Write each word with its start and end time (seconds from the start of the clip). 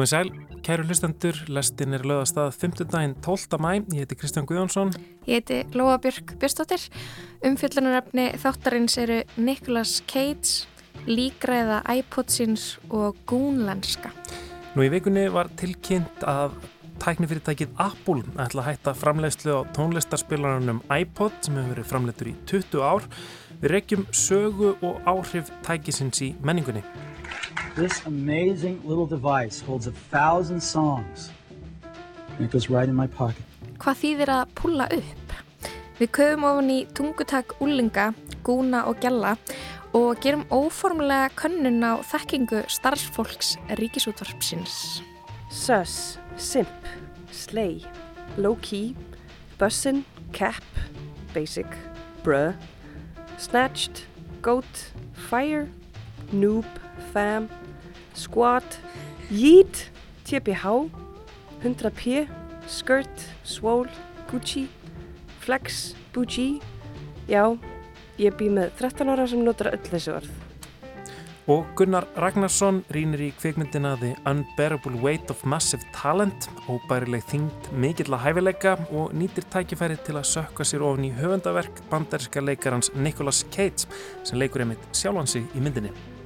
Komið 0.00 0.14
sæl, 0.14 0.28
kæru 0.64 0.84
hlustendur, 0.88 1.38
lestin 1.52 1.92
er 1.92 2.06
lögast 2.08 2.38
að 2.40 2.54
5. 2.56 2.86
daginn 2.88 3.10
12. 3.20 3.58
mæ, 3.60 3.82
ég 3.92 3.98
heiti 4.00 4.16
Kristján 4.16 4.46
Guðjónsson. 4.48 4.94
Ég 5.28 5.42
heiti 5.42 5.58
Lóa 5.76 5.98
Björk 6.00 6.32
Björnstóttir, 6.40 6.86
umfjöldunaröfni 7.44 8.24
þáttarins 8.40 8.96
eru 9.02 9.18
Nicolas 9.36 9.98
Cage, 10.08 10.64
líkræða 11.04 11.82
iPodsins 11.98 12.78
og 12.88 13.20
gúnlenska. 13.28 14.14
Nú 14.72 14.88
í 14.88 14.94
vikunni 14.96 15.26
var 15.28 15.52
tilkynnt 15.60 16.24
að 16.24 16.56
tæknifyrirtækið 17.04 17.76
Apple 17.76 18.24
ætla 18.40 18.64
að 18.64 18.70
hætta 18.70 18.96
framleiðslu 19.02 19.52
á 19.52 19.68
tónlistarspilarunum 19.76 20.80
iPod 20.96 21.36
sem 21.44 21.60
hefur 21.60 21.74
verið 21.74 21.92
framleitur 21.92 22.32
í 22.32 22.36
20 22.48 22.88
ár. 22.88 23.12
Við 23.60 23.76
rekjum 23.76 24.08
sögu 24.16 24.78
og 24.80 25.04
áhrif 25.04 25.52
tækisins 25.68 26.24
í 26.24 26.32
menningunni. 26.40 26.86
This 27.74 28.02
amazing 28.06 28.80
little 28.84 29.06
device 29.06 29.60
holds 29.60 29.86
a 29.86 29.92
thousand 30.10 30.60
songs 30.60 31.30
and 32.36 32.48
it 32.48 32.50
goes 32.50 32.70
right 32.70 32.88
in 32.88 32.94
my 32.94 33.06
pocket. 33.06 33.44
Hvað 33.78 34.00
þýðir 34.02 34.32
að 34.32 34.54
pulla 34.56 34.86
upp? 34.92 35.34
Við 36.00 36.10
köfum 36.16 36.44
ofan 36.48 36.70
í 36.72 36.78
tungutak 36.96 37.54
úlinga, 37.60 38.10
gúna 38.44 38.86
og 38.88 39.00
gjalla 39.04 39.34
og 39.96 40.20
gerum 40.22 40.46
óformlega 40.48 41.28
könnun 41.36 41.82
á 41.84 42.00
þekkingu 42.06 42.62
starfsfólks 42.70 43.56
ríkisútvarpsins. 43.80 45.02
Sus, 45.50 46.18
Simp, 46.36 46.88
Slay, 47.32 47.82
Low 48.36 48.56
Key, 48.62 48.94
Bussin, 49.58 50.04
Cap, 50.32 50.64
Basic, 51.34 51.66
Bruh, 52.22 52.54
Snatched, 53.36 54.04
Goat, 54.40 54.92
Fire, 55.28 55.68
Noob, 56.32 56.64
Fam, 57.12 57.48
Squat, 58.14 58.78
Yeet, 59.30 59.90
TPH, 60.24 60.90
100p, 61.62 62.28
Skirt, 62.66 63.26
Swole, 63.44 63.90
Gucci, 64.30 64.68
Flex, 65.40 65.94
Bougie. 66.12 66.60
Já, 67.28 67.46
ég 68.18 68.34
bý 68.36 68.50
með 68.50 68.72
13 68.78 69.10
ára 69.10 69.26
sem 69.30 69.42
notar 69.44 69.72
öll 69.74 69.84
þessu 69.90 70.16
orð. 70.18 70.30
Og 71.50 71.64
Gunnar 71.74 72.04
Ragnarsson 72.20 72.82
rínir 72.94 73.24
í 73.24 73.30
kvikmyndina 73.34 73.96
The 73.98 74.12
Unbearable 74.28 75.00
Weight 75.02 75.32
of 75.32 75.40
Massive 75.48 75.82
Talent, 75.96 76.46
óbærileg 76.70 77.24
þyngd 77.32 77.72
mikill 77.80 78.14
að 78.14 78.22
hæfileika 78.28 78.76
og 78.92 79.16
nýtir 79.18 79.48
tækifæri 79.50 79.98
til 80.06 80.14
að 80.20 80.28
sökka 80.30 80.68
sér 80.68 80.84
ofn 80.86 81.08
í 81.08 81.12
höfundaverk 81.16 81.82
bandaríska 81.90 82.44
leikarans 82.44 82.92
Nicolas 82.94 83.42
Cage 83.50 83.88
sem 84.22 84.38
leikur 84.38 84.62
einmitt 84.62 84.86
sjálfansi 84.94 85.42
í 85.42 85.64
myndinni. 85.64 86.19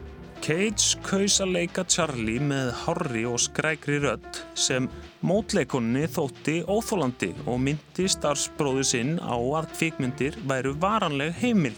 Cage 0.44 0.98
kaus 1.00 1.38
að 1.40 1.54
leika 1.54 1.86
Charlie 1.88 2.36
með 2.36 2.66
horri 2.82 3.22
og 3.24 3.38
skrækri 3.40 3.96
rödd 4.02 4.42
sem 4.60 4.90
mótleikonni 5.24 6.02
þótti 6.12 6.58
óþólandi 6.68 7.30
og 7.48 7.62
myndi 7.64 8.04
starfsbróðu 8.12 8.84
sinn 8.84 9.14
á 9.24 9.32
að 9.32 9.70
kvikmyndir 9.72 10.36
væru 10.44 10.74
varanleg 10.82 11.32
heimil. 11.40 11.72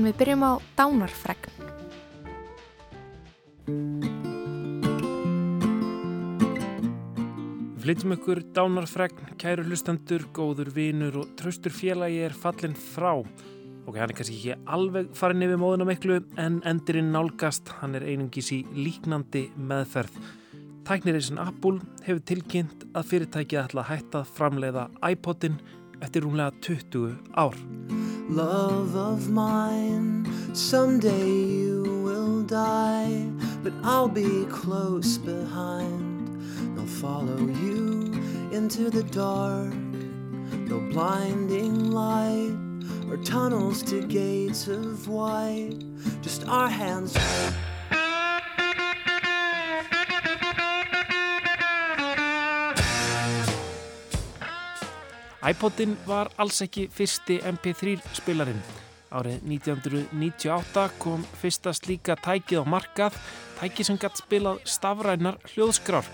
En 0.00 0.08
við 0.08 0.16
byrjum 0.22 0.46
á 0.48 0.52
dánarfregn. 0.80 1.52
Flytjum 7.84 8.16
ykkur 8.16 8.46
dánarfregn, 8.56 9.34
kæru 9.36 9.68
hlustendur, 9.68 10.24
góður 10.32 10.72
vinur 10.72 11.20
og 11.26 11.36
traustur 11.36 11.76
félagi 11.76 12.24
er 12.24 12.32
fallin 12.32 12.72
frá. 12.72 13.12
Ok, 13.88 13.96
hann 13.96 14.10
er 14.10 14.16
kannski 14.16 14.36
ekki 14.36 14.58
alveg 14.70 15.08
farin 15.16 15.42
yfir 15.44 15.58
móðuna 15.60 15.86
miklu 15.88 16.20
en 16.40 16.60
endurinn 16.68 17.10
nálgast, 17.14 17.70
hann 17.80 17.96
er 17.98 18.04
einungis 18.04 18.52
í 18.54 18.60
líknandi 18.76 19.48
meðferð. 19.56 20.18
Tæknirísin 20.86 21.40
Apple 21.40 21.80
hefur 22.04 22.22
tilkynnt 22.28 22.86
að 22.96 23.08
fyrirtækið 23.12 23.60
ætla 23.64 23.84
að 23.84 23.90
hætta 23.92 24.22
framleiða 24.36 24.86
iPodin 25.06 25.58
eftir 26.00 26.24
rúmlega 26.24 26.52
20 26.64 27.16
ár. 27.36 27.56
Love 28.28 28.96
of 28.96 29.28
mine, 29.28 30.24
someday 30.54 31.28
you 31.28 31.82
will 32.04 32.42
die, 32.42 33.26
but 33.62 33.72
I'll 33.82 34.08
be 34.08 34.46
close 34.50 35.18
behind. 35.18 36.28
I'll 36.78 36.86
follow 36.86 37.38
you 37.64 38.12
into 38.52 38.90
the 38.90 39.02
dark, 39.04 39.74
no 40.68 40.80
blinding 40.92 41.90
light, 41.90 42.69
or 43.10 43.16
tunnels 43.24 43.82
to 43.82 44.06
gates 44.06 44.68
of 44.68 45.08
white, 45.08 45.74
just 46.22 46.46
our 46.46 46.68
hands. 46.68 47.16
iPodin 55.42 55.96
var 56.06 56.28
alls 56.38 56.60
ekki 56.62 56.86
fyrsti 56.94 57.40
MP3 57.50 57.96
spilarinn. 58.14 58.60
Árið 59.10 59.40
1998 59.50 60.84
kom 61.02 61.24
fyrsta 61.40 61.72
slíka 61.74 62.14
tækið 62.14 62.62
á 62.62 62.64
markað, 62.68 63.16
tækið 63.58 63.88
sem 63.88 63.98
gætt 63.98 64.20
spilað 64.20 64.60
stafrænar 64.68 65.40
hljóðskrár. 65.50 66.06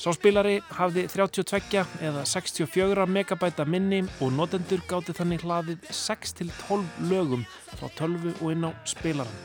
Sá 0.00 0.14
spilari 0.16 0.62
hafði 0.72 1.02
32 1.12 1.82
eða 2.08 2.22
64 2.24 3.04
megabæta 3.04 3.66
minni 3.68 3.98
og 4.24 4.30
notendur 4.32 4.80
gáti 4.88 5.12
þannig 5.12 5.44
hlaðið 5.44 5.90
6-12 5.92 6.86
lögum 7.10 7.42
frá 7.74 7.90
12 7.98 8.30
og 8.38 8.46
inn 8.54 8.64
á 8.64 8.72
spilaran. 8.88 9.42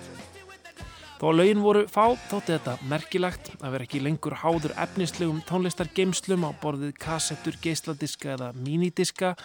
Þó 1.20 1.26
að 1.28 1.38
lögin 1.42 1.66
voru 1.66 1.84
fá 1.92 2.06
þótti 2.30 2.56
þetta 2.56 2.78
merkilegt 2.88 3.52
að 3.58 3.76
vera 3.76 3.90
ekki 3.90 4.04
lengur 4.06 4.40
háður 4.46 4.78
efnislegum 4.86 5.44
tónlistargeimslum 5.50 6.48
á 6.48 6.56
borðið 6.64 6.96
kassettur, 7.04 7.60
geisladiska 7.60 8.38
eða 8.38 8.54
mínidiska 8.56 9.36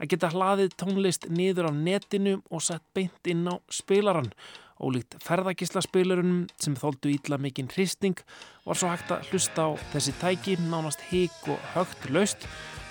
að 0.00 0.08
geta 0.14 0.32
hlaðið 0.32 0.72
tónlist 0.80 1.28
niður 1.28 1.68
á 1.68 1.72
netinu 1.76 2.38
og 2.48 2.64
sett 2.64 2.84
beint 2.96 3.28
inn 3.28 3.44
á 3.44 3.60
spilaran. 3.68 4.32
Ólíkt 4.76 5.16
ferðagislaspilurunum 5.24 6.46
sem 6.60 6.74
þóldu 6.76 7.08
ídla 7.14 7.38
mikinn 7.40 7.70
hristing 7.72 8.18
var 8.66 8.76
svo 8.76 8.90
hægt 8.92 9.12
að 9.14 9.30
hlusta 9.30 9.64
á 9.64 9.70
þessi 9.94 10.12
tæki 10.20 10.56
nánast 10.68 11.00
hík 11.08 11.36
og 11.48 11.62
högt 11.72 12.10
laust 12.12 12.44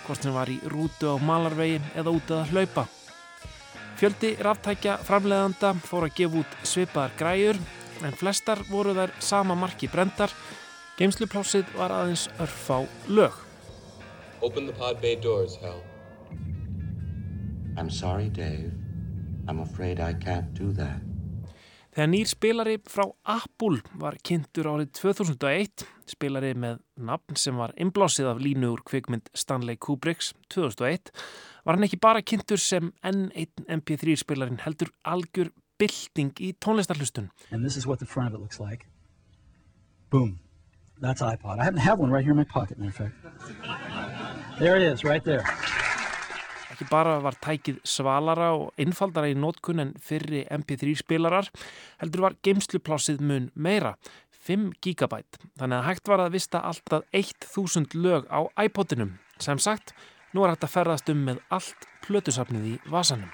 hvort 0.07 0.25
sem 0.25 0.33
var 0.33 0.49
í 0.49 0.57
rútu 0.71 1.13
á 1.13 1.15
malarvegi 1.21 1.77
eða 1.93 2.13
út 2.17 2.33
að 2.33 2.53
hlaupa. 2.53 2.87
Fjöldi 3.95 4.33
ráftækja 4.43 4.97
framleiðanda 5.05 5.75
fór 5.85 6.09
að 6.09 6.17
gefa 6.17 6.41
út 6.41 6.59
svipaðar 6.67 7.13
græjur 7.21 7.61
en 8.03 8.17
flestar 8.17 8.61
voru 8.69 8.95
þær 8.97 9.13
sama 9.23 9.55
marki 9.55 9.87
brendar. 9.87 10.33
Geimsluplásið 10.97 11.69
var 11.77 11.93
aðeins 11.93 12.27
örf 12.41 12.69
á 12.71 12.79
lög. 13.07 13.37
Open 14.41 14.65
the 14.65 14.73
pod 14.73 15.01
bay 15.01 15.15
doors, 15.15 15.57
Hal. 15.61 15.81
I'm 17.77 17.89
sorry, 17.89 18.29
Dave. 18.29 18.71
I'm 19.47 19.59
afraid 19.59 19.99
I 19.99 20.13
can't 20.13 20.53
do 20.53 20.71
that. 20.73 21.14
Þegar 21.95 22.09
nýr 22.11 22.27
spilari 22.27 22.73
frá 22.91 23.05
Apple 23.31 23.77
var 23.95 24.17
kynntur 24.27 24.67
árið 24.67 24.89
2001, 24.97 25.85
spilari 26.11 26.49
með 26.59 26.81
nafn 26.99 27.37
sem 27.39 27.55
var 27.55 27.71
inblásið 27.79 28.27
af 28.33 28.41
línu 28.43 28.73
úr 28.73 28.81
kvikmynd 28.83 29.29
Stanley 29.31 29.79
Kubricks 29.79 30.33
2001, 30.51 31.13
var 31.63 31.77
hann 31.77 31.87
ekki 31.87 32.01
bara 32.03 32.19
kynntur 32.19 32.59
sem 32.59 32.91
N1 32.99 33.63
MP3 33.77 34.17
spilarin 34.19 34.59
heldur 34.65 34.91
algjör 35.07 35.53
bylting 35.79 36.35
í 36.43 36.51
tónlistarhlustun. 36.59 37.31
And 37.55 37.63
this 37.63 37.79
is 37.79 37.87
what 37.87 38.03
the 38.03 38.09
front 38.11 38.27
of 38.27 38.35
it 38.35 38.43
looks 38.43 38.59
like. 38.59 38.89
Boom. 40.11 40.41
That's 40.99 41.21
iPod. 41.23 41.59
I 41.59 41.63
happen 41.63 41.79
to 41.79 41.87
have 41.87 41.99
one 41.99 42.11
right 42.11 42.27
here 42.27 42.35
in 42.35 42.37
my 42.37 42.43
pocket, 42.43 42.77
matter 42.77 42.91
of 42.91 42.95
fact. 42.99 44.59
There 44.59 44.75
it 44.75 44.83
is, 44.83 45.05
right 45.07 45.23
there. 45.23 45.47
Ekki 46.75 46.89
bara 46.89 47.13
var 47.23 47.37
tækið 47.39 47.77
svalara 47.87 48.49
og 48.51 48.73
einfaldara 48.81 49.29
í 49.31 49.35
nótkunn 49.39 49.79
en 49.79 49.93
fyrri 50.03 50.41
MP3 50.51 50.97
spilarar, 50.99 51.47
heldur 52.01 52.25
var 52.25 52.35
geimsluplásið 52.43 53.21
mun 53.23 53.45
meira, 53.55 53.93
5 54.43 54.73
gigabæt. 54.83 55.39
Þannig 55.55 55.77
að 55.77 55.87
hægt 55.87 56.11
var 56.11 56.25
að 56.25 56.35
vista 56.35 56.59
alltaf 56.67 57.07
1000 57.15 57.95
lög 57.95 58.27
á 58.27 58.43
iPodinum. 58.59 59.15
Sem 59.39 59.55
sagt, 59.55 59.95
nú 60.35 60.43
er 60.43 60.51
hægt 60.51 60.67
að 60.67 60.75
ferðast 60.75 61.15
um 61.15 61.23
með 61.29 61.39
allt 61.47 61.87
plötusafnið 62.03 62.67
í 62.73 62.75
vasanum. 62.91 63.31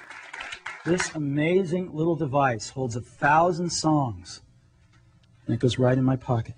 This 0.86 1.10
amazing 1.18 1.90
little 1.90 2.14
device 2.14 2.70
holds 2.70 2.94
a 2.94 3.02
thousand 3.02 3.74
songs 3.74 4.40
and 5.46 5.54
it 5.54 5.60
goes 5.60 5.80
right 5.82 5.98
in 5.98 6.04
my 6.04 6.16
pocket. 6.16 6.54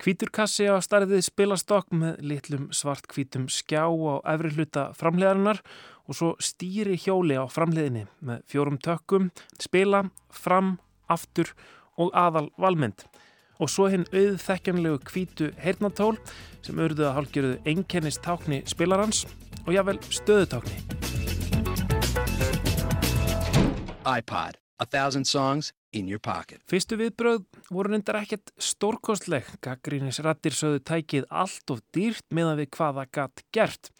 Kvíturkassi 0.00 0.64
á 0.64 0.80
starfið 0.80 1.20
spilastokk 1.26 1.90
með 1.92 2.22
litlum 2.24 2.70
svartkvítum 2.72 3.50
skjá 3.52 3.84
á 3.84 4.14
efri 4.32 4.48
hluta 4.54 4.86
framleiðarinnar 4.96 5.60
og 6.10 6.18
svo 6.18 6.30
stýri 6.42 6.96
hjóli 6.98 7.38
á 7.38 7.46
framleiðinni 7.46 8.08
með 8.26 8.42
fjórum 8.50 8.78
tökkum, 8.82 9.30
spila, 9.62 10.08
fram, 10.34 10.74
aftur 11.06 11.52
og 11.94 12.10
aðal 12.18 12.48
valmynd. 12.58 13.06
Og 13.62 13.70
svo 13.70 13.86
hinn 13.92 14.08
auðþekkjanlegu 14.10 14.98
kvítu 15.06 15.50
heyrnatól 15.62 16.16
sem 16.64 16.78
auðvitað 16.80 17.14
hálfgerðu 17.14 17.58
einkennistákni 17.68 18.64
spilarans 18.66 19.26
og 19.66 19.74
jável 19.76 20.00
stöðutákni. 20.10 20.80
iPod. 24.02 24.58
A 24.80 24.86
thousand 24.86 25.28
songs, 25.28 25.74
in 25.92 26.08
your 26.08 26.20
pocket. 26.22 26.62
Fyrstu 26.70 26.96
viðbröð 26.96 27.42
voru 27.68 27.92
reyndar 27.92 28.20
ekkert 28.22 28.52
stórkostleg. 28.56 29.44
Gaggrínis 29.60 30.22
rattir 30.24 30.54
sögðu 30.56 30.80
tækið 30.88 31.26
allt 31.28 31.74
of 31.74 31.82
dýrt 31.94 32.24
meðan 32.32 32.60
við 32.62 32.70
hvaða 32.78 33.04
gatt 33.12 33.44
gert. 33.52 33.90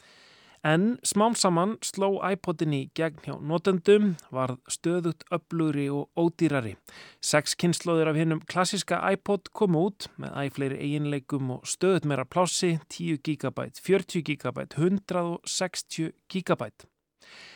En 0.60 0.98
smám 1.02 1.32
saman 1.40 1.78
sló 1.80 2.18
iPodin 2.20 2.74
í 2.76 2.80
gegn 2.92 3.22
hjá 3.24 3.32
notendum, 3.40 4.10
var 4.28 4.58
stöðut 4.68 5.24
öflugri 5.32 5.86
og 5.88 6.10
ódýrari. 6.20 6.74
Seks 7.24 7.56
kynnslóðir 7.56 8.10
af 8.12 8.18
hennum 8.20 8.42
klassiska 8.44 8.98
iPod 9.14 9.48
kom 9.56 9.78
út 9.80 10.10
með 10.20 10.36
æfleiri 10.42 10.82
eiginleikum 10.84 11.54
og 11.56 11.64
stöðut 11.64 12.04
meira 12.04 12.28
plássi, 12.28 12.74
10 12.92 13.22
GB, 13.24 13.70
40 13.80 14.20
GB, 14.28 14.68
160 14.76 16.12
GB. 16.28 16.68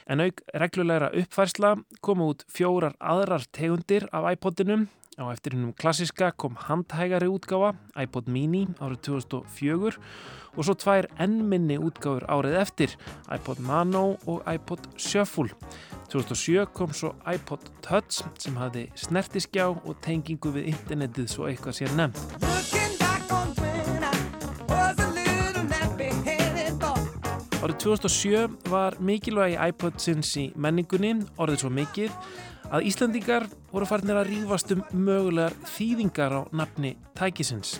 En 0.06 0.20
auk 0.24 0.42
reglulegra 0.54 1.12
uppfærsla 1.14 1.76
kom 2.00 2.26
út 2.26 2.44
fjórar 2.52 2.98
aðrar 3.00 3.46
tegundir 3.52 4.08
af 4.12 4.32
iPodinum 4.34 4.88
Á 5.14 5.30
eftir 5.30 5.54
hennum 5.54 5.74
klassiska 5.78 6.32
kom 6.34 6.56
handhægari 6.58 7.28
útgáfa, 7.30 7.76
iPod 8.02 8.26
mini 8.26 8.64
árið 8.82 8.98
2004 9.06 10.00
og 10.58 10.66
svo 10.66 10.74
tvær 10.74 11.06
ennminni 11.22 11.76
útgáfur 11.78 12.26
árið 12.26 12.58
eftir, 12.58 12.96
iPod 13.30 13.62
Nano 13.62 14.16
og 14.26 14.42
iPod 14.50 14.82
Shuffle. 14.98 15.54
2007 16.10 16.66
kom 16.74 16.90
svo 16.90 17.14
iPod 17.30 17.62
Touch 17.86 18.24
sem 18.42 18.58
hafði 18.58 18.88
snertiskjá 18.98 19.70
og 19.70 20.00
tengingu 20.02 20.50
við 20.58 20.72
internetið 20.74 21.30
svo 21.30 21.46
eitthvað 21.46 21.78
sér 21.78 21.94
nefnt. 21.94 22.73
Árið 27.64 27.78
2007 27.80 28.68
var 28.68 28.98
mikilvægi 29.00 29.54
iPodsins 29.70 30.34
í 30.36 30.42
menningunni, 30.60 31.14
orðið 31.40 31.62
svo 31.62 31.70
mikið, 31.72 32.10
að 32.68 32.88
Íslandingar 32.90 33.46
voru 33.70 33.88
farinir 33.88 34.18
að 34.20 34.28
rýfast 34.34 34.74
um 34.74 34.82
mögulegar 35.06 35.56
þýðingar 35.72 36.34
á 36.36 36.40
nafni 36.52 36.90
tækisins. 37.16 37.78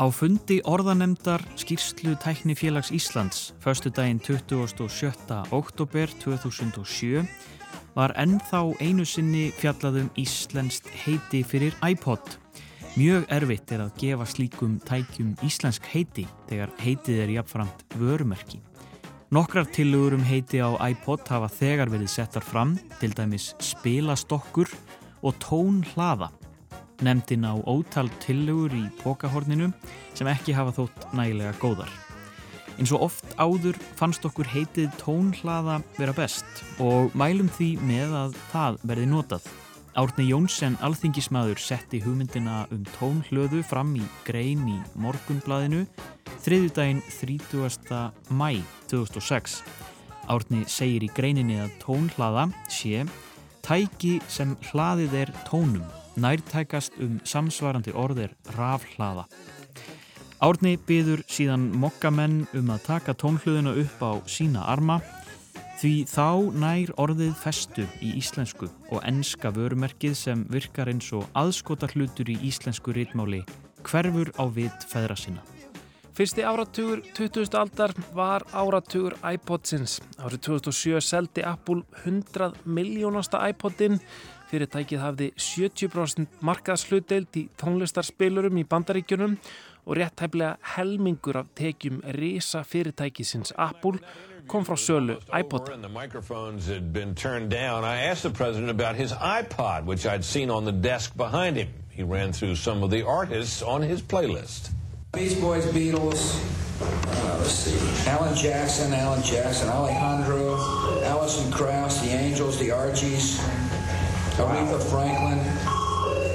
Á 0.00 0.08
fundi 0.08 0.62
orðanemdar 0.64 1.44
skýrslu 1.60 2.16
tækni 2.24 2.56
félags 2.56 2.88
Íslands 2.96 3.52
förstu 3.60 3.92
daginn 3.92 4.22
27. 4.24 5.12
oktober 5.52 6.16
2007 6.24 7.28
var 7.92 8.16
ennþá 8.16 8.64
einu 8.80 9.04
sinni 9.04 9.50
fjallaðum 9.60 10.08
íslenskt 10.16 10.88
heiti 11.04 11.44
fyrir 11.44 11.76
iPod. 11.84 12.38
Mjög 12.96 13.26
erfitt 13.28 13.72
er 13.76 13.82
að 13.84 13.98
gefa 14.00 14.24
slíkum 14.24 14.78
tækjum 14.88 15.34
íslensk 15.44 15.84
heiti 15.92 16.22
þegar 16.48 16.70
heitið 16.80 17.18
er 17.26 17.32
jafnframt 17.34 17.82
vörumerki. 18.00 18.62
Nokkrar 19.36 19.66
tilugur 19.68 20.16
um 20.16 20.24
heiti 20.24 20.62
á 20.64 20.72
iPod 20.80 21.28
hafa 21.28 21.50
þegar 21.52 21.92
verið 21.92 22.08
settar 22.08 22.46
fram, 22.46 22.72
til 22.96 23.12
dæmis 23.12 23.50
spilastokkur 23.60 24.72
og 25.20 25.36
tónhlaða. 25.44 26.30
Nemndin 27.04 27.44
á 27.44 27.52
ótal 27.68 28.08
tilugur 28.24 28.72
í 28.72 28.86
pokahorninu 29.02 29.68
sem 30.16 30.32
ekki 30.32 30.56
hafa 30.56 30.72
þótt 30.78 31.10
nægilega 31.12 31.52
góðar. 31.60 31.92
En 32.80 32.88
svo 32.88 33.02
oft 33.04 33.28
áður 33.36 33.76
fannst 34.00 34.24
okkur 34.24 34.48
heitið 34.56 34.88
tónhlaða 35.04 35.82
vera 36.00 36.16
best 36.16 36.64
og 36.80 37.12
mælum 37.12 37.52
því 37.60 37.74
með 37.84 38.18
að 38.24 38.42
það 38.54 38.82
verði 38.88 39.12
notað. 39.12 39.52
Árni 39.96 40.26
Jónsson, 40.28 40.74
alþingismadur, 40.84 41.56
setti 41.56 42.02
hugmyndina 42.04 42.66
um 42.68 42.82
tónhlöðu 42.98 43.62
fram 43.64 43.94
í 43.96 44.02
grein 44.26 44.66
í 44.68 44.74
morgunbladinu 45.00 45.86
þriðjudaginn 46.44 47.00
30. 47.08 48.10
mæ 48.28 48.60
2006. 48.92 49.62
Árni 50.28 50.66
segir 50.68 51.06
í 51.06 51.08
greininni 51.16 51.56
að 51.64 51.72
tónhlaða 51.80 52.44
sé 52.68 53.06
tæki 53.64 54.18
sem 54.28 54.52
hlaðið 54.68 55.16
er 55.22 55.32
tónum, 55.48 55.88
nærtækast 56.20 57.00
um 57.00 57.16
samsvarandi 57.24 57.96
orðir 57.96 58.36
rafhlaða. 58.52 59.24
Árni 60.44 60.76
byður 60.76 61.24
síðan 61.24 61.70
mokkamenn 61.72 62.42
um 62.52 62.68
að 62.76 62.84
taka 62.92 63.16
tónhlöðuna 63.16 63.72
upp 63.80 64.04
á 64.04 64.12
sína 64.28 64.68
arma 64.68 65.00
því 65.76 65.92
þá 66.08 66.28
nær 66.56 66.92
orðið 67.00 67.34
festu 67.36 67.84
í 68.00 68.14
íslensku 68.16 68.68
og 68.88 69.02
enska 69.04 69.50
vörumerkið 69.52 70.14
sem 70.16 70.44
virkar 70.52 70.88
eins 70.88 71.10
og 71.12 71.26
aðskota 71.36 71.90
hlutur 71.92 72.30
í 72.32 72.38
íslensku 72.48 72.94
rítmáli 72.96 73.42
hverfur 73.86 74.32
á 74.40 74.44
vit 74.48 74.86
feðra 74.88 75.16
sinna. 75.18 75.44
Fyrsti 76.16 76.46
áratugur 76.48 77.02
20. 77.12 77.52
aldar 77.60 77.92
var 78.16 78.46
áratugur 78.56 79.18
iPodsins. 79.20 79.98
Árið 80.16 80.46
2007 80.48 81.02
seldi 81.04 81.44
Apple 81.44 81.84
100 82.06 82.54
miljónasta 82.64 83.42
iPodin. 83.50 84.00
Fyrirtækið 84.48 85.02
hafði 85.02 85.28
70% 85.36 86.40
markaðslutdeild 86.40 87.36
í 87.36 87.48
tónlistarspilurum 87.60 88.56
í 88.62 88.64
bandaríkjunum 88.64 89.36
og 89.84 89.98
rétt 89.98 90.24
hæflega 90.24 90.56
helmingur 90.76 91.42
af 91.42 91.52
tekjum 91.58 92.00
risa 92.16 92.64
fyrirtækisins 92.64 93.52
Apple 93.58 94.00
kom 94.46 94.64
frá 94.64 94.76
sölu 94.76 95.20
iPod. 95.32 95.82
The 95.82 95.88
microphones 95.88 96.66
had 96.66 96.92
been 96.92 97.14
turned 97.14 97.50
down. 97.50 97.84
I 97.84 98.02
asked 98.02 98.22
the 98.22 98.30
president 98.30 98.70
about 98.70 98.96
his 98.96 99.12
iPod, 99.12 99.84
which 99.84 100.06
I'd 100.06 100.24
seen 100.24 100.50
on 100.50 100.64
the 100.64 100.72
desk 100.72 101.16
behind 101.16 101.56
him. 101.56 101.68
He 101.90 102.02
ran 102.02 102.32
through 102.32 102.56
some 102.56 102.82
of 102.82 102.90
the 102.90 103.06
artists 103.06 103.62
on 103.62 103.82
his 103.82 104.02
playlist. 104.02 104.70
Beach 105.12 105.40
Boys, 105.40 105.64
Beatles, 105.66 106.38
uh, 106.80 107.38
let's 107.38 107.50
see, 107.50 108.10
Alan 108.10 108.36
Jackson, 108.36 108.92
Alan 108.92 109.22
Jackson, 109.22 109.68
Alejandro, 109.68 110.56
Alison 111.04 111.50
Krauss, 111.50 112.00
the 112.02 112.08
Angels, 112.08 112.58
the 112.58 112.70
Archies, 112.70 113.38
Aretha 114.36 114.80
Franklin, 114.90 115.38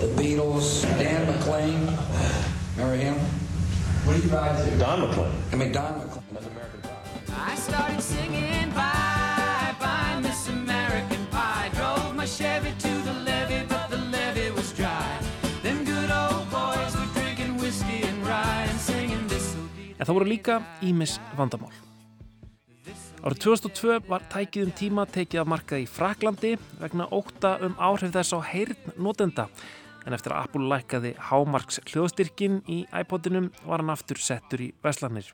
the 0.02 0.22
Beatles, 0.22 0.82
Dan 0.98 1.28
McLean. 1.28 1.96
Remember 2.76 2.96
him? 2.96 3.16
What 4.06 4.16
do 4.18 4.28
you 4.28 4.34
ride 4.34 4.58
to? 4.66 4.78
Don 4.80 5.02
McLean. 5.02 5.32
I 5.52 5.56
mean, 5.56 5.72
Don 5.72 6.00
McLean. 6.00 6.91
I 7.36 7.56
started 7.56 8.02
singing 8.02 8.70
bye 8.74 9.76
bye 9.80 10.20
Miss 10.22 10.48
American 10.50 11.24
Pie. 11.32 11.70
Drove 11.74 12.16
my 12.16 12.26
Chevy 12.26 12.72
to 12.80 12.92
the 13.08 13.14
levee, 13.28 13.66
but 13.68 13.90
the 13.90 13.98
levee 13.98 14.52
was 14.52 14.72
dry. 14.74 15.20
Them 15.64 15.84
good 15.86 16.12
old 16.12 16.50
boys 16.52 16.94
were 16.96 17.12
drinking 17.14 17.58
whiskey 17.58 18.04
and 18.04 18.20
rye 18.26 18.68
and 18.70 18.80
singing 18.80 19.28
this. 19.28 19.56
En 20.00 20.06
það 20.06 20.18
voru 20.18 20.30
líka 20.30 20.62
Ímis 20.82 21.20
vandamál. 21.38 21.74
Árið 23.22 23.38
2002 23.44 24.00
var 24.10 24.24
tækið 24.34 24.64
um 24.66 24.72
tíma 24.74 25.04
tekið 25.06 25.44
af 25.44 25.50
markað 25.52 25.84
í 25.84 25.86
Fraklandi 25.86 26.56
vegna 26.80 27.06
óta 27.14 27.52
um 27.62 27.76
áhrif 27.78 28.16
þess 28.16 28.34
á 28.34 28.40
heyrn 28.42 28.98
notenda. 28.98 29.46
En 30.10 30.18
eftir 30.18 30.34
að 30.34 30.48
Apple 30.48 30.66
lækaði 30.72 31.14
hámarks 31.30 31.78
hljóðstyrkin 31.92 32.64
í 32.66 32.80
iPodinum 32.90 33.52
var 33.68 33.84
hann 33.84 33.94
aftur 33.94 34.18
settur 34.18 34.66
í 34.66 34.72
veslanir. 34.82 35.30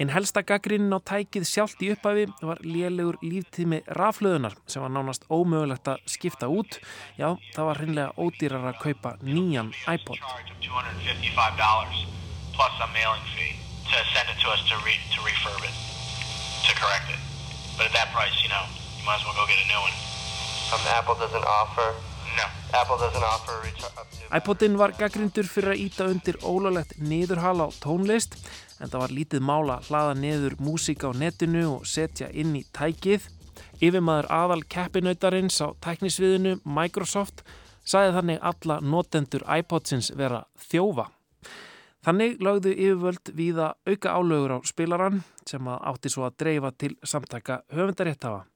Einn 0.00 0.08
helsta 0.08 0.40
gaggrínin 0.40 0.96
á 0.96 1.00
tækið 1.04 1.44
sjálft 1.44 1.82
í 1.84 1.90
upphafi 1.92 2.22
var 2.40 2.62
lélegur 2.64 3.18
líftími 3.20 3.82
raflöðunar 3.98 4.54
sem 4.64 4.80
var 4.80 4.92
nánast 4.94 5.26
ómögulegt 5.28 5.90
að 5.92 6.00
skipta 6.08 6.48
út. 6.48 6.78
Já, 7.20 7.36
það 7.52 7.68
var 7.68 7.80
hreinlega 7.82 8.14
ódýrar 8.16 8.64
að 8.70 8.80
kaupa 8.80 9.12
nýjan 9.20 9.74
iPod. 9.84 10.16
plus 12.56 12.76
a 12.84 12.88
mailing 12.92 13.26
fee 13.36 13.56
to 13.88 13.96
send 14.12 14.28
it 14.28 14.36
to 14.40 14.48
us 14.52 14.60
to, 14.68 14.76
re 14.84 14.92
to 15.12 15.20
refurb 15.24 15.62
it, 15.64 15.76
to 16.66 16.72
correct 16.80 17.08
it. 17.08 17.20
But 17.76 17.86
at 17.88 17.94
that 17.96 18.08
price, 18.12 18.36
you 18.42 18.50
know, 18.52 18.64
you 18.98 19.04
might 19.06 19.20
as 19.20 19.24
well 19.24 19.36
go 19.36 19.44
get 19.48 19.60
a 19.64 19.68
new 19.68 19.80
one. 19.80 19.96
Um, 20.72 20.82
Apple 20.96 21.16
doesn't 21.16 21.44
offer 21.44 21.94
No. 22.36 22.46
Apple 22.72 22.96
doesn't 22.96 23.24
offer 23.24 23.52
a 23.58 23.62
return 23.66 23.90
up 23.98 24.06
to 24.10 24.18
iPodin 24.38 24.76
var 24.78 24.92
gaggrindur 24.94 25.48
fyrir 25.50 25.74
að 25.74 25.80
íta 25.86 26.06
undir 26.12 26.36
ólöglegt 26.46 26.94
niðurhala 27.02 27.66
á 27.66 27.70
tónlist 27.82 28.36
en 28.80 28.90
það 28.90 29.04
var 29.04 29.14
lítið 29.14 29.44
mála 29.44 29.78
að 29.78 29.90
hlaða 29.90 30.16
niður 30.18 30.56
músík 30.64 31.04
á 31.04 31.10
netinu 31.12 31.64
og 31.76 31.86
setja 31.88 32.30
inn 32.32 32.56
í 32.58 32.64
tækið. 32.76 33.28
Yfirmaður 33.80 34.28
aðal 34.32 34.62
keppinautarins 34.72 35.60
á 35.60 35.68
tæknisviðinu 35.84 36.58
Microsoft 36.64 37.44
sagði 37.84 38.14
þannig 38.16 38.44
alla 38.50 38.78
notendur 38.80 39.44
iPodsins 39.58 40.12
vera 40.16 40.44
þjófa. 40.68 41.08
Þannig 42.00 42.38
lögðu 42.40 42.72
yfirvöld 42.72 43.32
víða 43.36 43.74
auka 43.84 44.14
álögur 44.16 44.56
á 44.56 44.58
spilaran 44.64 45.20
sem 45.48 45.66
að 45.68 45.82
átti 45.90 46.12
svo 46.12 46.24
að 46.28 46.38
dreifa 46.40 46.70
til 46.72 46.94
samtaka 47.04 47.60
höfundaréttafa. 47.74 48.46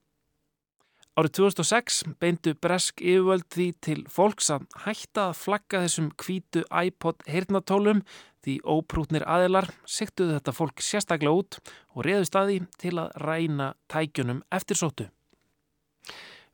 Árið 1.15 1.35
2006 1.39 1.99
beindu 2.19 2.55
bresk 2.59 3.03
yfirvöld 3.05 3.45
því 3.53 3.67
til 3.85 4.01
fólks 4.11 4.49
að 4.51 4.65
hætta 4.87 5.29
að 5.29 5.37
flagga 5.43 5.83
þessum 5.85 6.09
kvítu 6.19 6.65
iPod 6.73 7.21
heyrnatólum 7.31 8.01
því 8.45 8.61
óprútnir 8.77 9.25
aðilar 9.27 9.71
siktuðu 9.89 10.37
þetta 10.39 10.55
fólk 10.55 10.85
sérstaklega 10.85 11.35
út 11.41 11.59
og 11.95 12.07
reðu 12.07 12.29
staði 12.29 12.63
til 12.81 12.97
að 13.01 13.13
ræna 13.25 13.75
tækjunum 13.91 14.45
eftir 14.53 14.81
sótu. 14.81 15.09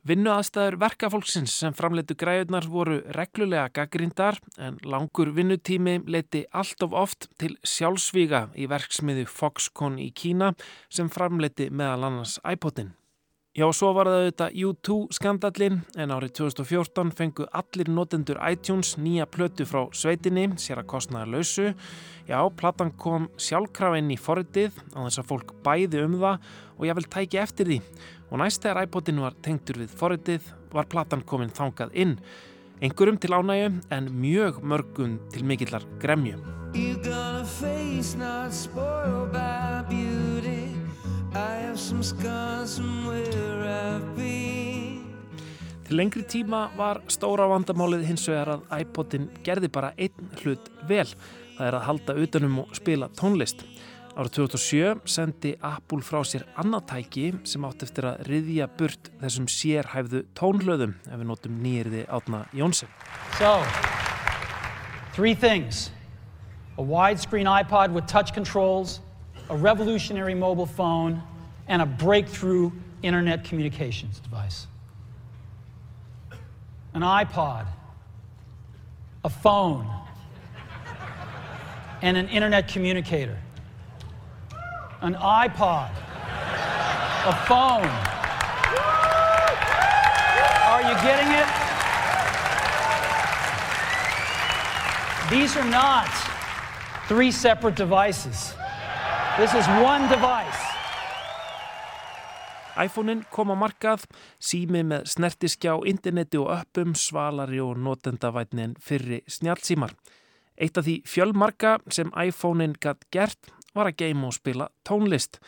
Vinnu 0.01 0.31
aðstæður 0.33 0.79
verkafólksins 0.81 1.53
sem 1.61 1.75
framleitu 1.77 2.15
græðunar 2.17 2.65
voru 2.73 2.95
reglulega 3.13 3.67
gaggrindar 3.75 4.39
en 4.57 4.79
langur 4.81 5.29
vinnutími 5.35 5.99
leiti 6.09 6.41
allt 6.57 6.81
of 6.81 6.95
oft 6.97 7.27
til 7.37 7.53
sjálfsvíga 7.61 8.47
í 8.57 8.65
verksmiði 8.71 9.27
Foxconn 9.29 9.99
í 10.01 10.09
Kína 10.09 10.55
sem 10.89 11.11
framleiti 11.13 11.69
meðal 11.69 12.09
annars 12.09 12.39
iPodin. 12.41 12.95
Já, 13.51 13.65
svo 13.75 13.89
var 13.91 14.07
það 14.07 14.21
auðvitað 14.21 14.53
U2 14.63 14.93
skandallin 15.11 15.81
en 15.99 16.11
árið 16.15 16.29
2014 16.37 17.09
fengu 17.17 17.43
allir 17.51 17.89
notendur 17.91 18.37
iTunes 18.47 18.93
nýja 18.95 19.25
plötu 19.27 19.65
frá 19.67 19.89
sveitinni, 19.91 20.45
sér 20.55 20.79
að 20.79 20.87
kostnaða 20.93 21.27
lausu. 21.33 21.73
Já, 22.29 22.39
platan 22.55 22.93
kom 22.95 23.25
sjálfkraf 23.35 23.97
inn 23.99 24.13
í 24.15 24.15
forritið 24.15 24.79
á 24.95 25.03
þess 25.03 25.19
að 25.19 25.27
fólk 25.33 25.51
bæði 25.65 26.05
um 26.05 26.15
það 26.21 26.47
og 26.77 26.87
ég 26.87 26.99
vil 27.01 27.09
tæki 27.17 27.41
eftir 27.43 27.67
því. 27.67 27.81
Og 28.31 28.39
næst 28.39 28.63
þegar 28.63 28.87
iPodin 28.87 29.19
var 29.25 29.35
tengtur 29.43 29.81
við 29.83 29.99
forritið 29.99 30.47
var 30.71 30.87
platan 30.87 31.27
komin 31.27 31.51
þangað 31.51 31.91
inn. 32.05 32.15
Engurum 32.79 33.19
til 33.19 33.35
ánægju 33.35 33.67
en 33.91 34.07
mjög 34.15 34.63
mörgum 34.63 35.19
til 35.35 35.43
mikillar 35.43 35.83
gremju. 35.99 36.39
Til 41.71 41.79
lengri 45.95 46.25
tíma 46.27 46.67
var 46.75 46.99
stóra 47.07 47.47
vandamálið 47.47 48.03
hins 48.09 48.27
vegar 48.27 48.57
að 48.57 48.83
iPodin 48.83 49.29
gerði 49.45 49.69
bara 49.71 49.93
einn 49.95 50.33
hlut 50.41 50.67
vel. 50.89 51.07
Það 51.55 51.69
er 51.69 51.77
að 51.77 51.85
halda 51.87 52.15
utanum 52.25 52.57
og 52.65 52.75
spila 52.75 53.07
tónlist. 53.15 53.63
Árið 54.19 54.33
2007 54.41 55.07
sendi 55.15 55.53
Apple 55.63 56.03
frá 56.03 56.19
sér 56.27 56.43
annað 56.59 56.91
tæki 56.91 57.31
sem 57.47 57.63
átt 57.63 57.87
eftir 57.87 58.03
að 58.09 58.19
riðja 58.27 58.67
burt 58.75 59.07
þessum 59.23 59.47
sérhæfðu 59.47 60.27
tónhlöðum 60.35 60.99
ef 61.07 61.15
við 61.15 61.27
notum 61.31 61.55
nýjirði 61.63 62.03
átna 62.11 62.51
Jónsson. 62.51 62.91
So, 63.39 63.63
three 65.15 65.35
things. 65.35 65.87
A 66.75 66.83
widescreen 66.83 67.47
iPod 67.47 67.95
with 67.95 68.07
touch 68.07 68.33
controls, 68.33 68.99
a 69.49 69.55
revolutionary 69.55 70.35
mobile 70.35 70.67
phone, 70.67 71.21
and 71.71 71.81
a 71.81 71.85
breakthrough 71.85 72.69
internet 73.01 73.45
communications 73.45 74.19
device. 74.19 74.67
An 76.93 77.01
iPod, 77.01 77.65
a 79.23 79.29
phone, 79.29 79.89
and 82.01 82.17
an 82.17 82.27
internet 82.27 82.67
communicator. 82.67 83.37
An 84.99 85.15
iPod, 85.15 85.91
a 87.25 87.35
phone. 87.47 87.87
Are 90.67 90.81
you 90.81 90.93
getting 91.01 91.31
it? 91.31 91.47
These 95.31 95.55
are 95.55 95.63
not 95.63 96.09
three 97.07 97.31
separate 97.31 97.75
devices. 97.75 98.55
This 99.37 99.53
is 99.53 99.65
one 99.81 100.09
device. 100.09 100.50
iPhone-in 102.85 103.23
kom 103.31 103.53
á 103.53 103.55
markað, 103.57 104.05
sími 104.41 104.83
með 104.87 105.07
snertiskjá, 105.13 105.75
interneti 105.87 106.39
og 106.41 106.51
öppum, 106.55 106.95
svalari 106.97 107.61
og 107.61 107.77
notendavætni 107.77 108.67
en 108.69 108.75
fyrri 108.81 109.21
snjálfsímar. 109.27 109.95
Eitt 110.61 110.77
af 110.77 110.85
því 110.85 111.01
fjölmarka 111.07 111.77
sem 111.89 112.11
iPhone-in 112.13 112.75
gætt 112.81 113.07
gert 113.13 113.51
var 113.75 113.89
að 113.89 114.03
geima 114.03 114.29
og 114.29 114.35
spila 114.37 114.69
tónlist 114.87 115.39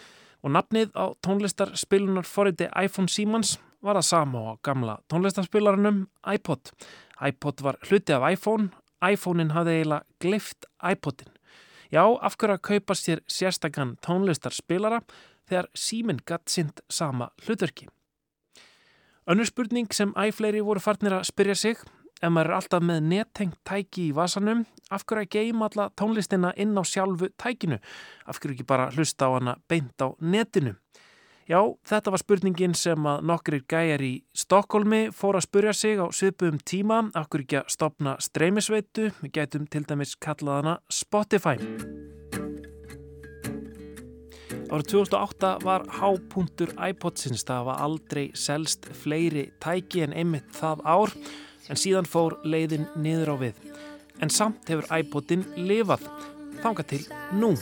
og 0.43 0.51
nafnið 0.55 0.91
á 0.95 1.15
tónlistarspilunar 1.23 2.27
forriði 2.27 2.69
iPhone 2.79 3.11
Simans 3.11 3.57
var 3.83 3.99
að 3.99 4.09
sama 4.09 4.41
á 4.43 4.53
gamla 4.63 4.97
tónlistarspilarunum 5.11 6.05
iPod. 6.33 6.71
iPod 7.19 7.61
var 7.63 7.79
hluti 7.87 8.15
af 8.15 8.25
iPhone, 8.31 8.71
iPhone-in 9.03 9.51
hafði 9.51 9.79
eiginlega 9.79 10.03
gleift 10.19 10.67
iPod-in. 10.83 11.31
Já, 11.93 12.03
af 12.03 12.35
hverju 12.39 12.57
að 12.57 12.65
kaupa 12.65 12.95
sér 12.97 13.21
sérstakann 13.29 13.97
tónlistarspilara 14.01 15.03
þegar 15.53 15.69
síminn 15.77 16.23
gatt 16.25 16.49
sint 16.49 16.81
sama 16.89 17.29
hlutverki. 17.45 17.87
Önnur 19.29 19.47
spurning 19.47 19.87
sem 19.95 20.11
æfleiri 20.19 20.63
voru 20.65 20.81
farnir 20.83 21.15
að 21.15 21.29
spyrja 21.29 21.55
sig, 21.55 21.77
ef 22.19 22.31
maður 22.31 22.49
er 22.49 22.57
alltaf 22.57 22.83
með 22.83 23.05
nettengt 23.07 23.59
tæki 23.67 24.09
í 24.09 24.15
vasanum, 24.15 24.65
af 24.91 25.05
hverju 25.07 25.27
að 25.27 25.35
geima 25.37 25.69
alla 25.69 25.89
tónlistina 25.99 26.51
inn 26.59 26.75
á 26.75 26.83
sjálfu 26.83 27.29
tækinu, 27.39 27.79
af 28.27 28.39
hverju 28.39 28.57
ekki 28.57 28.67
bara 28.67 28.89
hlusta 28.95 29.29
á 29.31 29.35
hana 29.37 29.57
beint 29.69 30.03
á 30.03 30.11
netinu. 30.19 30.75
Já, 31.43 31.59
þetta 31.83 32.11
var 32.13 32.21
spurningin 32.21 32.75
sem 32.75 33.07
að 33.07 33.25
nokkrir 33.27 33.65
gæjar 33.67 34.03
í 34.03 34.13
Stokkólmi 34.35 35.09
fór 35.11 35.35
að 35.39 35.47
spurja 35.49 35.73
sig 35.75 35.99
á 35.99 36.07
svipum 36.15 36.59
tíma, 36.63 37.01
af 37.15 37.27
hverju 37.27 37.47
ekki 37.47 37.61
að 37.61 37.71
stopna 37.75 38.17
streymisveitu, 38.23 39.11
við 39.19 39.35
gætum 39.39 39.67
til 39.67 39.83
dæmis 39.87 40.15
kallað 40.15 40.61
hana 40.63 40.77
Spotify. 40.87 41.59
Árið 44.73 44.87
2008 44.89 45.49
var 45.61 45.83
hápunktur 45.99 46.71
iPodsins, 46.81 47.43
það 47.45 47.67
var 47.67 47.81
aldrei 47.85 48.23
selst 48.33 48.87
fleiri 49.03 49.43
tæki 49.61 50.01
en 50.01 50.15
einmitt 50.17 50.49
það 50.57 50.81
ár, 50.89 51.13
en 51.69 51.77
síðan 51.77 52.09
fór 52.09 52.39
leiðin 52.41 52.87
niður 52.97 53.35
á 53.37 53.41
við. 53.43 53.61
En 54.17 54.33
samt 54.33 54.65
hefur 54.73 54.89
iPodin 54.97 55.45
lifað, 55.61 56.09
þanga 56.65 56.87
til 56.89 57.03
nú. 57.37 57.53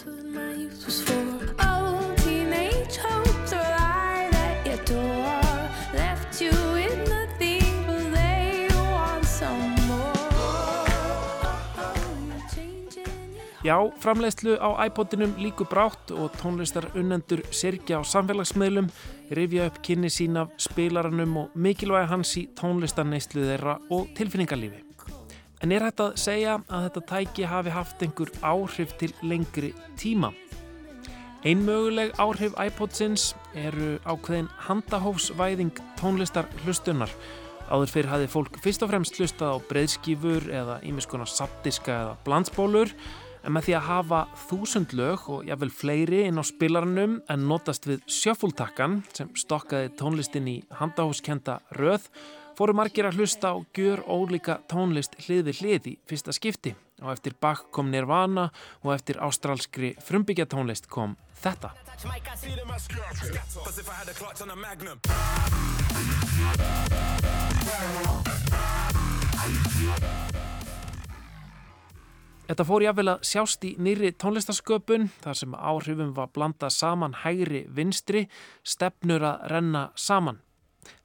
Já, 13.61 13.75
framleiðslu 14.01 14.55
á 14.57 14.73
iPodinum 14.87 15.35
líku 15.37 15.67
brátt 15.69 16.09
og 16.17 16.33
tónlistar 16.41 16.87
unnendur 16.97 17.43
sirkja 17.53 17.99
á 17.99 18.09
samfélagsmiðlum, 18.09 18.87
rifja 19.37 19.67
upp 19.69 19.77
kynni 19.85 20.09
sín 20.09 20.39
af 20.41 20.49
spilaranum 20.57 21.37
og 21.43 21.53
mikilvæg 21.53 22.09
hans 22.09 22.31
í 22.41 22.47
tónlistarneislu 22.57 23.45
þeirra 23.45 23.77
og 23.93 24.09
tilfinningarlífi. 24.17 24.81
En 25.61 25.77
er 25.77 25.85
þetta 25.85 26.09
að 26.09 26.17
segja 26.23 26.57
að 26.65 26.87
þetta 26.87 27.05
tæki 27.13 27.49
hafi 27.53 27.77
haft 27.77 28.01
einhver 28.01 28.33
áhrif 28.41 28.97
til 28.97 29.13
lengri 29.21 29.75
tíma? 29.93 30.33
Ein 31.45 31.61
möguleg 31.61 32.17
áhrif 32.17 32.57
iPodsins 32.57 33.35
eru 33.53 33.99
ákveðin 34.09 34.49
handahófsvæðing 34.65 35.77
tónlistar 36.01 36.49
hlustunar. 36.65 37.13
Áður 37.69 37.93
fyrir 37.93 38.09
hafi 38.09 38.27
fólk 38.39 38.57
fyrst 38.65 38.81
og 38.81 38.89
fremst 38.89 39.21
hlustað 39.21 39.53
á 39.53 39.57
breyðskífur 39.69 40.49
eða 40.49 40.81
ímiskona 40.81 41.29
sapdiska 41.29 41.93
eða 42.07 42.23
blandsbólur 42.25 42.97
en 43.41 43.55
með 43.55 43.67
því 43.67 43.77
að 43.77 43.87
hafa 43.87 44.19
þúsund 44.47 44.93
lög 44.97 45.25
og 45.33 45.47
jáfnvel 45.49 45.71
fleiri 45.73 46.21
inn 46.27 46.41
á 46.41 46.43
spilarnum 46.45 47.17
en 47.31 47.47
notast 47.49 47.87
við 47.89 48.03
sjöfúltakkan 48.09 49.01
sem 49.15 49.31
stokkaði 49.37 49.91
tónlistin 49.99 50.49
í 50.51 50.57
handahúskenda 50.77 51.59
röð 51.79 52.07
fóru 52.57 52.75
margir 52.77 53.07
að 53.09 53.21
hlusta 53.21 53.53
á 53.53 53.57
gjör 53.73 54.03
ólíka 54.05 54.59
tónlist 54.69 55.17
hlið 55.25 55.49
við 55.49 55.61
hlið 55.61 55.91
í 55.93 55.97
fyrsta 56.09 56.35
skipti 56.35 56.75
og 57.01 57.13
eftir 57.15 57.33
Bach 57.41 57.65
kom 57.73 57.89
Nirvana 57.89 58.49
og 58.83 58.93
eftir 58.93 59.21
ástrálskri 59.23 59.95
frumbyggja 60.05 60.45
tónlist 60.45 60.89
kom 60.91 61.17
þetta. 61.41 61.73
Þetta 72.51 72.65
fór 72.67 72.83
jáfnvel 72.83 73.07
að 73.07 73.21
sjást 73.29 73.61
í 73.63 73.69
nýri 73.79 74.09
tónlistarsköpun 74.19 75.05
þar 75.23 75.37
sem 75.39 75.53
áhrifum 75.55 76.09
var 76.17 76.33
blanda 76.35 76.67
saman 76.67 77.13
hægri 77.21 77.61
vinstri, 77.71 78.25
stefnur 78.67 79.23
að 79.23 79.45
renna 79.53 79.83
saman. 79.95 80.41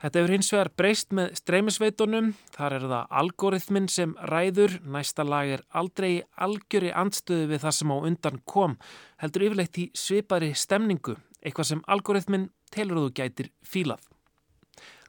Þetta 0.02 0.18
hefur 0.18 0.34
hins 0.34 0.50
vegar 0.50 0.70
breyst 0.74 1.14
með 1.14 1.36
streymisveitunum, 1.38 2.32
þar 2.50 2.76
er 2.80 2.88
það 2.90 3.14
algoritmin 3.22 3.86
sem 3.94 4.16
ræður, 4.32 4.74
næsta 4.90 5.22
lag 5.22 5.54
er 5.54 5.62
aldrei 5.70 6.10
algjöri 6.34 6.90
andstöðu 6.90 7.46
við 7.52 7.62
það 7.68 7.78
sem 7.78 7.94
á 7.94 7.96
undan 8.10 8.42
kom, 8.42 8.76
heldur 9.22 9.46
yfirleitt 9.46 9.82
í 9.84 9.88
svipari 9.94 10.50
stemningu, 10.58 11.14
eitthvað 11.46 11.70
sem 11.70 11.86
algoritmin 11.86 12.50
telur 12.74 13.04
þú 13.04 13.14
gætir 13.22 13.54
fílað. 13.62 14.02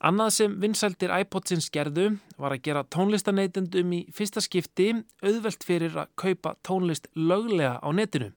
Annað 0.06 0.30
sem 0.36 0.56
vinsældir 0.62 1.10
iPodsins 1.10 1.72
gerðu 1.74 2.12
var 2.38 2.54
að 2.54 2.62
gera 2.68 2.84
tónlistaneytendum 2.94 3.96
í 3.98 4.04
fyrsta 4.13 4.44
skipti 4.46 4.92
auðvelt 5.25 5.66
fyrir 5.66 5.98
að 5.98 6.12
kaupa 6.22 6.54
tónlist 6.62 7.10
löglega 7.18 7.80
á 7.82 7.89
netinu. 7.89 8.30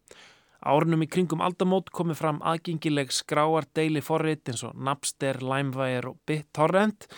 Árunum 0.64 1.04
í 1.04 1.08
kringum 1.08 1.44
aldamót 1.44 1.92
komið 1.92 2.16
fram 2.20 2.40
aðgengileg 2.44 3.12
skráar 3.12 3.68
deili 3.76 4.00
forrið 4.04 4.52
eins 4.52 4.64
og 4.64 4.76
Napster, 4.76 5.40
LimeWire 5.44 6.14
og 6.14 6.18
BitTorrent. 6.28 7.08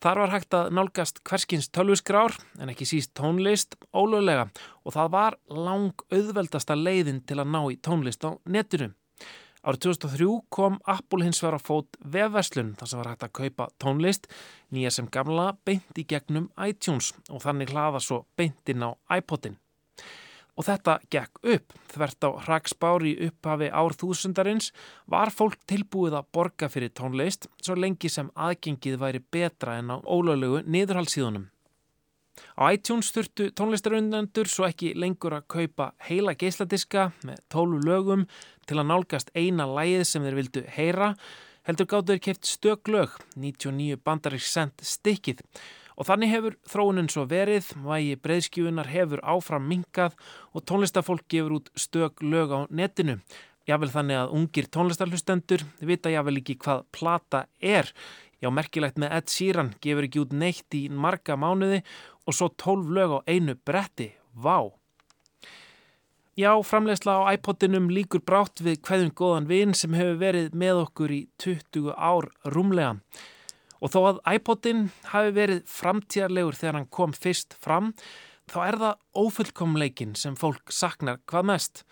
Þar 0.00 0.22
var 0.22 0.32
hægt 0.36 0.54
að 0.56 0.70
nálgast 0.78 1.20
hverskins 1.26 1.68
tölvusgrár 1.74 2.38
en 2.62 2.70
ekki 2.70 2.86
síst 2.88 3.12
tónlist 3.18 3.74
ólöglega 3.90 4.46
og 4.86 4.94
það 4.94 5.12
var 5.18 5.38
lang 5.50 6.06
auðveldasta 6.14 6.78
leiðin 6.78 7.24
til 7.26 7.42
að 7.42 7.50
ná 7.52 7.60
í 7.74 7.78
tónlist 7.82 8.22
á 8.22 8.38
netinu. 8.46 8.92
Árið 9.60 9.82
2003 9.84 10.26
kom 10.48 10.78
Apple 10.88 11.26
hins 11.26 11.42
vegar 11.42 11.58
á 11.58 11.60
fót 11.60 11.98
vefverslun 12.00 12.70
þar 12.80 12.88
sem 12.88 13.00
var 13.00 13.08
hægt 13.10 13.26
að 13.26 13.32
kaupa 13.36 13.66
tónlist, 13.82 14.28
nýja 14.72 14.92
sem 14.94 15.10
gamla 15.12 15.50
beint 15.68 16.00
í 16.00 16.06
gegnum 16.08 16.46
iTunes 16.64 17.10
og 17.28 17.42
þannig 17.44 17.74
hlaða 17.74 18.00
svo 18.00 18.22
beintinn 18.40 18.86
á 18.88 18.96
iPodin. 19.18 19.58
Og 20.56 20.64
þetta 20.64 20.96
gekk 21.12 21.44
upp. 21.44 21.76
Þvert 21.92 22.24
á 22.24 22.30
hraksbár 22.46 23.04
í 23.04 23.12
upphafi 23.28 23.68
ár 23.68 23.96
þúsundarins 24.00 24.72
var 25.04 25.28
fólk 25.28 25.60
tilbúið 25.68 26.16
að 26.16 26.32
borga 26.32 26.72
fyrir 26.72 26.96
tónlist 26.96 27.44
svo 27.60 27.76
lengi 27.76 28.08
sem 28.08 28.32
aðgengið 28.32 28.96
væri 29.00 29.20
betra 29.20 29.76
en 29.76 29.92
á 29.92 29.96
ólöglegu 30.00 30.64
niðurhalsíðunum. 30.64 31.50
Á 32.60 32.70
iTunes 32.74 33.10
þurftu 33.14 33.50
tónlistarundandur 33.56 34.50
svo 34.50 34.68
ekki 34.68 34.94
lengur 34.98 35.38
að 35.38 35.48
kaupa 35.56 35.90
heila 36.08 36.36
geisladiska 36.38 37.10
með 37.26 37.42
tólu 37.52 37.82
lögum 37.84 38.26
til 38.66 38.78
að 38.78 38.90
nálgast 38.92 39.34
eina 39.34 39.68
lægið 39.68 40.06
sem 40.06 40.24
þeir 40.24 40.38
vildu 40.38 40.64
heyra, 40.76 41.12
heldur 41.68 41.90
gáttuður 41.90 42.24
keft 42.24 42.48
stök 42.48 42.88
lög, 42.88 43.18
99 43.36 44.00
bandarík 44.04 44.46
sent 44.46 44.80
stikkið 44.84 45.44
Og 46.00 46.06
þannig 46.08 46.30
hefur 46.32 46.54
þróunin 46.64 47.10
svo 47.12 47.26
verið, 47.28 47.66
vægi 47.84 48.16
breyðskjöfunar 48.24 48.88
hefur 48.88 49.20
áfram 49.20 49.66
minkað 49.68 50.14
og 50.56 50.64
tónlistafólk 50.64 51.26
gefur 51.28 51.58
út 51.58 51.68
stök 51.76 52.22
lög 52.24 52.54
á 52.56 52.60
netinu. 52.72 53.18
Jável 53.68 53.90
þannig 53.92 54.16
að 54.22 54.32
ungir 54.38 54.70
tónlistarhlustendur 54.72 55.66
vita 55.84 56.08
jável 56.08 56.40
ekki 56.40 56.56
hvað 56.64 56.86
plata 56.96 57.44
er. 57.60 57.92
Já, 58.40 58.48
merkilegt 58.48 58.96
með 58.96 59.12
Ed 59.18 59.28
Sheeran 59.28 59.74
gefur 59.84 60.06
ekki 60.08 60.22
út 60.22 60.32
neitt 60.32 60.72
í 60.72 60.86
marga 60.88 61.36
mánuði 61.36 61.82
og 62.30 62.36
svo 62.36 62.46
tólf 62.54 62.86
lög 62.94 63.18
á 63.18 63.20
einu 63.26 63.56
bretti. 63.66 64.12
Vá! 64.38 64.70
Já, 66.38 66.54
framlegsla 66.62 67.26
á 67.26 67.34
iPodinum 67.34 67.90
líkur 67.90 68.22
brátt 68.22 68.62
við 68.62 68.78
hverjum 68.86 69.10
góðan 69.18 69.48
vinn 69.50 69.74
sem 69.74 69.92
hefur 69.98 70.20
verið 70.20 70.54
með 70.54 70.84
okkur 70.86 71.12
í 71.12 71.20
20 71.42 71.90
ár 71.98 72.30
rúmlega. 72.54 73.00
Og 73.82 73.90
þó 73.90 73.98
að 74.12 74.20
iPodin 74.36 74.86
hafi 75.10 75.34
verið 75.34 75.64
framtíðarlegur 75.68 76.56
þegar 76.56 76.78
hann 76.78 76.88
kom 76.94 77.12
fyrst 77.16 77.56
fram, 77.58 77.90
þá 78.46 78.58
er 78.68 78.78
það 78.84 79.02
ófullkomleikin 79.24 80.14
sem 80.16 80.38
fólk 80.38 80.70
saknar 80.72 81.18
hvað 81.26 81.50
mest. 81.50 81.84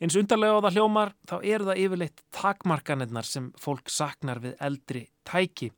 Eins 0.00 0.14
undarlega 0.16 0.56
á 0.56 0.64
það 0.64 0.76
hljómar, 0.78 1.10
þá 1.28 1.34
eru 1.44 1.66
það 1.68 1.80
yfirleitt 1.82 2.20
takmarkanirnar 2.32 3.26
sem 3.28 3.50
fólk 3.60 3.90
saknar 3.92 4.38
við 4.40 4.54
eldri 4.64 5.02
tæki. 5.28 5.68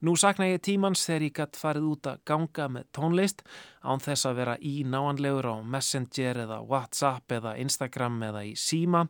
Nú 0.00 0.14
sakna 0.16 0.46
ég 0.48 0.62
tímans 0.64 1.02
þegar 1.04 1.24
ég 1.26 1.34
gætt 1.36 1.58
farið 1.60 1.90
út 1.90 2.08
að 2.08 2.22
ganga 2.30 2.70
með 2.72 2.86
tónlist 2.96 3.44
án 3.84 4.00
þess 4.00 4.30
að 4.30 4.40
vera 4.40 4.54
í 4.64 4.72
náanlegur 4.88 5.50
á 5.52 5.56
Messenger 5.60 6.40
eða 6.46 6.62
Whatsapp 6.64 7.36
eða 7.36 7.52
Instagram 7.60 8.16
eða 8.30 8.46
í 8.48 8.56
Síma. 8.56 9.04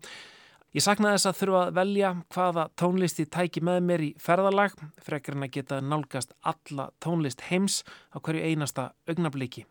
Ég 0.74 0.82
saknaði 0.82 1.20
þess 1.20 1.30
að 1.30 1.38
þurfa 1.44 1.62
að 1.62 1.74
velja 1.78 2.12
hvaða 2.34 2.68
tónlist 2.74 3.22
ég 3.22 3.30
tæki 3.38 3.62
með 3.64 3.78
mér 3.86 4.02
í 4.02 4.12
ferðalag, 4.18 4.74
frekar 4.98 5.38
en 5.38 5.46
að 5.46 5.54
geta 5.60 5.78
nálgast 5.80 6.34
alla 6.42 6.90
tónlist 6.98 7.46
heims 7.52 7.84
á 8.10 8.18
hverju 8.18 8.42
einasta 8.50 8.90
augnabliki. 9.06 9.62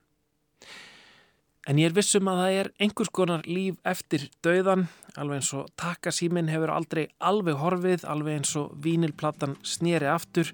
En 1.65 1.79
ég 1.81 1.89
er 1.89 1.95
vissum 1.97 2.27
að 2.29 2.39
það 2.43 2.55
er 2.59 2.67
einhvers 2.85 3.09
konar 3.09 3.45
líf 3.49 3.79
eftir 3.89 4.27
dauðan, 4.45 4.83
alveg 5.17 5.39
eins 5.39 5.49
og 5.57 5.71
takasímin 5.81 6.51
hefur 6.53 6.69
aldrei 6.75 7.07
alveg 7.17 7.57
horfið, 7.57 8.05
alveg 8.05 8.37
eins 8.37 8.51
og 8.59 8.75
vínilplattan 8.83 9.55
snýri 9.65 10.05
aftur, 10.11 10.51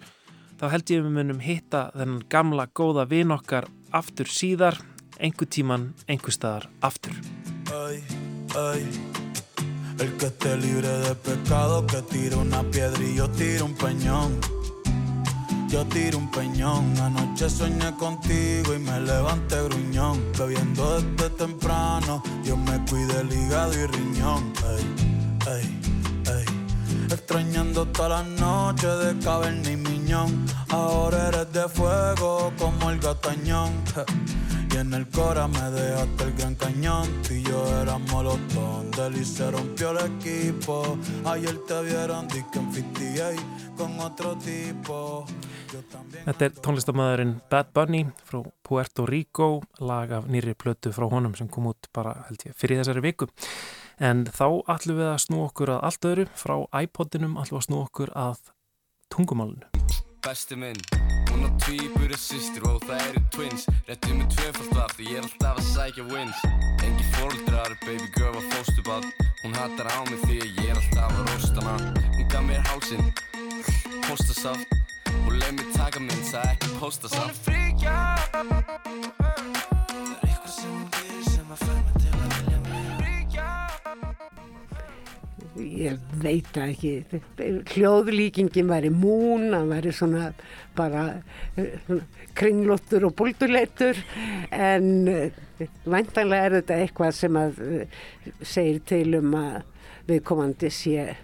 þá 0.56 0.70
held 0.72 0.94
ég 0.94 1.04
við 1.04 1.18
munum 1.18 1.44
hitta 1.44 1.90
þennan 1.98 2.24
gamla 2.32 2.70
góða 2.72 3.10
vin 3.12 3.36
okkar 3.36 3.68
aftur 3.92 4.32
síðar, 4.32 4.80
einhver 5.20 5.52
tíman, 5.52 5.90
einhver 6.08 6.32
staðar 6.32 6.70
aftur. 6.80 7.20
Ay, 7.76 8.00
ay. 8.56 8.88
El 10.00 10.16
que 10.18 10.32
esté 10.32 10.56
libre 10.58 10.96
de 11.04 11.14
pecado, 11.28 11.86
que 11.92 12.02
tire 12.08 12.40
una 12.40 12.64
piedra 12.72 13.04
y 13.04 13.16
yo 13.18 13.30
tiro 13.30 13.66
un 13.66 13.76
peñón. 13.76 14.61
Yo 15.72 15.86
tiro 15.86 16.18
un 16.18 16.30
peñón. 16.30 17.00
Anoche 17.00 17.50
soñé 17.50 17.96
contigo 17.96 18.74
y 18.74 18.80
me 18.80 19.00
levanté 19.00 19.56
gruñón. 19.64 20.22
Bebiendo 20.38 21.00
desde 21.00 21.30
temprano, 21.30 22.22
yo 22.44 22.58
me 22.58 22.78
cuide 22.90 23.22
el 23.22 23.32
hígado 23.32 23.74
y 23.74 23.86
riñón. 23.86 24.52
Ey, 24.68 24.86
ey, 25.54 25.80
ey. 26.28 26.46
Extrañando 27.06 27.86
todas 27.86 28.26
las 28.26 28.40
noches 28.40 29.00
de 29.00 29.24
caverna 29.24 29.72
y 29.72 29.78
miñón. 29.78 30.46
Ahora 30.68 31.30
eres 31.30 31.54
de 31.54 31.70
fuego 31.70 32.52
como 32.58 32.90
el 32.90 33.00
gatañón. 33.00 33.72
Y 34.74 34.78
en 34.78 34.94
el 34.94 35.08
cora 35.08 35.48
me 35.48 35.72
dejaste 35.72 36.24
el 36.26 36.34
gran 36.34 36.56
cañón. 36.56 37.08
Tú 37.26 37.34
y 37.34 37.44
yo 37.44 37.82
éramos 37.82 38.24
los 38.26 38.40
y 39.18 39.26
se 39.26 39.50
rompió 39.50 39.92
el 39.92 40.18
equipo. 40.18 40.98
Ayer 41.26 41.58
te 41.68 41.82
vieron 41.82 42.28
disque 42.28 42.60
en 42.60 42.74
58 42.74 43.42
con 43.78 44.00
otro 44.00 44.38
tipo. 44.38 45.26
Þetta 45.72 46.48
er 46.48 46.56
tónlistamæðurinn 46.60 47.36
Bad 47.52 47.72
Bunny 47.76 48.02
frá 48.28 48.42
Puerto 48.68 49.06
Rico, 49.08 49.62
lag 49.80 50.12
af 50.18 50.28
nýri 50.32 50.54
plötu 50.58 50.92
frá 50.96 51.08
honum 51.12 51.36
sem 51.38 51.50
kom 51.52 51.70
út 51.72 51.88
bara 51.96 52.18
held 52.28 52.44
ég 52.48 52.58
fyrir 52.60 52.82
þessari 52.82 53.04
viku. 53.06 53.30
En 54.02 54.26
þá 54.28 54.48
ætlum 54.74 55.00
við 55.00 55.12
að 55.12 55.22
snú 55.26 55.44
okkur 55.46 55.76
að 55.76 55.86
allt 55.88 56.10
öðru, 56.12 56.28
frá 56.36 56.56
iPodinum 56.82 57.38
ætlum 57.40 57.58
við 57.58 57.62
að 57.62 57.68
snú 57.70 57.82
okkur 57.86 58.14
að 58.18 58.52
tungumálunu. 59.14 59.70
Besti 60.22 60.58
minn, 60.60 60.78
hún 61.32 61.48
á 61.48 61.50
tvíburi 61.64 62.20
sýstir 62.20 62.68
og 62.70 62.84
það 62.86 63.08
eru 63.08 63.24
twins. 63.34 63.66
Réttið 63.88 64.20
með 64.20 64.36
tvöfald 64.36 64.76
vaft 64.78 65.00
og 65.00 65.08
ég 65.08 65.18
er 65.18 65.26
alltaf 65.26 65.64
að 65.64 65.72
sækja 65.72 66.08
wins. 66.12 66.44
Engi 66.86 67.08
fóldrar, 67.16 67.78
baby 67.88 68.12
girl 68.18 68.36
var 68.38 68.48
fóstubad 68.54 69.08
Hún 69.42 69.56
hattar 69.58 69.90
á 69.90 70.06
mig 70.06 70.22
því 70.28 70.38
ég 70.38 70.70
er 70.70 70.78
alltaf 70.78 71.18
að 71.18 71.32
rosta 71.32 71.66
hana. 71.66 72.06
Hún 72.14 72.30
gaf 72.30 72.46
mér 72.46 72.62
hálsin, 72.70 73.08
postasaft 74.06 74.91
Og 75.32 75.38
leið 75.40 75.54
mér 75.56 75.68
taka 75.72 76.02
minn, 76.04 76.24
það 76.28 76.50
ekki 76.50 76.70
postasaft 76.76 77.22
Hún 77.24 77.30
er 77.32 77.36
fríkja. 77.46 77.92
Það 78.34 78.50
er 78.52 80.26
eitthvað 80.28 80.50
sem 80.52 80.74
hún 80.74 80.90
gerir 80.92 81.30
sem 81.30 81.54
að 81.54 81.62
fær 81.62 81.78
mig 81.78 81.96
til 82.02 82.12
að 82.12 82.18
vilja 82.34 82.58
mig 82.66 82.82
Fríkja. 82.98 83.46
Ég 85.86 85.96
veit 86.26 86.50
það 86.52 86.74
ekki. 86.74 86.92
Hljóðlíkingin 87.72 88.74
væri 88.74 88.92
mún 88.92 89.48
hann 89.56 89.72
væri 89.72 89.96
svona 89.96 90.26
bara 90.76 91.06
eh, 91.56 91.80
svona, 91.86 92.28
kringlóttur 92.36 93.08
og 93.08 93.16
búlduleitur. 93.24 94.04
En 94.52 95.08
eh, 95.08 95.42
væntanlega 95.88 96.44
er 96.50 96.60
þetta 96.60 96.82
eitthvað 96.84 97.16
sem 97.22 97.40
að 97.40 97.64
eh, 97.70 97.98
segir 98.44 98.84
til 98.84 99.16
um 99.24 99.32
að 99.40 99.64
viðkomandi 100.12 100.76
sé 100.76 101.16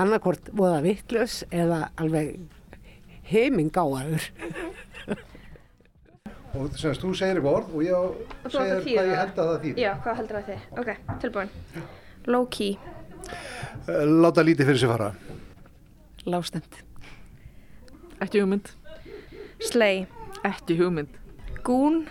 annarkort 0.00 0.48
voða 0.56 0.80
vittlös 0.88 1.42
eða 1.52 1.92
alveg 2.00 2.38
heimingáaður 3.30 4.26
og 6.54 6.76
semst 6.78 7.02
þú 7.02 7.10
segir 7.18 7.40
eitthvað 7.40 7.56
orð 7.58 7.74
og 7.74 7.82
ég 7.82 7.94
segir 8.52 8.82
hvað 8.84 8.88
ég 8.88 8.98
það. 8.98 9.18
held 9.20 9.38
að 9.42 9.48
það 9.50 9.62
þýð 9.64 9.80
Já, 9.82 9.90
hvað 10.04 10.18
heldur 10.20 10.36
það 10.38 10.50
þið? 10.50 10.60
Ok, 10.82 10.90
tilbúin. 11.24 11.50
Low 12.30 12.44
key. 12.54 12.72
láta 14.24 14.44
lítið 14.44 14.68
fyrir 14.70 14.80
sig 14.84 14.90
fara 14.92 15.08
Lástend. 16.24 16.76
Ekki 18.24 18.40
hugmynd. 18.40 18.70
Slay. 19.60 20.06
Ekki 20.48 20.76
hugmynd. 20.78 21.18
Gún. 21.66 22.06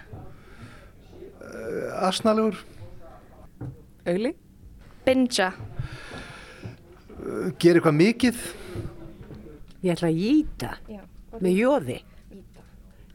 asnalegur 2.05 2.59
Auli. 4.05 4.33
Binja. 5.05 5.49
gera 7.59 7.79
eitthvað 7.79 7.95
mikið 7.97 8.43
ég 9.83 9.93
ætla 9.93 10.09
að 10.09 10.19
gýta 10.19 10.71
Já. 10.89 11.01
með 11.39 11.57
jóði 11.59 11.99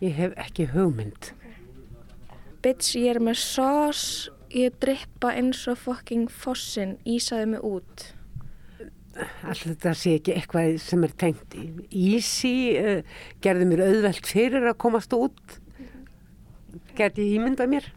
ég 0.05 0.15
hef 0.15 0.37
ekki 0.39 0.69
hugmynd. 0.75 1.33
Bitch, 2.63 2.95
ég 2.99 3.15
er 3.15 3.23
með 3.23 3.39
sós, 3.41 4.03
ég 4.55 4.75
drippa 4.83 5.33
eins 5.39 5.65
og 5.71 5.79
fucking 5.81 6.31
fossin, 6.31 6.97
ísaði 7.07 7.53
mig 7.55 7.67
út. 7.67 8.09
Alltaf 9.19 9.65
þetta 9.73 9.95
sé 9.99 10.13
ekki 10.19 10.35
eitthvað 10.37 10.77
sem 10.83 11.03
er 11.03 11.15
tengt 11.19 11.55
Easy 11.91 12.77
uh, 12.79 13.01
gerði 13.43 13.67
mér 13.67 13.83
auðvelt 13.89 14.29
fyrir 14.31 14.69
að 14.71 14.79
komast 14.85 15.15
út. 15.17 15.59
Gerði 16.99 17.33
ég 17.33 17.41
ímyndað 17.41 17.73
mér? 17.73 17.89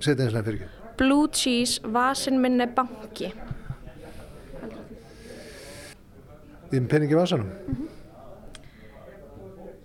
Setja 0.00 0.24
eins 0.24 0.36
og 0.36 0.46
fyrir 0.46 0.64
ekki 0.64 0.72
Blue 0.94 1.26
cheese, 1.34 1.82
vasin 1.90 2.38
minn 2.40 2.62
er 2.62 2.70
banki. 2.72 3.32
þinn 6.74 6.88
peningi 6.90 7.14
vasanum 7.14 7.50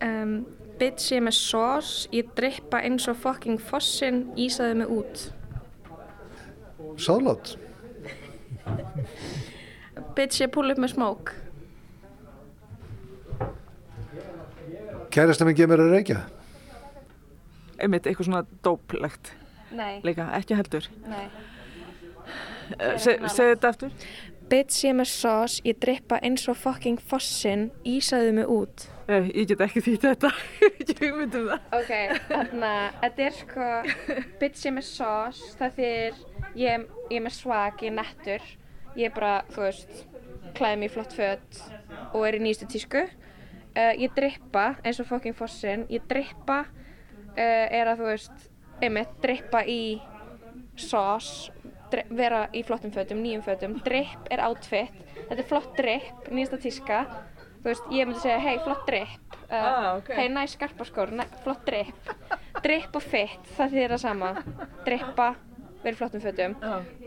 Um, 0.00 0.34
bitch, 0.80 1.10
ég 1.12 1.22
með 1.24 1.36
sós, 1.36 1.90
ég 2.14 2.30
drippa 2.36 2.80
eins 2.84 3.08
og 3.10 3.18
fucking 3.20 3.60
fossin, 3.60 4.24
ísaði 4.40 4.80
mig 4.80 4.94
út. 4.96 5.26
sáðlátt 7.00 7.56
Bitch, 10.16 10.40
ég 10.40 10.50
púl 10.52 10.70
upp 10.72 10.80
með 10.80 10.94
smók. 10.94 11.32
kærasta 15.10 15.44
minn 15.44 15.56
gefur 15.58 15.72
mér 15.74 15.84
að 15.84 15.94
reykja 15.96 16.18
Einmitt 17.80 18.04
eitthvað 18.06 18.26
svona 18.28 18.42
dóplegt. 18.62 19.30
Nei. 19.72 20.02
Líka, 20.04 20.26
ekki 20.36 20.56
heldur. 20.58 20.84
Nei. 21.08 21.22
Uh, 22.76 22.98
se, 23.00 23.14
segðu 23.32 23.54
þetta 23.54 23.70
aftur. 23.72 23.94
Bitch, 24.50 24.80
ég 24.82 24.90
er 24.90 24.96
með 24.98 25.10
sós, 25.12 25.58
ég 25.62 25.78
drippa 25.78 26.18
eins 26.26 26.48
og 26.50 26.58
fucking 26.58 26.98
fossin, 26.98 27.68
ísaði 27.86 28.32
mig 28.34 28.50
út. 28.50 28.88
Uh, 29.06 29.28
ég 29.30 29.46
get 29.50 29.62
ekki 29.62 29.82
þýtt 29.86 30.08
þetta. 30.08 30.30
Ekki 30.70 30.96
hugmynd 31.04 31.36
um 31.38 31.52
það. 31.52 31.68
Ok, 31.78 31.92
þarna, 32.26 32.72
þetta 33.04 33.28
er 33.28 33.36
sko, 33.38 33.68
bitch, 34.40 34.64
ég 34.64 34.72
er 34.72 34.76
með 34.80 34.88
sós, 34.90 35.44
það 35.60 35.78
þýr 35.78 36.24
ég, 36.58 36.88
ég 37.10 37.20
er 37.20 37.24
með 37.28 37.36
svag, 37.38 37.84
ég 37.84 37.92
er 37.92 37.96
nettur 38.00 38.50
ég 38.98 39.10
er 39.10 39.14
bara, 39.14 39.40
þú 39.52 39.64
veist 39.66 40.04
klæði 40.56 40.80
mig 40.80 40.92
flott 40.94 41.14
föt 41.14 41.60
og 42.10 42.24
er 42.26 42.38
í 42.38 42.42
nýjastu 42.42 42.68
tísku 42.70 43.04
uh, 43.04 43.94
ég 43.94 44.12
drippa 44.16 44.74
eins 44.82 45.00
og 45.02 45.08
fucking 45.10 45.36
fossin 45.38 45.86
ég 45.92 46.06
drippa 46.10 46.64
uh, 46.64 47.36
er 47.38 47.90
að 47.90 48.02
þú 48.02 48.08
veist 48.10 48.48
einmitt 48.80 49.14
drippa 49.22 49.62
í 49.68 50.00
sós 50.80 51.50
vera 52.16 52.44
í 52.56 52.62
flottum 52.66 52.92
fötum, 52.94 53.20
nýjum 53.24 53.42
fötum. 53.46 53.74
Dripp 53.84 54.30
er 54.30 54.42
outfit, 54.46 54.92
þetta 55.28 55.38
er 55.42 55.48
flott 55.50 55.76
dripp 55.78 56.30
nýjasta 56.30 56.58
tíska. 56.62 57.02
Veist, 57.64 57.84
ég 57.92 58.06
myndi 58.08 58.20
segja, 58.22 58.38
hei, 58.40 58.56
flott 58.64 58.86
dripp 58.88 59.34
uh, 59.50 59.52
Ah, 59.52 59.96
ok. 59.98 60.08
hei, 60.16 60.28
næ, 60.32 60.46
skarpaskór, 60.48 61.10
næ, 61.12 61.26
flott 61.44 61.66
dripp 61.68 62.14
dripp 62.64 62.96
og 62.96 63.02
fit, 63.04 63.50
það 63.56 63.74
þýðir 63.74 63.92
það 63.94 64.00
sama. 64.00 64.30
Drippa, 64.86 65.26
vera 65.82 65.92
í 65.92 65.98
flottum 65.98 66.22
fötum. 66.24 66.54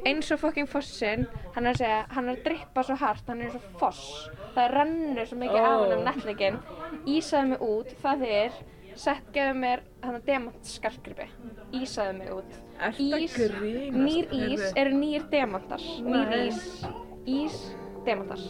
Eins 0.05 0.29
og 0.33 0.39
fucking 0.41 0.69
fossin 0.69 1.25
hann 1.55 1.65
er 1.65 1.73
að 1.73 1.81
segja, 1.81 1.97
hann 2.13 2.29
er 2.29 2.37
að 2.37 2.43
drippa 2.47 2.83
svo 2.85 2.95
hart 3.01 3.27
hann 3.29 3.41
er 3.41 3.49
eins 3.49 3.57
og 3.59 3.79
foss, 3.81 4.03
það 4.55 4.71
rennur 4.77 5.29
svo 5.29 5.37
mikið 5.41 5.57
á 5.61 5.69
Ó. 5.69 5.73
hann 5.83 5.95
um 5.97 6.05
nettleikin 6.07 6.57
ísaði 7.09 7.49
mig 7.53 7.61
út, 7.65 7.93
það 8.01 8.23
þýðir 8.25 8.61
sett 9.03 9.29
gefið 9.33 9.59
mér 9.61 9.83
demant 10.25 10.65
skarkripi 10.69 11.25
ísaði 11.81 12.17
mig 12.19 12.33
út 12.33 12.57
ís, 12.91 13.37
nýr 13.93 14.27
ís 14.33 14.67
eru 14.75 14.97
nýr 14.97 15.23
demantar. 15.31 15.79
Nýr 16.03 16.35
ís, 16.49 16.59
ís, 17.25 17.55
demantar. 18.05 18.41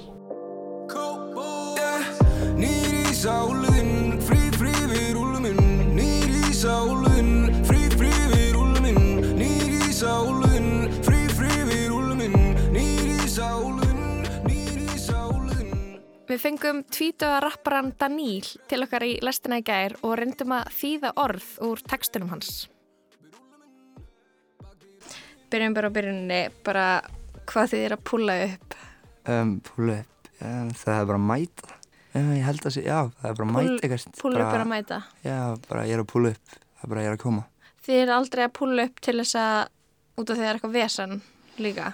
Nýr 2.54 2.92
ís 3.08 3.24
á 3.26 3.48
úluðinn, 3.48 4.20
frí, 4.22 4.40
frí 4.60 4.74
við 4.92 5.16
úluminn 5.18 5.96
Nýr 5.96 6.34
ís 6.50 6.62
á 6.68 6.84
úluðinn, 6.84 7.50
frí, 7.66 7.88
frí 7.96 8.12
við 8.34 8.58
úluminn 8.60 9.24
Nýr 9.40 9.78
ís 9.88 10.02
á 10.04 10.20
úluðinn, 10.22 10.92
frí, 11.06 11.22
frí 11.32 11.54
við 11.70 11.96
úluminn 11.96 12.36
Nýr 12.76 13.14
ís 13.24 13.40
á 13.40 13.56
úluðinn, 13.56 14.28
nýr 14.46 14.84
ís 14.92 15.08
á 15.10 15.24
úluðinn 15.32 15.98
Við 16.30 16.44
fengum 16.44 16.84
tvítuða 16.92 17.40
rapparan 17.48 17.94
Daníl 17.98 18.52
til 18.70 18.84
okkar 18.86 19.08
í 19.08 19.16
lestina 19.24 19.64
í 19.64 19.66
gær 19.66 19.98
og 20.04 20.18
reyndum 20.20 20.58
að 20.60 20.70
þýða 20.82 21.16
orð 21.24 21.50
úr 21.72 21.84
textunum 21.88 22.36
hans. 22.36 22.68
Byrjum 25.54 25.74
bara 25.78 25.90
á 25.90 25.96
byrjunni, 25.96 26.42
bara 26.66 26.86
hvað 27.50 27.72
þið 27.74 27.86
er 27.88 27.96
að 27.98 28.04
púla 28.10 28.36
upp. 28.48 28.76
um, 29.30 29.56
púlu 29.68 29.96
upp 30.02 30.30
um, 30.42 30.70
það 30.82 31.00
er 31.00 31.08
bara 31.12 31.20
að 31.22 31.26
mæta 31.30 31.76
um, 32.18 32.30
ég 32.34 32.44
held 32.48 32.66
að 32.68 32.74
sé, 32.76 32.84
já, 32.88 33.00
það 33.22 33.30
er 33.30 33.38
bara 33.40 33.48
að 33.48 33.54
mæta 33.58 33.76
eitthvað 33.88 34.20
púlla 34.22 34.44
upp 34.48 34.54
er 34.58 34.64
að 34.64 34.72
mæta. 34.74 35.00
já, 35.24 35.38
bara 35.70 35.84
ég 35.88 35.94
er 35.98 36.04
að 36.04 36.10
púlu 36.14 36.32
upp 36.34 36.56
það 36.58 36.84
er 36.88 36.94
bara 36.94 37.04
ég 37.06 37.12
er 37.12 37.18
að 37.18 37.24
koma 37.28 37.44
Þið 37.84 37.98
er 38.00 38.12
aldrei 38.16 38.42
að 38.48 38.54
púla 38.56 38.84
upp 38.88 39.00
til 39.04 39.16
þess 39.20 39.36
að, 39.36 39.58
út 40.22 40.30
af 40.32 40.38
því 40.38 40.44
það 40.44 40.50
er 40.50 40.58
eitthvað 40.58 40.76
vesen 40.78 41.16
líka. 41.60 41.88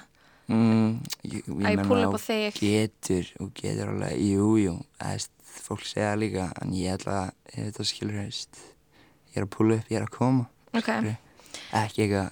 mm, 0.48 0.90
ég, 1.26 1.40
ég 1.50 1.66
Að 1.66 1.74
ég 1.74 1.84
púlla 1.90 2.10
upp 2.10 2.18
á 2.18 2.22
þig. 2.30 2.60
getur 2.62 3.32
og 3.42 3.54
getur 3.58 3.90
alveg, 3.96 4.20
jú, 4.22 4.50
jú 4.62 4.76
eðst, 5.10 5.32
fólk 5.66 5.86
segja 5.90 6.12
líka 6.22 6.46
en 6.62 6.74
ég 6.78 6.94
held 6.94 7.08
að 7.10 7.32
þetta 7.56 7.88
skilur 7.90 8.20
ég 8.22 9.38
er 9.38 9.46
að 9.46 9.52
púlu 9.58 9.78
upp, 9.80 9.90
ég 9.90 9.98
er 10.00 10.06
að 10.06 10.14
koma 10.16 10.46
Ok. 10.74 10.86
skilurðu. 10.86 11.16
ekki 11.82 12.06
eitthvað 12.06 12.30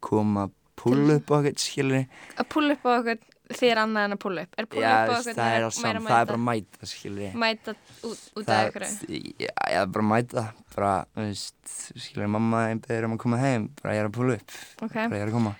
koma 0.00 0.48
púlu 0.76 1.16
upp 1.20 1.30
á 1.32 1.36
eitthvað 1.40 1.62
skilur 1.64 2.04
Að 2.36 2.48
púla 2.52 2.74
upp 2.76 2.84
á 2.86 2.90
okkur, 3.00 3.20
þið 3.56 3.70
er 3.70 3.78
annað 3.80 4.04
en 4.08 4.14
að 4.16 4.20
púla 4.26 4.42
upp. 4.44 4.56
Er 4.58 4.66
já, 4.66 4.90
upp 4.90 5.08
á 5.08 5.16
okkur 5.16 5.36
það 5.38 5.54
er, 5.56 5.66
sam, 5.70 5.86
að 5.86 6.08
það 6.10 6.20
er 6.20 6.28
bara 6.30 6.36
að 6.40 6.44
mæta 6.50 6.90
skilur 6.90 7.38
Mæta 7.44 7.74
út, 8.10 8.22
út 8.36 8.50
af 8.52 8.68
ykkur. 8.68 8.86
Já, 9.46 9.52
er 9.70 9.86
bara 9.96 10.06
mæta 10.10 10.44
bara, 10.76 10.92
veist, 11.16 11.56
skilur 11.96 12.28
mamma 12.36 12.66
einn 12.70 12.82
beður 12.84 13.08
um 13.08 13.16
að 13.16 13.22
koma 13.24 13.40
heim, 13.40 13.70
bara 13.80 13.94
ég 13.96 14.04
er 14.04 14.10
að 14.10 14.16
púla 14.18 14.36
upp 14.40 14.56
Ok. 14.84 14.94
bara 14.98 15.16
ég 15.16 15.24
er 15.24 15.30
að 15.32 15.36
koma 15.38 15.54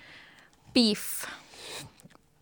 Beef. 0.77 1.07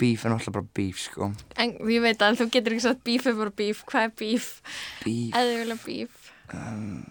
Beef 0.02 0.24
er 0.26 0.32
náttúrulega 0.34 0.56
bara 0.56 0.70
beef, 0.74 0.98
sko 1.06 1.28
En 1.62 1.76
ég 1.86 2.02
veit 2.02 2.18
að 2.26 2.40
þú 2.40 2.48
getur 2.50 2.74
ekki 2.74 2.82
sagt 2.88 3.04
beef 3.06 3.28
er 3.30 3.36
bara 3.38 3.52
beef. 3.54 3.84
Hvað 3.86 4.08
er 4.08 4.14
beef? 4.18 4.48
Beef. 5.04 5.30
Eða 5.30 5.44
þið 5.52 5.60
vilja 5.62 5.76
beef. 5.84 6.32
um, 6.58 7.04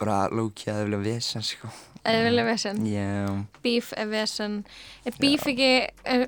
bara 0.00 0.16
lókið 0.34 0.72
að 0.72 0.80
það 0.80 0.88
vilja 0.88 1.02
vesen, 1.06 1.46
sko 1.46 1.70
Eða 2.02 2.22
vilja 2.26 2.44
vesen. 2.48 2.80
Já, 2.86 3.44
Beef 3.62 3.92
er 3.94 4.08
vesen. 4.10 4.56
Er 5.06 5.14
beef 5.22 5.44
ekki 5.46 5.70
uh, 6.10 6.24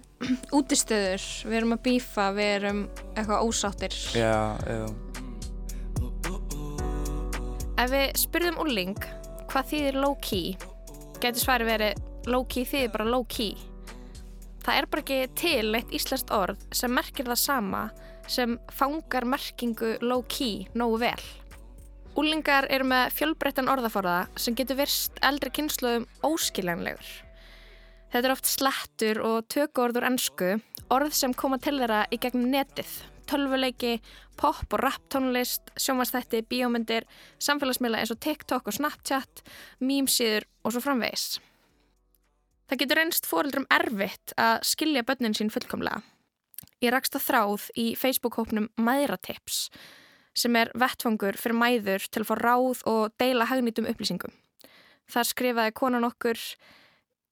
útistöður? 0.55 1.25
Við 1.49 1.59
erum 1.59 1.75
að 1.75 1.83
beefa, 1.89 2.29
við 2.37 2.51
erum 2.61 2.85
eitthvað 3.17 3.49
ósáttir. 3.49 3.97
já, 4.15 4.55
já 4.71 4.87
Ef 7.75 7.91
við 7.91 8.13
spurðum 8.23 8.61
úrling 8.63 9.01
hvað 9.51 9.71
þýðir 9.73 9.97
low 9.99 10.15
key, 10.23 10.55
getur 11.19 11.43
svari 11.43 11.67
verið 11.67 11.99
low 12.31 12.45
key 12.47 12.63
þýðir 12.71 12.93
bara 12.95 13.07
low 13.11 13.27
key. 13.27 13.57
Það 14.65 14.79
er 14.79 14.87
bara 14.93 15.03
ekki 15.03 15.19
til 15.37 15.75
eitt 15.77 15.91
íslenskt 15.93 16.31
orð 16.33 16.63
sem 16.73 16.95
merkir 16.95 17.27
það 17.29 17.41
sama 17.43 17.83
sem 18.31 18.55
fangar 18.73 19.27
merkingu 19.29 19.97
low 20.07 20.23
key 20.31 20.69
nógu 20.79 21.03
vel. 21.03 21.27
Úlingar 22.15 22.69
eru 22.71 22.87
með 22.87 23.09
fjölbreyttan 23.17 23.67
orðaforða 23.73 24.29
sem 24.39 24.55
getur 24.55 24.77
virst 24.79 25.17
eldri 25.27 25.51
kynsluðum 25.57 26.05
óskiljanlegur. 26.23 27.09
Þetta 28.13 28.29
er 28.29 28.35
oft 28.37 28.47
slettur 28.47 29.19
og 29.27 29.49
tökuorð 29.51 29.99
úr 29.99 30.07
ennsku, 30.07 30.51
orð 30.95 31.17
sem 31.19 31.35
koma 31.35 31.59
til 31.59 31.81
þeirra 31.81 32.05
í 32.15 32.21
gegnum 32.23 32.53
netið, 32.53 32.93
tölvuleiki, 33.27 33.97
pop 34.39 34.77
og 34.77 34.85
rap 34.85 35.03
tónlist, 35.11 35.73
sjómanstætti, 35.75 36.45
bíómyndir, 36.47 37.09
samfélagsmiðla 37.43 38.05
eins 38.05 38.15
og 38.15 38.23
TikTok 38.23 38.71
og 38.71 38.79
Snapchat, 38.79 39.43
mýmsíður 39.83 40.47
og 40.63 40.77
svo 40.77 40.85
framvegis. 40.87 41.27
Það 42.71 42.83
getur 42.85 43.03
reynst 43.03 43.27
fóreldrum 43.27 43.67
erfitt 43.75 44.37
að 44.39 44.63
skilja 44.71 45.03
börnin 45.03 45.35
sín 45.35 45.51
fullkomlega. 45.51 46.05
Ég 46.79 46.95
rakst 46.95 47.19
að 47.19 47.27
þráð 47.27 47.69
í 47.75 47.91
Facebook-hópnum 47.99 48.71
Mæðratips 48.79 49.67
sem 50.35 50.57
er 50.59 50.73
vettfangur 50.75 51.39
fyrir 51.39 51.59
mæður 51.59 52.07
til 52.11 52.23
að 52.25 52.31
fá 52.31 52.35
ráð 52.41 52.83
og 52.91 53.15
deila 53.21 53.47
hagnýtum 53.51 53.89
upplýsingum. 53.91 54.35
Þar 55.11 55.29
skrifaði 55.31 55.75
konan 55.77 56.07
okkur 56.09 56.41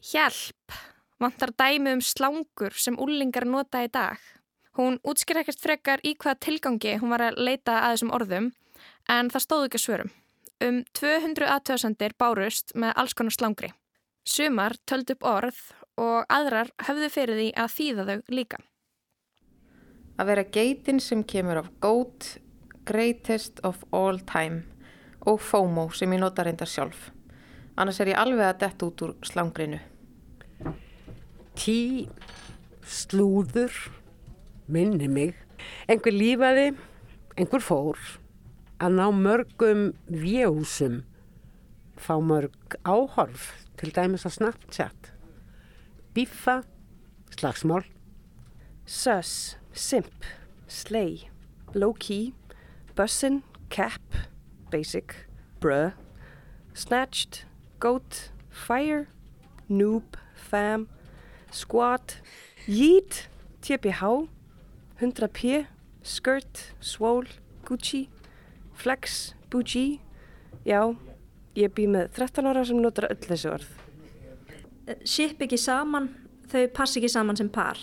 Hjálp, 0.03 0.75
vantar 1.23 1.53
dæmi 1.55 1.93
um 1.97 2.01
slangur 2.03 2.75
sem 2.75 2.99
úlingar 2.99 3.47
nota 3.47 3.85
í 3.85 3.91
dag. 3.93 4.19
Hún 4.79 4.99
útskýr 5.07 5.43
ekkert 5.43 5.61
frekar 5.61 6.03
í 6.03 6.15
hvaða 6.17 6.41
tilgangi 6.43 6.97
hún 6.99 7.12
var 7.12 7.29
að 7.29 7.38
leita 7.38 7.77
að 7.83 7.95
þessum 7.95 8.15
orðum 8.17 8.49
en 9.12 9.31
það 9.31 9.45
stóð 9.45 9.69
ekki 9.69 9.83
svörum. 9.83 10.11
Um 10.62 10.83
200 10.99 11.49
aðtöðsendir 11.55 12.17
bárust 12.19 12.75
með 12.75 12.95
alls 13.03 13.15
konar 13.19 13.35
slangri. 13.35 13.73
Sumar 14.25 14.77
töldu 14.87 15.17
upp 15.17 15.27
orð 15.27 15.61
og 16.01 16.27
aðrar 16.31 16.71
höfðu 16.87 17.09
fyrir 17.12 17.38
því 17.41 17.49
að 17.59 17.75
þýða 17.77 18.07
þau 18.09 18.35
líka. 18.35 18.61
Að 20.19 20.29
vera 20.31 20.45
geitin 20.55 21.01
sem 21.03 21.23
kemur 21.27 21.62
af 21.62 21.71
GOAT, 21.83 22.29
Greatest 22.85 23.61
of 23.62 23.85
All 23.92 24.18
Time 24.27 24.64
og 25.27 25.40
FOMO 25.40 25.88
sem 25.95 26.11
ég 26.12 26.23
nota 26.23 26.42
reyndar 26.42 26.71
sjálf. 26.71 27.11
Annars 27.79 28.01
er 28.03 28.11
ég 28.12 28.18
alveg 28.18 28.49
að 28.49 28.59
detta 28.64 28.88
út 28.88 29.05
úr 29.07 29.12
slangrinu. 29.27 29.79
Tí, 31.57 32.09
slúður, 32.83 33.73
minni 34.66 35.09
mig. 35.09 35.37
Einhver 35.87 36.14
lífaði, 36.16 36.73
einhver 37.38 37.62
fór 37.62 38.01
að 38.83 38.99
ná 38.99 39.07
mörgum 39.14 39.92
vjósum, 40.11 41.03
fá 41.95 42.16
mörg 42.18 42.77
áhorf, 42.83 43.53
til 43.79 43.92
dæmis 43.95 44.27
að 44.27 44.40
Snapchat. 44.40 45.12
Bífa, 46.16 46.62
slagsmál. 47.31 47.85
Sus, 48.85 49.55
simp, 49.73 50.27
slay, 50.66 51.29
low 51.79 51.95
key, 51.95 52.33
bussin, 52.96 53.42
cap, 53.70 54.00
basic, 54.70 55.14
bruh, 55.61 55.92
snatched, 56.74 57.44
goat, 57.81 58.31
fire, 58.50 59.09
noob, 59.68 60.16
fam, 60.35 60.88
squat, 61.50 62.20
yeet, 62.66 63.28
TPH, 63.62 64.28
100p, 65.00 65.66
skirt, 66.02 66.74
swole, 66.81 67.26
Gucci, 67.64 68.09
flex, 68.74 69.35
bougie, 69.50 70.00
já, 70.66 70.83
ég 71.55 71.72
bý 71.74 71.87
með 71.87 72.11
13 72.16 72.48
ára 72.50 72.64
sem 72.66 72.81
notar 72.83 73.09
öll 73.11 73.20
þessi 73.22 73.50
orð. 73.52 73.68
ship 75.05 75.40
ekki 75.40 75.59
saman, 75.59 76.09
þau 76.50 76.66
passi 76.74 76.98
ekki 77.00 77.11
saman 77.12 77.38
sem 77.38 77.48
par. 77.48 77.78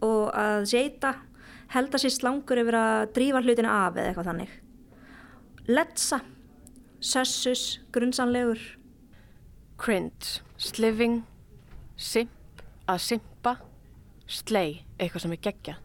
Og 0.00 0.30
að 0.32 0.68
seita 0.70 1.14
held 1.70 1.94
að 1.94 2.04
sér 2.04 2.14
slangur 2.14 2.60
yfir 2.62 2.76
að 2.78 3.12
drífa 3.16 3.42
hlutina 3.44 3.76
af 3.86 3.96
eða 3.96 4.10
eitthvað 4.10 4.28
þannig. 4.30 4.54
Letsa, 5.70 6.20
sössus, 7.00 7.64
grunnsanlegur. 7.94 8.60
Cringe, 9.80 10.42
sliving, 10.60 11.22
simp, 11.96 12.64
að 12.90 13.00
simpa, 13.06 13.54
slay, 14.26 14.82
eitthvað 14.98 15.24
sem 15.24 15.36
er 15.36 15.42
geggja. 15.46 15.78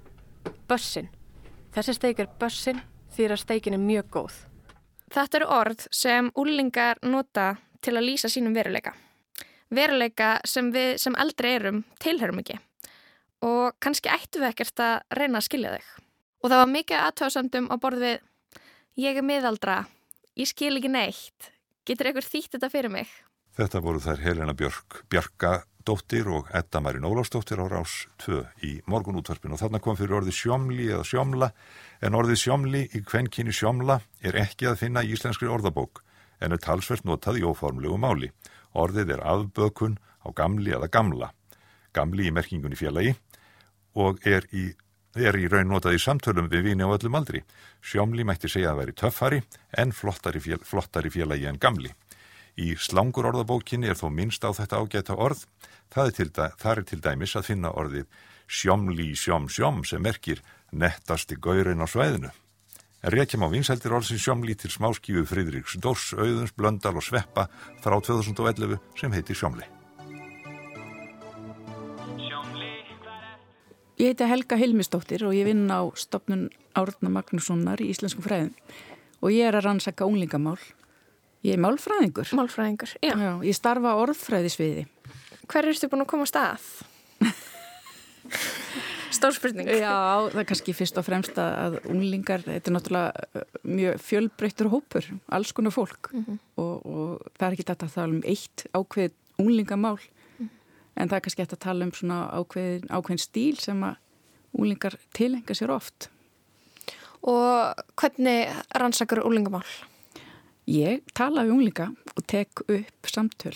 Bussin, 0.68 1.08
þessi 1.76 1.96
steik 1.96 2.20
er 2.20 2.34
bussin 2.42 2.82
því 3.16 3.30
að 3.30 3.42
steikin 3.46 3.78
er 3.78 3.84
mjög 3.84 4.12
góð. 4.18 4.42
Þetta 5.14 5.40
eru 5.40 5.50
orð 5.54 5.88
sem 5.94 6.32
úlingar 6.36 7.00
nota 7.06 7.54
til 7.86 7.96
að 7.96 8.10
lýsa 8.10 8.32
sínum 8.32 8.56
veruleika. 8.58 8.96
veruleika 9.70 10.40
sem 10.46 10.72
við 10.72 10.98
sem 11.02 11.16
eldri 11.20 11.56
erum 11.56 11.84
tilherum 12.00 12.40
ekki 12.40 12.60
og 13.46 13.76
kannski 13.84 14.12
ættum 14.12 14.44
við 14.44 14.54
ekkert 14.54 14.82
að 14.84 14.96
reyna 15.20 15.42
að 15.42 15.48
skilja 15.50 15.76
þau. 15.76 15.92
Og 16.42 16.52
það 16.52 16.62
var 16.62 16.74
mikið 16.74 17.04
aðtöðsandum 17.04 17.70
á 17.70 17.76
borð 17.82 18.06
við 18.06 18.18
ég 19.06 19.20
er 19.20 19.26
miðaldra, 19.26 19.78
ég 20.40 20.50
skil 20.50 20.76
ekki 20.78 20.92
neitt, 20.92 21.52
getur 21.88 22.10
einhver 22.10 22.26
þýtt 22.26 22.58
þetta 22.58 22.72
fyrir 22.74 22.94
mig? 22.94 23.10
Þetta 23.56 23.82
voru 23.84 24.02
þær 24.04 24.22
Helena 24.26 24.56
Björk, 24.58 25.02
Bjarka 25.10 25.62
dóttir 25.86 26.28
og 26.34 26.50
Edda 26.54 26.82
Marín 26.82 27.06
Ólafsdóttir 27.06 27.62
á 27.62 27.66
rás 27.70 28.08
2 28.26 28.42
í 28.66 28.72
morgunútvarpinu 28.90 29.54
og 29.54 29.62
þarna 29.62 29.82
kom 29.84 29.98
fyrir 30.00 30.18
orðið 30.18 30.38
sjómli 30.40 30.88
eða 30.90 31.06
sjómla 31.06 31.52
en 32.02 32.18
orðið 32.18 32.42
sjómli 32.42 32.82
í 32.90 33.04
kvenkinni 33.06 33.54
sjómla 33.54 34.00
er 34.26 34.40
ekki 34.42 34.70
að 34.72 34.82
finna 34.82 35.06
í 35.06 35.14
íslenskri 35.14 35.52
orðabók 35.52 36.02
en 36.42 36.56
er 36.56 36.62
talsvert 36.64 37.06
notað 37.06 37.40
í 37.40 37.46
óformlegu 37.46 38.00
máli. 38.02 38.32
Orðið 38.74 39.14
er 39.16 39.24
afbökun 39.24 40.00
á 40.26 40.28
gamli 40.36 40.74
eða 40.74 40.90
gamla, 40.92 41.30
gamli 41.94 42.28
í 42.28 42.34
merkingunni 42.34 42.80
félagi 42.80 43.14
og 43.96 44.20
er 44.28 44.48
í, 44.52 44.68
er 45.16 45.38
í 45.40 45.48
raun 45.52 45.72
notað 45.72 45.98
í 45.98 46.02
samtölum 46.04 46.50
við 46.52 46.70
vini 46.70 46.86
á 46.86 46.92
öllum 46.92 47.18
aldri. 47.20 47.44
Sjómli 47.82 48.26
mætti 48.28 48.52
segja 48.52 48.74
að 48.74 48.82
veri 48.84 48.96
töffari 49.00 49.42
en 49.78 49.96
flottari, 49.96 50.42
fél, 50.44 50.62
flottari 50.64 51.12
félagi 51.14 51.48
en 51.50 51.60
gamli. 51.62 51.92
Í 52.56 52.76
slangur 52.80 53.28
orðabókinni 53.32 53.90
er 53.92 54.00
þó 54.00 54.08
minnst 54.12 54.46
á 54.48 54.52
þetta 54.56 54.80
ágæta 54.80 55.18
orð. 55.20 55.44
Það 55.92 56.08
er 56.08 56.16
til, 56.20 56.30
er 56.72 56.84
til 56.88 57.02
dæmis 57.04 57.36
að 57.36 57.52
finna 57.52 57.74
orðið 57.76 58.08
sjómli 58.48 59.12
sjóm 59.18 59.50
sjóm 59.50 59.84
sem 59.84 60.02
merkir 60.04 60.42
nettasti 60.72 61.36
gaurin 61.36 61.84
á 61.84 61.88
svæðinu. 61.88 62.32
En 63.06 63.14
reykjum 63.14 63.46
á 63.46 63.54
vinseldir 63.54 63.94
orðsin 63.94 64.22
sjómli 64.22 64.56
til 64.58 64.72
smáskífu 64.74 65.26
Fridriks 65.30 65.78
Dórs, 65.78 66.14
Auðuns, 66.18 66.56
Blöndal 66.58 66.98
og 66.98 67.06
Sveppa 67.06 67.50
frá 67.84 68.00
2011 68.02 68.80
sem 68.98 69.14
heitir 69.14 69.38
sjómli. 69.38 69.75
Ég 73.96 74.12
heiti 74.12 74.28
Helga 74.28 74.58
Hilmisdóttir 74.60 75.24
og 75.24 75.32
ég 75.38 75.48
vinn 75.48 75.70
á 75.72 75.88
stopnun 75.96 76.50
Árna 76.76 77.12
Magnússonar 77.16 77.80
í 77.80 77.88
Íslenskum 77.94 78.26
fræðum 78.26 78.52
og 79.24 79.32
ég 79.32 79.48
er 79.48 79.56
að 79.56 79.70
rannsaka 79.70 80.04
unglingamál. 80.04 80.60
Ég 81.46 81.56
er 81.56 81.62
málfræðingur. 81.64 82.34
Málfræðingur, 82.36 82.92
já. 83.00 83.14
já 83.16 83.32
ég 83.46 83.56
starfa 83.56 83.94
orðfræðisviði. 84.02 84.84
Hver 85.48 85.70
erstu 85.72 85.88
búin 85.88 86.04
að 86.04 86.12
koma 86.12 86.28
stað? 86.28 86.66
Stórspurning. 89.16 89.70
Já, 89.70 89.96
það 90.28 90.42
er 90.42 90.48
kannski 90.50 90.76
fyrst 90.76 91.00
og 91.00 91.06
fremst 91.08 91.40
að 91.40 91.78
unglingar, 91.86 92.44
þetta 92.44 92.72
er 92.72 92.76
náttúrulega 92.76 93.46
mjög 93.64 94.04
fjölbreyttur 94.10 94.72
hópur, 94.74 95.08
alls 95.38 95.54
konar 95.56 95.72
fólk 95.72 96.12
mm 96.12 96.26
-hmm. 96.26 96.42
og, 96.60 96.76
og 96.84 97.32
það 97.38 97.48
er 97.48 97.56
ekki 97.56 97.68
þetta 97.70 97.88
að 97.88 97.96
tala 97.96 98.12
um 98.12 98.24
eitt 98.26 98.66
ákveð 98.76 99.16
unglingamál. 99.40 100.00
En 100.96 101.10
það 101.10 101.18
er 101.18 101.24
kannski 101.26 101.44
þetta 101.44 101.58
að 101.60 101.66
tala 101.68 101.88
um 101.88 101.94
svona 101.96 102.20
ákveðin, 102.32 102.90
ákveðin 102.90 103.24
stíl 103.24 103.56
sem 103.62 103.84
að 103.86 103.98
unglingar 104.56 104.98
tilenga 105.16 105.56
sér 105.58 105.74
oft. 105.76 106.10
Og 107.26 107.86
hvernig 107.98 108.54
rannsakar 108.78 109.24
unglingamál? 109.26 109.66
Ég 110.70 111.04
tala 111.18 111.46
við 111.46 111.56
unglinga 111.56 111.90
og 112.16 112.28
tek 112.30 112.64
upp 112.66 113.10
samtöl. 113.10 113.56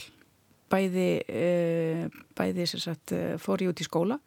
Bæði, 0.69 1.10
e, 1.25 2.10
bæði 2.38 2.67
sagt, 2.69 3.15
fór 3.41 3.63
ég 3.63 3.71
út 3.71 3.82
í 3.82 3.88
skóla 3.88 4.19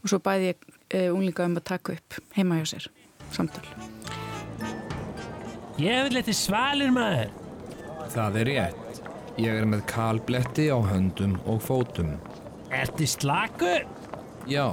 og 0.00 0.10
svo 0.10 0.20
bæði 0.20 0.50
ég 0.50 0.66
e, 0.88 1.06
unglinga 1.08 1.46
um 1.48 1.56
að 1.56 1.68
taka 1.72 1.96
upp 1.96 2.18
heima 2.36 2.60
hjá 2.60 2.74
sér 2.74 2.90
samtöl. 3.32 3.64
Ég 5.80 6.04
vil 6.04 6.20
eitthvað 6.20 6.36
svalur 6.36 6.92
maður. 6.92 7.30
Það 8.12 8.40
er 8.40 8.50
rétt. 8.50 9.02
Ég 9.40 9.60
er 9.62 9.68
með 9.68 9.86
kalbletti 9.88 10.66
á 10.68 10.76
höndum 10.84 11.38
og 11.48 11.62
fótum. 11.64 12.18
Ertu 12.70 13.06
slakur? 13.06 13.82
Já, 14.46 14.66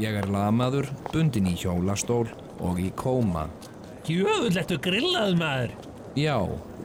ég 0.00 0.14
er 0.16 0.28
lamaður, 0.32 0.86
bundin 1.12 1.50
í 1.50 1.52
hjólastól 1.60 2.24
og 2.64 2.80
í 2.80 2.88
kóma. 2.96 3.44
Jöfull, 4.08 4.54
ertu 4.56 4.78
grillaður 4.80 5.36
maður? 5.36 5.74
Já, 6.16 6.36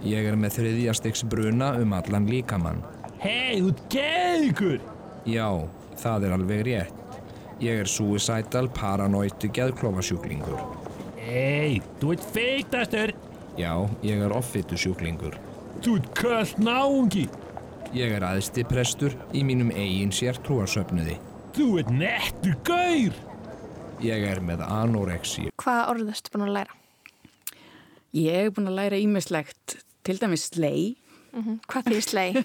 ég 0.04 0.28
er 0.28 0.36
með 0.40 0.58
þriðjastegs 0.60 1.24
bruna 1.32 1.72
um 1.80 1.96
allan 1.96 2.28
líkamann. 2.28 2.84
Hei, 3.24 3.64
þú 3.64 3.72
geðugur! 3.96 4.84
Já, 5.28 5.48
það 6.04 6.28
er 6.28 6.36
alveg 6.36 6.66
rétt. 6.68 7.18
Ég 7.64 7.82
er 7.86 7.90
suicidal 7.90 8.68
paranoitu 8.76 9.50
geðklófasjúklingur. 9.56 10.60
Hei, 11.24 11.80
þú 12.02 12.14
ert 12.18 12.28
feiktastur! 12.36 13.16
Já, 13.58 13.72
ég 14.06 14.20
er 14.20 14.36
offitu 14.36 14.78
sjúklingur. 14.78 15.40
Þú 15.80 15.98
ert 16.02 16.14
kallt 16.20 16.60
náungi! 16.62 17.30
Ég 17.96 18.12
er 18.12 18.20
aðsti 18.28 18.66
prestur 18.68 19.14
í 19.32 19.40
mínum 19.48 19.70
eigin 19.72 20.12
sértrúarsöfnuði. 20.12 21.16
Þú 21.56 21.68
ert 21.80 21.92
nettur 21.96 22.58
gaur! 22.68 23.16
Ég 24.04 24.26
er 24.28 24.42
með 24.44 24.60
anorexi. 24.66 25.48
Hvaða 25.62 25.86
orð 25.94 26.10
erstu 26.12 26.34
búin 26.34 26.50
að 26.50 26.56
læra? 26.58 26.74
Ég 28.18 28.34
hef 28.42 28.50
búin 28.58 28.72
að 28.72 28.80
læra 28.82 28.98
ímislegt, 29.02 29.66
til 30.04 30.18
dæmis 30.20 30.44
slei. 30.52 30.82
Mm 31.32 31.44
-hmm. 31.44 31.58
Hvað 31.68 31.84
því 31.88 32.00
slei? 32.02 32.30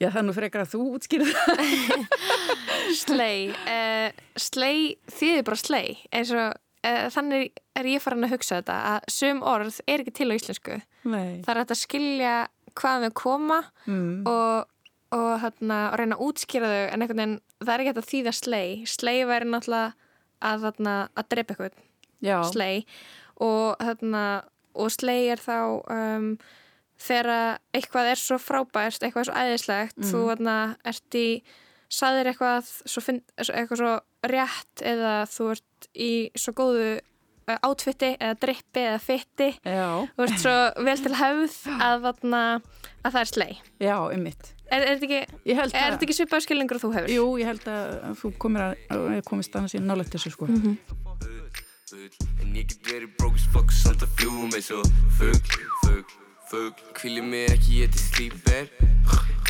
Já, 0.00 0.10
það 0.10 0.20
er 0.20 0.26
nú 0.26 0.32
frekar 0.34 0.60
að 0.62 0.72
þú 0.74 0.80
útskýrða 0.94 1.30
það. 1.34 1.56
slei. 2.94 3.38
Uh, 3.50 4.08
slei 4.36 4.96
þýðir 5.10 5.44
bara 5.44 5.56
slei. 5.56 5.98
Eins 6.12 6.30
og 6.30 6.54
uh, 6.86 7.08
þannig 7.10 7.50
er 7.74 7.84
ég 7.84 8.02
farin 8.02 8.24
að 8.24 8.30
hugsa 8.34 8.54
þetta 8.60 8.76
að 8.94 9.00
sum 9.08 9.42
orð 9.42 9.80
er 9.86 9.98
ekki 10.00 10.10
til 10.10 10.30
á 10.30 10.34
íslensku. 10.34 10.80
Nei. 11.04 11.42
Það 11.42 11.56
er 11.56 11.64
að 11.64 11.74
skilja 11.74 12.48
hvaðan 12.80 13.08
þau 13.08 13.14
koma 13.20 13.58
mm. 13.86 14.24
og, 14.30 14.70
og, 15.14 15.30
hérna, 15.44 15.78
reyna 15.98 16.16
að 16.18 16.24
útskýra 16.28 16.70
þau 16.72 16.82
en 16.94 17.04
einhvern 17.04 17.20
veginn 17.22 17.36
það 17.64 17.74
er 17.74 17.84
ekki 17.84 17.94
að 17.94 18.10
þýða 18.12 18.34
slei. 18.40 18.68
Slei 18.90 19.16
væri 19.28 19.50
náttúrulega 19.50 19.94
að, 20.44 20.66
hérna, 20.68 20.94
að 21.14 21.28
drepa 21.34 21.54
eitthvað. 21.54 21.78
Já. 22.24 22.38
Slei 22.50 22.84
og, 23.42 23.76
hérna, 23.82 24.24
og 24.74 24.90
slei 24.94 25.28
er 25.32 25.40
þá 25.42 25.56
um, 25.90 26.28
þegar 27.04 27.58
eitthvað 27.74 28.10
er 28.12 28.20
svo 28.20 28.38
frábært, 28.40 29.02
eitthvað 29.02 29.24
er 29.24 29.28
svo 29.30 29.38
æðislegt 29.42 29.96
Mhm. 29.98 30.10
þú 30.10 30.20
hérna, 30.30 30.56
ert 30.84 31.18
í 31.18 31.28
saðir 31.94 32.30
eitthvað 32.32 32.70
svo, 32.86 33.02
finn, 33.04 33.22
eitthvað 33.38 33.80
svo 33.82 33.94
rétt 34.24 34.82
eða 34.82 35.16
þú 35.30 35.50
ert 35.52 35.88
í 35.94 36.12
svo 36.34 36.54
góðu 36.56 36.86
átfitti 37.46 38.10
eða 38.16 38.34
drippi 38.40 38.82
eða 38.88 39.00
fitti 39.02 39.48
Já. 39.60 39.88
þú 40.16 40.26
ert 40.26 40.42
svo 40.42 40.56
vel 40.86 40.96
til 41.04 41.14
höfð 41.20 41.56
að, 41.76 41.96
vatna, 42.06 42.42
að 43.04 43.16
það 43.16 43.20
er 43.20 43.30
slei 43.32 43.52
Já, 43.82 43.96
ummitt. 44.08 44.52
Er, 44.72 44.80
er 44.80 44.98
þetta 44.98 45.20
ekki, 45.52 46.06
ekki 46.08 46.16
svipað 46.16 46.46
skilningur 46.46 46.80
þú 46.82 46.92
hefur? 46.96 47.12
Jú, 47.12 47.26
ég 47.42 47.50
held 47.52 47.68
að 47.68 48.14
þú 48.22 48.32
komir 48.40 48.64
að, 48.70 48.76
að 48.96 49.18
komist 49.28 49.56
annars 49.58 49.76
í 49.76 49.82
nálægt 49.84 50.16
þessu 50.16 50.32
sko. 50.34 50.48
Mhm. 50.50 50.78
En 52.42 52.54
ég 52.56 52.66
get 52.66 52.88
verið 52.88 53.12
broke 53.20 53.38
as 53.38 53.44
fuck 53.52 53.70
samt 53.70 54.02
að 54.02 54.10
fljúum 54.18 54.50
eins 54.56 54.70
og 54.74 54.86
fugg, 55.18 55.52
fugg, 55.84 56.14
fugg 56.50 56.80
Hvíli 56.98 57.22
mig 57.22 57.52
ekki 57.52 57.84
ég 57.84 57.92
til 57.94 58.02
slíper 58.02 58.70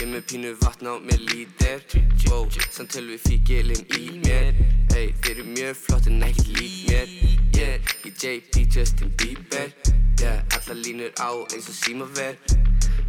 Ég 0.03 0.11
með 0.11 0.27
pínu 0.29 0.53
vatn 0.61 0.91
á 0.93 0.95
mér 1.01 1.23
lítir 1.31 1.87
Wow, 2.29 2.51
samt 2.75 2.99
höl 2.99 3.07
við 3.15 3.25
fíkilinn 3.29 3.87
í 3.97 4.19
mér 4.27 4.51
Ey, 4.93 5.15
þeir 5.23 5.31
eru 5.39 5.47
mjög 5.55 5.81
flott 5.87 6.11
en 6.11 6.27
ekki 6.29 6.59
lík 6.59 6.77
mér 6.91 7.15
Yeah, 7.65 7.81
ég 8.05 8.15
JP 8.21 8.67
Justin 8.75 9.13
Bieber. 9.17 9.73
Yeah, 10.21 10.45
allar 10.53 10.77
línur 10.77 11.13
á 11.17 11.33
eins 11.49 11.69
og 11.71 11.77
símaver 11.79 12.37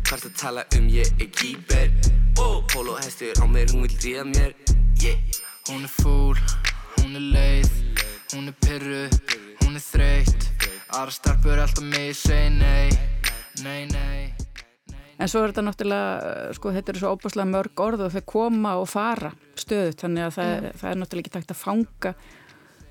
Hvart 0.07 0.27
að 0.29 0.35
tala 0.39 0.63
um 0.77 0.85
ég 0.87 1.11
er 1.19 1.27
kýper 1.35 1.91
Oh, 2.39 2.63
polo 2.71 2.95
hestur 2.95 3.35
á 3.35 3.43
mér, 3.51 3.67
hún 3.73 3.83
vil 3.83 3.97
ríða 3.99 4.23
mér. 4.29 4.55
Yeah. 5.03 5.19
Hún 5.67 5.83
er 5.83 5.91
fúl, 5.91 6.39
hún 6.99 7.17
er 7.19 7.25
leið, 7.35 7.73
hún 8.31 8.47
er 8.51 8.55
pyrru, 8.63 9.03
hún 9.63 9.75
er 9.75 9.83
þreytt. 9.83 10.47
Aðra 10.95 11.15
starpur 11.17 11.59
alltaf 11.59 11.83
mig, 11.83 12.15
segi 12.15 12.55
nei, 12.55 12.89
nei, 13.63 13.83
nei 13.91 14.31
En 15.19 15.31
svo 15.31 15.43
er 15.43 15.51
þetta 15.51 15.65
náttúrulega, 15.67 16.55
sko, 16.55 16.71
þetta 16.75 16.93
eru 16.93 17.03
svo 17.03 17.13
óbúslega 17.15 17.51
mörg 17.51 17.83
orð 17.83 18.07
og 18.07 18.15
þau 18.15 18.23
koma 18.31 18.73
og 18.79 18.87
fara 18.91 19.31
stöðut, 19.59 19.99
þannig 19.99 20.29
að 20.29 20.33
það, 20.39 20.55
Já. 20.55 20.73
það 20.79 20.89
er 20.91 20.99
náttúrulega 21.01 21.25
ekki 21.25 21.35
takt 21.35 21.55
að 21.55 21.61
fanga 21.65 22.15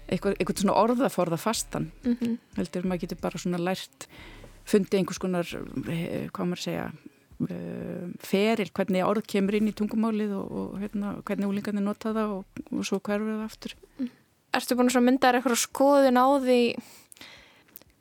eitthvað, 0.08 0.36
eitthvað 0.38 0.62
svona 0.62 0.78
orðaforða 0.82 1.40
fastan. 1.40 1.90
Mhm. 2.04 2.38
Heldur 2.58 2.88
maður 2.88 3.04
getur 3.04 3.20
bara 3.22 3.40
svona 3.40 3.60
lært, 3.60 4.08
fundið 4.64 5.00
einhvers 5.00 5.20
konar, 5.20 5.48
eh, 5.88 6.28
hvað 6.32 6.48
maður 6.50 6.64
segja, 6.64 6.86
uh, 7.42 8.08
feril, 8.24 8.70
hvernig 8.72 9.04
orð 9.04 9.26
kemur 9.26 9.54
inn 9.58 9.68
í 9.68 9.74
tungumálið 9.76 10.34
og, 10.38 10.52
og 10.52 10.76
hérna, 10.80 11.14
hvernig 11.26 11.50
úlingarnir 11.50 11.84
nota 11.84 12.14
það 12.14 12.36
og, 12.38 12.62
og 12.70 12.84
svo 12.86 13.00
hverfið 13.00 13.34
það 13.34 13.44
aftur. 13.48 13.74
Ertu 14.54 14.76
búin 14.78 14.92
að 14.92 15.04
mynda 15.08 15.32
eitthvað 15.34 15.58
skoðun 15.58 16.20
á 16.20 16.26
því 16.40 16.60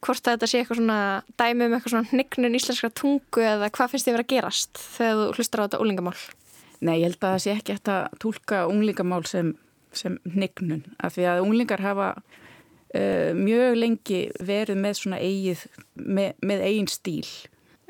hvort 0.03 0.27
þetta 0.27 0.49
sé 0.49 0.61
eitthvað 0.61 0.79
svona 0.81 0.99
dæmi 1.39 1.67
um 1.67 1.75
eitthvað 1.75 1.93
svona 1.95 2.11
hnignun 2.11 2.57
íslenskra 2.59 2.91
tungu 2.93 3.43
eða 3.43 3.69
hvað 3.73 3.93
finnst 3.93 4.07
þið 4.07 4.17
verið 4.17 4.25
að 4.25 4.33
gerast 4.33 4.81
þegar 4.97 5.19
þú 5.19 5.27
hlustar 5.37 5.63
á 5.63 5.65
þetta 5.65 5.83
úlingamál? 5.83 6.15
Nei, 6.83 6.97
ég 6.99 7.05
held 7.07 7.19
að 7.21 7.29
það 7.29 7.43
sé 7.45 7.53
ekki 7.55 7.75
eftir 7.77 7.93
að 7.95 8.17
tólka 8.23 8.63
unglingamál 8.67 9.21
sem, 9.29 9.53
sem 9.99 10.19
hnignun 10.27 10.85
af 10.99 11.15
því 11.15 11.29
að 11.31 11.43
unglingar 11.45 11.83
hafa 11.83 12.09
uh, 12.17 13.31
mjög 13.37 13.79
lengi 13.79 14.21
verið 14.41 14.79
með 14.83 14.99
svona 14.99 15.19
eigið, 15.23 15.65
með, 15.95 16.31
með 16.41 16.67
eigin 16.69 16.91
stíl 16.91 17.27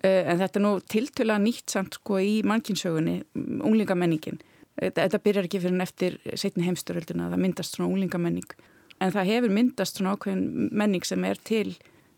Eh, 0.04 0.28
En 0.28 0.40
þetta 0.42 0.60
er 0.60 0.66
nú 0.66 0.74
tiltöla 0.92 1.38
nýtt 1.40 1.72
samt 1.72 1.98
sko 2.00 2.20
í 2.20 2.42
mannkinsögunni, 2.48 3.22
unglingamenningin. 3.64 4.42
Þetta, 4.76 5.06
þetta 5.06 5.22
byrjar 5.24 5.48
ekki 5.48 5.62
fyrir 5.64 5.78
en 5.78 5.86
eftir 5.86 6.18
setni 6.40 6.66
heimsturöldina 6.68 7.28
að 7.28 7.36
það 7.36 7.44
myndast 7.46 7.78
svona 7.78 7.92
unglingamenning. 7.94 8.56
En 9.00 9.14
það 9.14 9.30
hefur 9.30 9.54
myndast 9.54 10.00
svona 10.00 10.16
ákveðin 10.16 10.70
menning 10.74 11.08
sem 11.08 11.24
er 11.28 11.40
til 11.48 11.76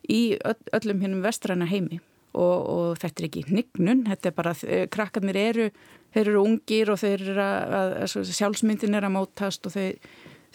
í 0.10 0.21
öll, 0.39 0.62
öllum 0.78 1.04
hinnum 1.04 1.26
vestræna 1.26 1.67
heimi. 1.69 2.00
Og, 2.36 2.65
og 2.76 2.98
þetta 3.00 3.21
er 3.21 3.28
ekki 3.30 3.43
hnignun, 3.48 4.02
þetta 4.10 4.28
er 4.28 4.34
bara, 4.36 4.52
eh, 4.67 4.86
krakkarnir 4.91 5.38
eru, 5.39 5.69
þeir 6.12 6.28
eru 6.34 6.41
ungir 6.43 6.89
og 6.91 6.98
þeir 7.00 7.21
eru 7.30 7.43
að, 7.43 7.76
að, 7.80 7.93
að 8.04 8.32
sjálfsmyndin 8.36 8.98
er 9.00 9.06
að 9.08 9.13
mótast 9.15 9.69
og 9.69 9.71
þeir, 9.78 9.95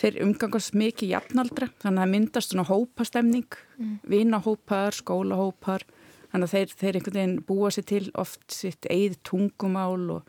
þeir 0.00 0.18
umgangast 0.26 0.74
mikið 0.76 1.14
jafnaldra, 1.14 1.70
þannig 1.80 2.04
að 2.04 2.12
myndast 2.16 2.52
svona 2.52 2.66
hópastemning, 2.68 3.48
Mm. 3.80 3.94
vinahópar, 4.12 4.92
skólahópar, 4.92 5.86
þannig 6.34 6.50
að 6.50 6.52
þeir, 6.52 6.72
þeir 6.82 6.96
einhvern 6.98 7.16
veginn 7.16 7.38
búa 7.48 7.70
sér 7.72 7.86
til 7.88 8.10
oft 8.20 8.42
sitt 8.52 8.84
eigið 8.92 9.14
tungumál 9.24 10.10
og, 10.18 10.26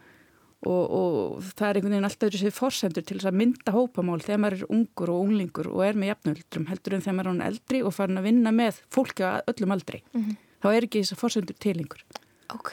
og, 0.64 0.86
og 1.02 1.42
það 1.50 1.66
er 1.68 1.80
einhvern 1.82 1.96
veginn 1.98 2.08
alltaf 2.08 2.32
þessi 2.32 2.54
forsendur 2.56 3.04
til 3.04 3.18
þess 3.20 3.28
að 3.28 3.40
mynda 3.42 3.74
hópamál 3.76 4.22
þegar 4.24 4.40
maður 4.46 4.56
er 4.62 4.72
ungur 4.78 5.12
og 5.12 5.26
unglingur 5.26 5.68
og 5.74 5.84
er 5.84 6.00
með 6.00 6.14
jafnöldrum 6.14 6.70
heldur 6.72 6.96
en 6.96 7.04
þegar 7.04 7.18
maður 7.20 7.34
er 7.44 7.52
eldri 7.52 7.84
og 7.84 7.94
farin 7.98 8.22
að 8.22 8.30
vinna 8.30 8.56
með 8.56 8.80
fólki 8.96 9.28
á 9.28 9.44
öllum 9.52 9.76
aldri. 9.76 10.00
Mhm. 10.16 10.38
Þá 10.62 10.67
er 10.76 10.88
ekki 10.88 11.02
þess 11.04 11.15
að 11.15 11.21
forsendur 11.24 11.58
tilengur. 11.63 12.04
Ok, 12.52 12.71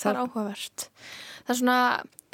það 0.00 0.10
er 0.14 0.18
áhugavert. 0.22 0.86
Það 1.44 1.50
er 1.54 1.58
svona, 1.60 1.78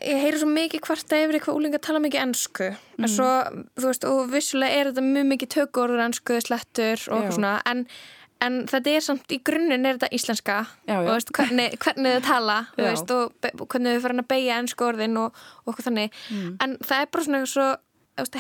ég 0.07 0.21
heyri 0.23 0.39
svo 0.39 0.49
mikið 0.53 0.85
hvarta 0.87 1.19
yfir 1.25 1.39
eitthvað 1.41 1.57
úlinga 1.59 1.81
tala 1.83 1.99
mikið 2.05 2.23
ennsku. 2.23 2.69
En 2.99 3.05
Mhm. 3.05 3.15
svo, 3.17 3.31
þú 3.77 3.87
veist, 3.91 4.05
og 4.07 4.31
vissulega 4.31 4.71
er 4.81 4.93
þetta 4.93 5.03
mjög 5.03 5.27
mikið 5.33 5.49
tökurur 5.57 6.05
ennsku, 6.05 6.39
slettur 6.41 7.09
og 7.11 7.19
eitthvað 7.23 7.35
svona. 7.41 7.55
En, 7.67 7.87
en 8.41 8.67
þetta 8.67 8.87
er 8.97 9.01
samt, 9.01 9.27
í 9.33 9.41
grunninn 9.43 9.87
er 9.87 9.97
þetta 9.99 10.13
íslenska. 10.13 10.67
Já, 10.87 10.95
já. 10.95 11.09
Og 11.09 11.15
veist, 11.17 11.33
hvernig, 11.33 11.79
hvernig 11.79 12.15
þau 12.21 12.23
tala, 12.23 12.59
veist, 12.77 13.11
og 13.11 13.33
og 13.61 13.67
hvernig 13.69 13.97
þau 13.97 14.03
farin 14.07 14.21
að 14.23 14.29
beigja 14.29 14.59
ennsku 14.63 14.85
orðin 14.87 15.17
og, 15.19 15.33
og 15.67 15.75
eitthvað 15.75 15.89
þannig. 15.91 16.11
Mm. 16.31 16.57
En 16.61 16.77
það 16.79 17.01
er 17.03 17.07
bara 17.07 17.25
svona 17.25 17.43
svo, 17.47 17.77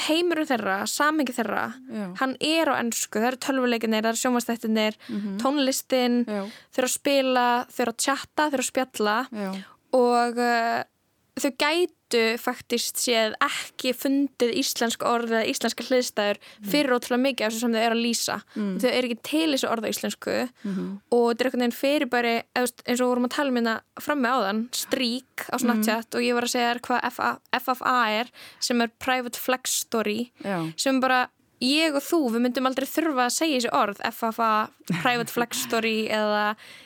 heimurinn 0.06 0.46
þeirra, 0.48 0.76
samingi 0.88 1.34
þeirra, 1.36 1.64
Já. 1.92 2.06
hann 2.20 2.36
er 2.40 2.66
á 2.72 2.74
ennsku. 2.80 3.20
Það 3.20 3.26
eru 3.28 3.36
tölvuleikinir, 3.46 4.02
það 4.02 4.08
eru 4.12 4.22
sjónvastættinir, 4.22 4.94
Mhm. 5.08 5.38
tónlistin, 5.42 6.24
þau 6.26 6.78
eru 6.78 6.86
að 6.88 6.94
spila, 6.98 7.66
þau 7.70 7.80
eru 7.84 7.92
að 7.92 7.98
chatta, 8.06 8.48
þau 8.50 8.54
eru 8.54 8.64
að 8.64 8.72
spjalla 8.72 9.16
Já. 9.32 9.52
og 9.92 10.38
uh, 10.38 10.82
þau 11.36 11.50
gætu 12.06 12.38
faktist 12.38 12.96
séð 13.02 13.34
ekki 13.42 13.90
fundið 13.96 14.52
íslensk 14.60 15.02
orð 15.06 15.32
eða 15.34 15.46
íslenska 15.50 15.84
hliðstæður 15.88 16.38
fyrir 16.70 16.94
ótrúlega 16.94 17.22
mikið 17.24 17.46
af 17.46 17.52
þessu 17.52 17.60
sem 17.64 17.72
þau 17.74 17.82
eru 17.82 17.96
að 17.96 18.04
lýsa 18.04 18.36
Mm. 18.56 18.78
þau 18.80 18.90
eru 18.90 19.08
ekki 19.08 19.22
til 19.22 19.52
þessu 19.52 19.70
orða 19.70 19.90
íslensku 19.90 20.48
Mhm. 20.64 21.00
og 21.12 21.24
þetta 21.34 21.40
er 21.40 21.46
einhvern 21.46 21.60
veginn 21.60 21.72
fyrir 21.72 22.10
bara 22.10 22.42
eins 22.56 23.00
og 23.00 23.08
vorum 23.10 23.24
að 23.26 23.34
tala 23.36 23.48
um 23.50 23.56
hérna 23.56 23.80
frammi 24.00 24.28
áðan 24.28 24.68
strík 24.70 25.50
á 25.50 25.56
Snapchat 25.58 26.14
og 26.14 26.20
ég 26.22 26.34
var 26.34 26.42
að 26.44 26.54
segja 26.54 26.80
hvað 26.80 27.12
FA, 27.12 27.38
FFA 27.52 28.20
er 28.20 28.26
sem 28.60 28.80
er 28.80 28.88
Private 28.98 29.36
Flex 29.38 29.70
Story 29.82 30.30
Já. 30.44 30.72
sem 30.76 31.00
bara 31.00 31.28
ég 31.64 31.94
og 31.96 32.02
þú, 32.04 32.18
við 32.34 32.42
myndum 32.44 32.66
aldrei 32.68 32.84
þurfa 32.88 33.24
að 33.26 33.32
segja 33.32 33.56
þessi 33.60 33.70
orð 33.72 34.00
FFA, 34.10 34.48
Private 35.02 35.32
Flex 35.32 35.62
Story 35.64 35.94
eða, 36.12 36.42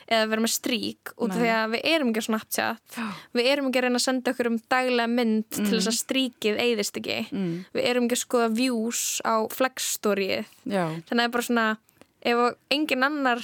eða 0.07 0.29
vera 0.31 0.41
með 0.45 0.53
strík 0.53 1.11
út 1.17 1.33
af 1.33 1.41
því 1.41 1.49
að 1.51 1.73
við 1.75 1.87
erum 1.91 2.11
ekki 2.13 2.23
á 2.23 2.27
Snapchat 2.29 2.99
við 3.35 3.49
erum 3.51 3.67
ekki 3.67 3.81
að 3.81 3.85
reyna 3.87 3.99
að 3.99 4.05
senda 4.05 4.31
okkur 4.31 4.49
um 4.51 4.59
daglega 4.71 5.11
mynd 5.11 5.45
til 5.51 5.65
Mm. 5.65 5.71
þess 5.73 5.91
að 5.91 5.97
stríkið 5.99 6.61
eyðist 6.63 6.97
ekki 7.01 7.17
Mm. 7.31 7.65
við 7.75 7.85
erum 7.91 8.05
ekki 8.07 8.17
að 8.17 8.23
skoða 8.25 8.49
views 8.55 9.01
á 9.27 9.35
Flex 9.51 9.97
Storyið 9.99 10.45
Já. 10.65 10.85
þannig 10.87 11.11
að 11.11 11.19
það 11.19 11.25
er 11.27 11.35
bara 11.35 11.47
svona 11.49 11.77
ef 12.23 12.55
engin 12.71 13.03
annar 13.03 13.41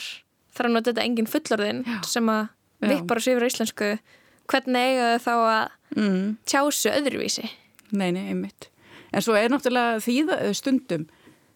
þarf 0.55 0.65
að 0.69 0.71
nota 0.73 0.91
þetta 0.93 1.05
engin 1.05 1.27
fullorðin 1.27 1.83
sem 2.05 2.25
að 2.29 2.47
Já. 2.81 2.87
vippar 2.87 3.17
og 3.17 3.23
sýfur 3.27 3.43
á 3.43 3.49
íslensku 3.51 3.99
hvernig 4.47 4.79
eiga 4.79 5.19
þau 5.19 5.27
þá 5.27 5.33
að 5.51 5.69
Mm. 5.97 6.37
tjásu 6.45 6.89
öðruvísi 6.91 7.49
Nei, 7.91 8.11
nei, 8.11 8.27
einmitt. 8.31 8.67
En 9.13 9.21
svo 9.21 9.33
er 9.39 9.47
náttúrulega 9.47 10.01
þýða 10.03 10.53
stundum 10.53 11.05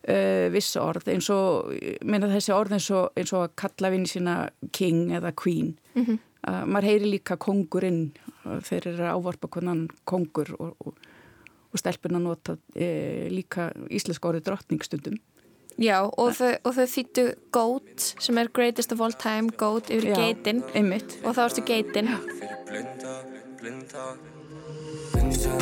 uh, 0.07 0.47
viss 0.53 0.75
orð 0.79 1.09
eins 1.13 1.29
og, 1.33 1.71
meina 2.07 2.29
þessi 2.31 2.53
orð 2.55 2.77
eins 2.77 2.89
og, 2.95 3.11
eins 3.17 3.33
og 3.35 3.45
að 3.45 3.55
kalla 3.63 3.93
vinni 3.93 4.09
sína 4.09 4.35
king 4.75 5.11
eða 5.17 5.33
queen. 5.37 5.75
Mhm. 5.95 6.19
Uh, 6.41 6.63
maður 6.65 6.87
heyri 6.89 7.09
líka 7.11 7.35
kongurinn, 7.37 8.07
uh, 8.47 8.57
þeir 8.65 8.87
eru 8.95 9.03
að 9.05 9.17
ávarpa 9.19 9.49
konan 9.53 9.83
kongur 10.09 10.49
og, 10.57 10.71
og, 10.81 10.95
og 11.69 11.77
stelpun 11.77 12.17
að 12.17 12.25
nota 12.25 12.55
uh, 12.57 13.27
líka 13.29 13.69
íslensk 13.93 14.25
orði 14.25 14.41
drottning 14.47 14.81
stundum. 14.81 15.19
Já, 15.79 16.01
og 16.03 16.33
þau, 16.35 16.51
og 16.65 16.75
þau 16.75 16.87
þýttu 16.89 17.23
GOAT 17.55 18.07
sem 18.19 18.37
er 18.41 18.49
greatest 18.53 18.91
of 18.91 19.01
all 19.05 19.13
time, 19.13 19.53
GOAT 19.57 19.93
yfir 19.93 20.11
Já, 20.11 20.17
geitin 20.17 20.65
einmitt. 20.75 21.15
og 21.23 21.37
þá 21.37 21.45
ertu 21.47 21.63
geitin 21.69 22.11
Blinda, 22.67 23.15
blinda 23.61 24.09
Binja, 25.13 25.55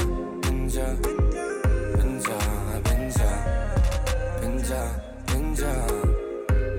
binja 2.86 3.59
Binja, 4.60 4.86
binja 5.32 5.74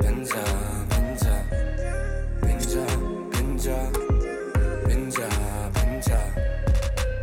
Binja, 0.00 0.44
binja 0.90 1.36
Binja, 2.42 2.84
binja 3.32 3.78
Binja, 4.84 5.28
binja 5.76 6.20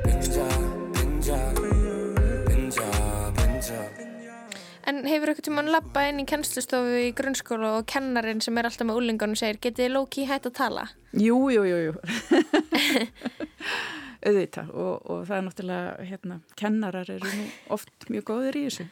Binja, 0.01 0.47
binja 0.95 1.37
Binja, 2.47 2.89
binja 3.37 3.83
En 4.81 5.05
hefur 5.05 5.29
eitthvað 5.29 5.45
tímann 5.45 5.69
labbað 5.69 6.09
inn 6.09 6.23
í 6.23 6.25
kennslustofu 6.25 6.97
í 7.03 7.13
grunnskóla 7.13 7.75
og 7.77 7.85
kennarinn 7.93 8.41
sem 8.41 8.57
er 8.57 8.71
alltaf 8.71 8.89
með 8.89 8.97
úlingunum 9.03 9.37
segir 9.37 9.61
getið 9.61 9.85
þið 9.85 9.93
lóki 9.93 10.25
hægt 10.25 10.49
að 10.49 10.57
tala? 10.57 10.89
Jú, 11.13 11.37
jú, 11.53 11.69
jú, 11.69 11.79
jú. 11.85 11.93
Auðvitað 14.25 14.73
og, 14.73 15.05
og 15.05 15.25
það 15.29 15.37
er 15.37 15.49
náttúrulega, 15.51 15.95
hérna, 16.09 16.41
kennarar 16.57 17.13
eru 17.13 17.29
nú 17.29 17.49
oft 17.77 18.09
mjög 18.09 18.31
góðir 18.31 18.57
í 18.57 18.69
þessu. 18.71 18.89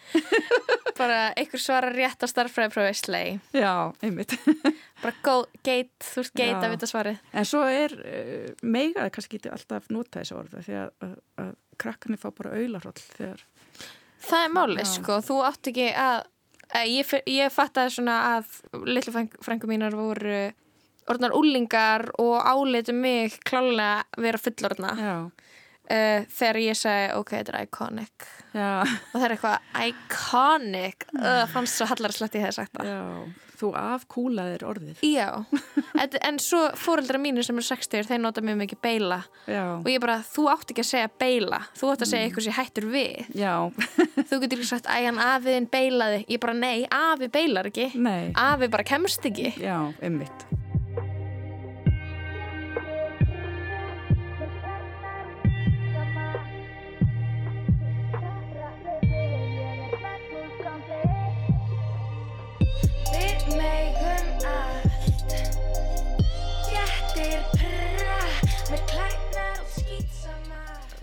Bara 0.96 1.18
einhver 1.36 1.60
svara 1.60 1.90
rétt 1.92 2.24
á 2.24 2.28
starffræðiprófi 2.32 2.94
slei 2.96 3.40
Já, 3.52 3.92
einmitt. 4.06 4.32
Bara 5.04 5.14
go, 5.26 5.34
geit, 5.66 5.92
þú 6.00 6.22
veist 6.24 6.36
geit 6.40 6.56
að 6.64 6.72
vita 6.72 6.88
svarið. 6.88 7.18
En 7.36 7.46
svo 7.50 7.64
er 7.68 7.96
uh, 8.00 8.54
meiga 8.64 9.10
kannski 9.12 9.42
ekki 9.42 9.52
alltaf 9.52 9.90
nota 9.92 10.22
þessu 10.24 10.38
orða 10.40 10.64
því 10.64 10.78
að, 10.86 10.94
að, 11.10 11.16
að 11.44 11.52
krakkarnir 11.84 12.22
fá 12.22 12.30
bara 12.38 12.54
auðlarroll 12.56 12.96
þegar 13.18 13.44
Það 14.26 14.46
er 14.48 14.54
málið, 14.56 14.86
sko, 14.90 15.18
þú 15.28 15.36
átt 15.46 15.68
ekki 15.70 15.90
að, 16.02 16.22
að 16.80 16.88
ég, 16.90 17.06
f- 17.12 17.28
ég 17.30 17.52
fattaði 17.54 17.92
svona 17.98 18.16
að 18.38 18.56
litlu 18.88 19.12
frængu 19.14 19.44
frængu 19.46 19.68
mínar 19.70 19.94
voru 20.00 20.40
orðnar 21.12 21.36
úlingar 21.38 22.08
og 22.24 22.40
áleitu 22.42 22.96
mig 22.98 23.36
klálega 23.46 24.08
vera 24.18 24.40
fullorðna. 24.42 24.96
Uh, 25.86 26.24
þegar 26.34 26.58
ég 26.64 26.80
segi, 26.80 27.12
ok, 27.20 27.36
þetta 27.36 27.54
er 27.60 27.68
iconic 27.68 28.26
Já. 28.56 28.86
og 28.86 29.18
það 29.18 29.26
er 29.26 29.34
eitthvað 29.36 29.82
iconic. 29.90 31.10
Uh, 31.18 31.42
fannst 31.52 31.80
svo 31.80 31.90
hallarslegt 31.90 32.38
ég 32.38 32.46
hefði 32.46 32.58
sagt 32.62 32.78
það. 32.78 32.88
Já, 32.90 33.52
þú 33.60 33.70
afkúlaðir 33.80 34.66
orðið. 34.68 35.04
Já, 35.06 35.30
en, 36.02 36.18
en 36.30 36.40
svo 36.44 36.62
fóreldra 36.80 37.20
mínir 37.22 37.46
sem 37.48 37.56
eru 37.60 37.68
60, 37.68 38.08
þeir 38.10 38.22
nota 38.24 38.44
mjög 38.46 38.60
mikið 38.64 38.82
beila 38.84 39.22
Já. 39.48 39.64
og 39.78 39.88
ég 39.92 40.04
bara, 40.04 40.18
þú 40.28 40.50
átt 40.52 40.74
ekki 40.74 40.84
að 40.84 40.92
segja 40.92 41.14
beila 41.22 41.62
þú 41.76 41.94
átt 41.94 42.04
að 42.06 42.12
segja 42.12 42.30
eitthvað 42.30 42.48
sem 42.50 42.58
hættur 42.60 42.90
við. 42.96 43.32
Já. 43.36 43.54
þú 44.30 44.42
getur 44.44 44.60
ekki 44.60 44.72
sagt, 44.74 44.92
æjan 44.92 45.24
afiðin 45.24 45.72
beilaði. 45.72 46.22
Ég 46.32 46.44
bara, 46.44 46.60
nei, 46.60 46.86
afi 46.92 47.32
beilar 47.32 47.72
ekki. 47.72 47.90
Nei. 47.96 48.32
afi 48.36 48.72
bara 48.72 48.88
kemst 48.88 49.32
ekki. 49.32 49.56
Já, 49.62 49.80
einmitt 50.04 50.48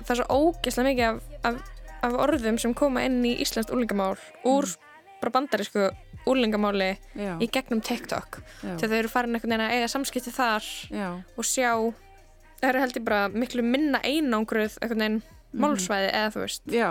það 0.05 0.11
er 0.14 0.20
svo 0.22 0.38
ógeðslega 0.38 0.88
mikið 0.88 1.09
af, 1.09 1.20
af, 1.44 1.55
af 2.03 2.12
orðum 2.26 2.59
sem 2.59 2.74
koma 2.74 3.05
inn 3.07 3.20
í 3.24 3.36
Íslands 3.42 3.70
úlingamál 3.72 4.16
úr 4.44 4.66
bara 5.22 5.30
bandarísku 5.36 5.90
úlingamáli 6.26 6.96
Já. 7.18 7.34
í 7.42 7.48
gegnum 7.50 7.80
TikTok 7.82 8.40
þegar 8.62 8.88
þau 8.88 8.98
eru 8.98 9.09
farin 9.11 9.34
einhvern 9.34 9.50
veginn 9.55 9.66
að 9.66 9.74
eiga 9.76 9.88
samskipti 9.90 10.30
þar 10.34 10.66
Já. 10.90 11.09
og 11.36 11.44
sjá 11.46 11.70
það 12.62 12.68
eru 12.68 12.80
held 12.84 12.96
ég 13.00 13.05
bara 13.07 13.28
miklu 13.28 13.62
minna 13.66 13.98
einangruð 14.07 14.78
einhvern 14.82 14.98
veginn 15.07 15.22
Mhm. 15.53 15.61
málsvæði 15.61 16.12
eða 16.16 16.28
þú 16.32 16.40
veist 16.40 16.62
Já, 16.72 16.90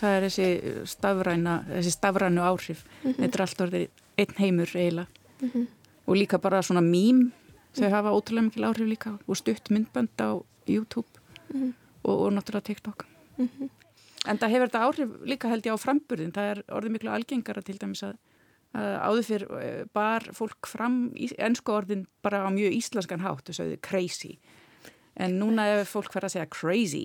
það 0.00 0.12
er 0.16 0.22
þessi 0.24 0.46
stafræna, 0.88 1.54
þessi 1.68 1.90
stafrænu 1.92 2.40
áhrif 2.40 2.84
Mhm. 3.04 3.14
þetta 3.18 3.34
er 3.34 3.42
allt 3.44 3.60
orðið 3.60 3.88
einn 4.18 4.34
heimur 4.38 4.70
eiginlega 4.72 5.06
Mhm. 5.42 5.66
og 6.08 6.16
líka 6.16 6.38
bara 6.40 6.62
svona 6.62 6.80
mím 6.80 7.32
þau 7.76 7.90
hafa 7.90 8.08
ótrúlega 8.16 8.44
mikil 8.48 8.64
áhrif 8.64 8.88
líka 8.88 9.18
og 9.28 9.36
stutt 9.36 9.68
myndbönd 9.68 10.16
á 10.16 10.40
YouTube 10.66 11.04
Mhm. 11.52 11.74
Og, 12.04 12.14
og 12.26 12.32
náttúrulega 12.36 12.68
TikTok. 12.70 13.06
Mhm. 13.38 13.70
en 14.24 14.38
það 14.40 14.52
hefur 14.54 14.70
þetta 14.70 14.84
áhrif 14.86 15.16
líka 15.28 15.48
held 15.50 15.66
ég 15.66 15.74
á 15.76 15.84
framburðin 15.84 16.32
það 16.32 16.50
er 16.52 16.60
orðið 16.72 16.92
miklu 16.94 17.10
algengara 17.12 17.62
til 17.64 17.74
dæmis 17.76 18.00
að, 18.06 18.14
áður 18.74 19.26
fyrir 19.26 19.44
uh, 19.50 19.82
bar 19.92 20.24
fólk 20.32 20.70
fram 20.70 20.96
ennsku 21.36 21.74
orðin 21.74 22.06
bara 22.24 22.46
á 22.46 22.50
mjög 22.54 22.78
íslenskan 22.78 23.20
hátt 23.20 23.50
og 23.50 23.58
sögðu 23.58 23.80
crazy. 23.84 24.38
En 25.14 25.36
núna 25.38 25.68
ef 25.76 25.92
fólk 25.92 26.14
verður 26.14 26.30
að 26.30 26.36
segja 26.38 26.50
crazy. 26.50 27.04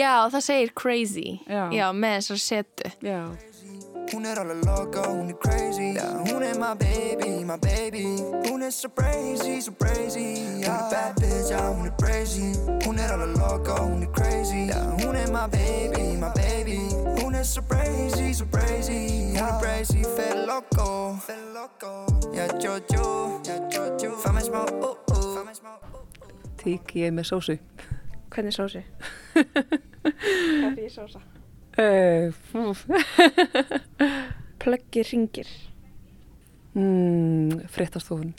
Já, 0.00 0.30
það 0.30 0.42
segir 0.46 0.74
crazy. 0.78 1.40
Já, 1.50 1.66
Já 1.74 1.86
með 1.92 2.20
þessar 2.20 2.44
setu. 2.46 2.92
Já 3.02 3.49
Hún 4.12 4.26
er 4.26 4.38
alveg 4.38 4.64
loco, 4.64 5.02
hún 5.08 5.28
er 5.30 5.38
crazy. 5.38 5.94
Yeah, 5.94 6.24
Hún 6.26 6.42
er 6.42 6.58
my 6.58 6.74
baby, 6.74 7.44
my 7.44 7.56
baby. 7.56 8.04
Hún 8.48 8.62
er 8.62 8.72
so 8.72 8.88
crazy, 8.88 9.60
so 9.60 9.72
crazy. 9.72 10.60
Yeah. 10.60 10.68
Hún 10.68 10.74
er 10.74 10.90
bad 10.90 11.14
bitch, 11.20 11.48
já 11.50 11.70
hún 11.70 11.86
er 11.86 11.94
crazy. 11.96 12.52
Hún 12.86 12.98
er 12.98 13.12
alveg 13.12 13.36
loco, 13.36 13.74
hún 13.84 14.02
er 14.02 14.12
crazy. 14.12 14.66
Yeah, 14.66 14.96
Hún 14.98 15.16
er 15.16 15.30
my 15.30 15.46
baby, 15.48 16.16
my 16.16 16.30
baby. 16.34 16.80
Hún 17.22 17.34
er 17.34 17.44
so 17.44 17.62
crazy, 17.62 18.34
so 18.34 18.46
crazy. 18.46 19.32
Hún 19.34 19.48
er 19.48 19.60
crazy, 19.60 20.02
fer 20.16 20.46
loco 20.46 21.00
Já, 22.32 22.46
Jojo, 22.58 23.40
já, 23.44 23.56
Jojo 23.70 24.16
Fá 24.16 24.32
mig 24.32 24.44
smá, 24.44 24.64
oh, 24.82 24.96
oh. 25.12 25.46
Tík 26.56 26.94
ég 26.94 27.12
með 27.12 27.24
sósu. 27.24 27.56
Hvernig 28.30 28.54
sósu? 28.54 28.82
Hvað 30.04 30.74
fyrir 30.76 30.92
sósa? 30.92 31.20
Fúf. 32.50 32.86
Plöggir 34.60 35.06
ringir 35.12 35.48
mm, 36.74 37.66
Fréttastofun. 37.72 38.34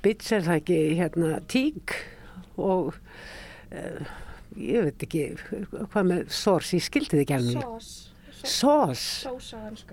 Bits 0.00 0.32
er 0.32 0.44
það 0.46 0.60
ekki 0.60 0.78
hérna 0.98 1.40
tík 1.50 1.94
og 2.60 2.94
uh, 3.72 4.12
ég 4.56 4.86
veit 4.86 5.04
ekki 5.06 5.24
hvað 5.92 6.06
með 6.08 6.30
sors, 6.34 6.72
ég 6.76 6.84
skildi 6.84 7.18
þið 7.18 7.24
ekki 7.24 7.36
alveg. 7.38 7.66
Sós 7.66 7.90
Sós? 8.40 9.00
Sós 9.20 9.50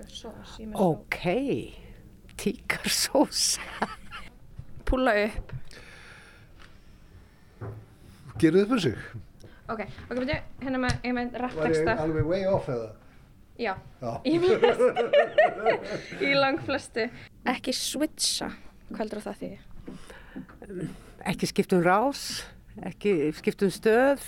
sós 0.08 0.60
Ok, 0.80 1.18
tíkar 2.40 2.88
sós. 2.88 3.58
Púla 4.88 5.12
upp 5.26 5.52
Gerðu 8.38 8.62
þið 8.62 8.68
fyrir 8.70 8.84
sig? 8.86 9.27
Ok, 9.68 9.82
ok, 10.08 10.16
veitu, 10.22 10.36
hérna 10.64 10.78
með, 10.80 10.94
ég 11.04 11.12
með 11.12 11.26
Var 11.28 11.34
ég 11.34 11.42
rappteksta 11.44 11.94
alveg 12.04 12.28
way 12.30 12.46
off 12.48 12.68
eða? 12.72 12.88
Já, 13.58 13.72
Já. 14.00 14.12
Í, 14.24 14.36
flest, 14.38 14.82
í 16.28 16.30
lang 16.38 16.60
flestu 16.62 17.08
Ekki 17.50 17.74
switcha, 17.74 18.52
hvað 18.92 19.02
heldur 19.02 19.24
það 19.24 19.42
því? 19.42 19.50
Ekki 21.28 21.48
skiptum 21.50 21.82
rás, 21.82 22.22
ekki 22.86 23.14
skiptum 23.36 23.72
stöð, 23.74 24.22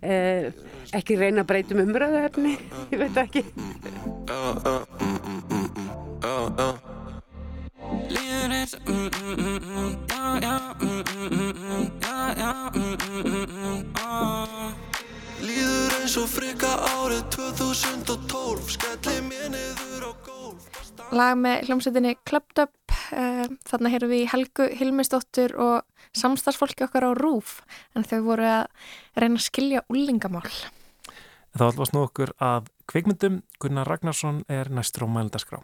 eh, 0.00 0.48
ekki 0.96 1.18
reyna 1.20 1.44
að 1.44 1.50
breytum 1.52 1.82
umræðuefni, 1.84 2.56
ég 2.94 3.02
veit 3.04 3.22
ekki. 3.26 3.44
Mm, 8.66 8.74
mm, 8.82 9.10
mm, 9.14 9.58
mm, 9.62 9.94
mm, 10.02 10.80
mm, 10.82 11.04
mm, 11.22 11.52
mm, 11.66 12.26
mm, 12.34 12.64
mm, 12.74 13.22
mm, 13.22 13.46
mm, 13.46 13.92
ah. 14.02 14.72
Líður 15.38 15.94
eins 16.00 16.16
og 16.18 16.26
frika 16.32 16.72
árið 16.96 17.20
2012 17.36 18.72
Skelli 18.74 19.20
mér 19.28 19.52
niður 19.54 20.08
á 20.10 20.12
gólf 20.26 20.66
Lag 21.14 21.38
með 21.38 21.68
hljómsveitinni 21.68 22.16
Clubbed 22.26 22.64
Up 22.64 22.96
uh, 23.14 23.46
þarna 23.70 23.94
heyrum 23.94 24.10
við 24.10 24.26
Helgu 24.34 24.68
Hilmisdóttur 24.80 25.54
og 25.54 26.10
samstagsfólki 26.18 26.88
okkar 26.88 27.06
á 27.06 27.10
Rúf 27.14 27.60
en 27.94 28.02
þau 28.02 28.18
voru 28.32 28.50
að 28.50 28.66
reyna 29.14 29.38
að 29.38 29.46
skilja 29.46 29.86
úlingamál 29.86 30.50
Það 31.54 31.62
var 31.62 31.70
alltaf 31.70 32.02
okkur 32.02 32.34
að 32.42 32.68
kvikmyndum 32.90 33.40
Gunnar 33.62 33.86
Ragnarsson 33.94 34.42
er 34.50 34.74
næstur 34.74 35.06
á 35.06 35.14
mælendaskrá 35.14 35.62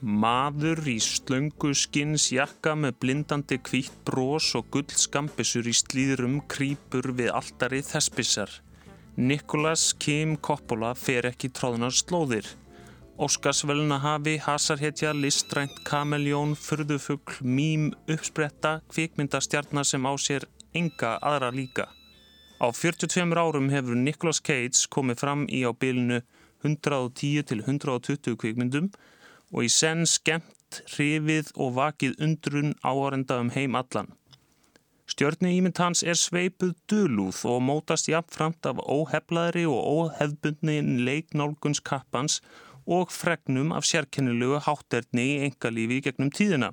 Maður 0.00 0.78
í 0.88 0.94
slöngu 1.04 1.74
skins 1.76 2.30
jakka 2.32 2.72
með 2.72 2.94
blindandi 3.02 3.58
hvítt 3.60 3.98
brós 4.08 4.46
og 4.56 4.70
gull 4.72 4.96
skambisur 4.96 5.66
í 5.68 5.74
slíðrum 5.76 6.38
krýpur 6.48 7.10
við 7.18 7.28
altari 7.36 7.82
þessbissar. 7.84 8.48
Nikolas 9.20 9.90
Kim 10.00 10.38
Coppola 10.40 10.94
fer 10.96 11.28
ekki 11.28 11.50
tróðnar 11.52 11.92
slóðir. 11.92 12.48
Óskarsveluna 13.20 13.98
hafi, 14.00 14.38
hasarhetja, 14.40 15.12
listrænt, 15.12 15.82
kameljón, 15.84 16.56
furðufugl, 16.56 17.36
mím, 17.44 17.90
uppspretta, 18.08 18.78
kvikmyndastjarnar 18.88 19.84
sem 19.84 20.08
á 20.08 20.16
sér 20.16 20.48
enga 20.72 21.18
aðra 21.20 21.52
líka. 21.52 21.90
Á 22.56 22.72
42 22.72 23.36
árum 23.36 23.68
hefur 23.68 24.00
Nicolas 24.00 24.40
Cage 24.40 24.88
komið 24.88 25.20
fram 25.20 25.44
í 25.52 25.60
á 25.68 25.76
bylunu 25.76 26.22
110 26.64 27.44
til 27.52 27.60
120 27.68 28.40
kvikmyndum 28.40 28.88
og 29.52 29.66
í 29.66 29.70
senn 29.72 30.06
skemmt, 30.06 30.82
hrifið 30.94 31.50
og 31.58 31.74
vakið 31.78 32.18
undrun 32.22 32.74
áarenda 32.86 33.40
um 33.42 33.50
heim 33.54 33.74
allan. 33.78 34.10
Stjörnu 35.10 35.50
ímynd 35.50 35.78
hans 35.82 36.04
er 36.06 36.14
sveipuð 36.14 36.76
dölúð 36.90 37.40
og 37.50 37.64
mótast 37.66 38.06
jafnframt 38.12 38.66
af 38.70 38.78
óheflaðri 38.84 39.64
og 39.66 39.80
óhefbundni 39.94 40.76
leiknálguns 41.06 41.82
kappans 41.82 42.38
og 42.86 43.10
fregnum 43.10 43.72
af 43.74 43.88
sérkennilegu 43.90 44.60
hátterni 44.66 45.26
í 45.32 45.40
engalífi 45.48 45.98
gegnum 46.06 46.30
tíðina. 46.30 46.70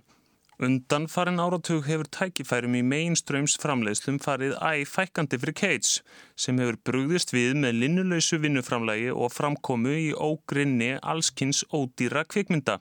Undan 0.57 1.03
farin 1.05 1.37
áratug 1.37 1.83
hefur 1.85 2.07
tækifærum 2.09 2.73
í 2.79 2.79
mainströms 2.81 3.53
framleiðslum 3.61 4.15
farið 4.23 4.55
æg 4.57 4.87
fækandi 4.89 5.37
fyrir 5.37 5.53
Cage 5.59 5.99
sem 6.33 6.57
hefur 6.57 6.79
brugðist 6.89 7.33
við 7.35 7.51
með 7.61 7.75
linnuleysu 7.83 8.39
vinnuframlægi 8.41 9.11
og 9.13 9.29
framkomu 9.35 9.93
í 9.93 10.07
ógrinni 10.17 10.95
allskins 10.97 11.61
ódýra 11.69 12.23
kvikmynda. 12.25 12.79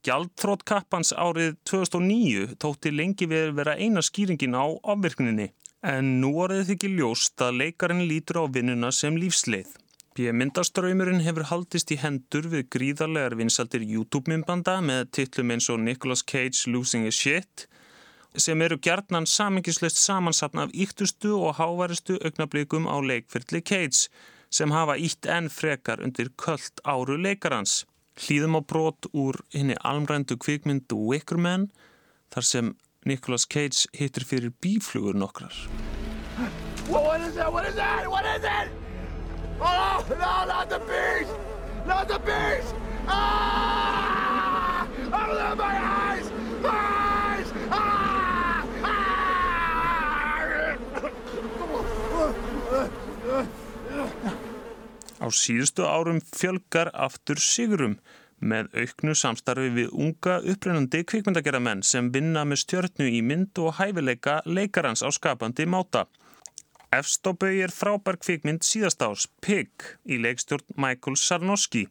Gjaldþrótt 0.00 0.64
kappans 0.64 1.12
árið 1.12 1.58
2009 1.68 2.56
tótti 2.64 2.94
lengi 2.96 3.28
við 3.28 3.52
vera 3.58 3.76
eina 3.76 4.00
skýringin 4.00 4.56
á 4.56 4.64
ofvirkninni 4.64 5.50
en 5.92 6.14
nú 6.22 6.32
orðið 6.40 6.72
þykir 6.72 6.96
ljóst 7.02 7.44
að 7.44 7.60
leikarinn 7.66 8.06
lítur 8.08 8.40
á 8.40 8.44
vinnuna 8.48 8.94
sem 8.96 9.20
lífsleið. 9.20 9.76
P-myndaströymurinn 10.18 11.20
hefur 11.22 11.44
haldist 11.46 11.92
í 11.94 11.96
hendur 12.02 12.48
við 12.50 12.64
gríðarlegar 12.74 13.36
vinsaldir 13.38 13.84
YouTube-myndbanda 13.86 14.80
með 14.82 15.12
titlum 15.14 15.52
eins 15.54 15.68
og 15.70 15.78
Nicolas 15.78 16.24
Cage 16.26 16.72
Losing 16.72 17.04
a 17.06 17.12
Shit 17.14 17.68
sem 18.34 18.58
eru 18.66 18.80
gjarnan 18.82 19.28
samingislust 19.30 20.00
samansatna 20.02 20.64
af 20.66 20.74
yktustu 20.74 21.36
og 21.36 21.54
hávaristu 21.60 22.16
augnablikum 22.18 22.90
á 22.90 22.98
leikfyrli 22.98 23.62
Cage 23.62 24.08
sem 24.50 24.74
hafa 24.74 24.96
ítt 24.98 25.28
enn 25.30 25.46
frekar 25.54 26.02
undir 26.02 26.32
kvöld 26.34 26.82
áru 26.82 27.14
leikarans. 27.14 27.84
Hlýðum 28.18 28.58
á 28.58 28.60
brot 28.66 29.06
úr 29.14 29.38
henni 29.54 29.78
almrændu 29.86 30.34
kvikmyndu 30.34 30.98
Wickerman 31.12 31.70
þar 32.34 32.50
sem 32.50 32.74
Nicolas 33.06 33.46
Cage 33.46 33.86
hittir 33.94 34.26
fyrir 34.26 34.50
bíflugur 34.58 35.14
nokkrar. 35.14 35.54
What 36.90 37.22
is 37.22 37.38
that? 37.38 37.52
What 37.52 37.70
is 37.70 37.78
that? 37.78 38.10
What 38.10 38.26
is 38.26 38.42
it? 38.42 38.77
Oh, 39.60 40.04
no, 40.08 40.44
not 40.46 40.68
the 40.68 40.78
beast! 40.78 41.34
Not 41.86 42.08
the 42.08 42.18
beast! 42.18 42.74
Ah! 43.06 44.86
Open 45.06 45.58
my 45.58 45.74
eyes! 46.04 46.30
Eyes! 46.64 47.52
Ah! 47.70 48.18
Á 55.18 55.26
síðustu 55.34 55.82
árum 55.82 56.20
fjölgar 56.22 56.92
aftur 56.94 57.40
sigurum 57.42 57.96
með 58.38 58.68
auknu 58.84 59.16
samstarfi 59.18 59.72
við 59.74 59.90
unga 59.90 60.38
upprennandi 60.52 61.02
kvikmyndageramenn 61.10 61.82
sem 61.82 62.12
vinna 62.14 62.44
með 62.46 62.62
stjörnu 62.62 63.08
í 63.10 63.22
mynd 63.26 63.58
og 63.58 63.74
hæfileika 63.80 64.38
leikarans 64.46 65.02
á 65.02 65.10
skapandi 65.10 65.66
máta. 65.66 66.06
Efstóbau 66.88 67.50
er 67.52 67.68
frábær 67.68 68.16
kvikmynd 68.16 68.62
síðast 68.64 69.02
árs, 69.04 69.26
Pig, 69.44 69.68
í 70.08 70.16
leikstjórn 70.24 70.64
Michael 70.80 71.18
Sarnowski, 71.20 71.82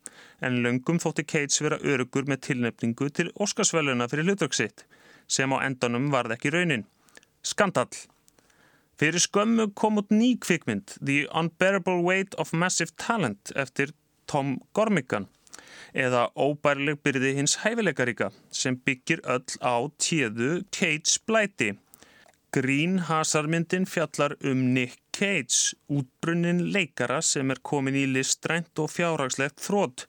en 0.42 0.64
löngum 0.64 0.98
þótti 1.04 1.22
Cates 1.22 1.62
vera 1.62 1.78
örugur 1.86 2.26
með 2.26 2.42
tilnefningu 2.48 3.12
til 3.14 3.30
Óskarsvæluna 3.38 4.08
fyrir 4.10 4.26
hlutvöksitt, 4.26 4.88
sem 5.30 5.54
á 5.54 5.62
endanum 5.62 6.10
varð 6.10 6.34
ekki 6.34 6.50
raunin. 6.56 6.88
Skandall. 7.46 7.94
Fyrir 8.98 9.22
skömmu 9.22 9.70
kom 9.78 10.02
út 10.02 10.10
ný 10.10 10.34
kvikmynd, 10.42 10.98
The 10.98 11.28
Unbearable 11.30 12.02
Weight 12.02 12.34
of 12.42 12.58
Massive 12.58 12.98
Talent, 12.98 13.54
eftir 13.54 13.94
Tom 14.26 14.56
Gormican, 14.74 15.30
eða 15.94 16.32
Óbærleg 16.34 17.04
byrði 17.06 17.36
hins 17.38 17.60
hæfileikaríka, 17.62 18.32
sem 18.50 18.82
byggir 18.82 19.22
öll 19.30 19.62
á 19.62 19.78
tíðu 20.02 20.64
Cates 20.74 21.22
blæti. 21.22 21.76
Green 22.58 23.00
Hazard-myndin 23.00 23.86
fjallar 23.86 24.34
um 24.44 24.74
Nick 24.74 24.98
Cage, 25.14 25.76
útbrunnin 25.94 26.72
leikara 26.74 27.20
sem 27.22 27.52
er 27.54 27.60
komin 27.62 27.94
í 27.94 28.08
listrænt 28.10 28.82
og 28.82 28.90
fjárhagslegt 28.90 29.62
þrótt 29.62 30.08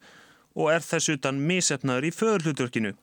og 0.56 0.70
er 0.72 0.86
þess 0.86 1.10
utan 1.12 1.42
misefnaður 1.50 2.06
í 2.08 2.12
föðurhlutverkinu. 2.16 2.94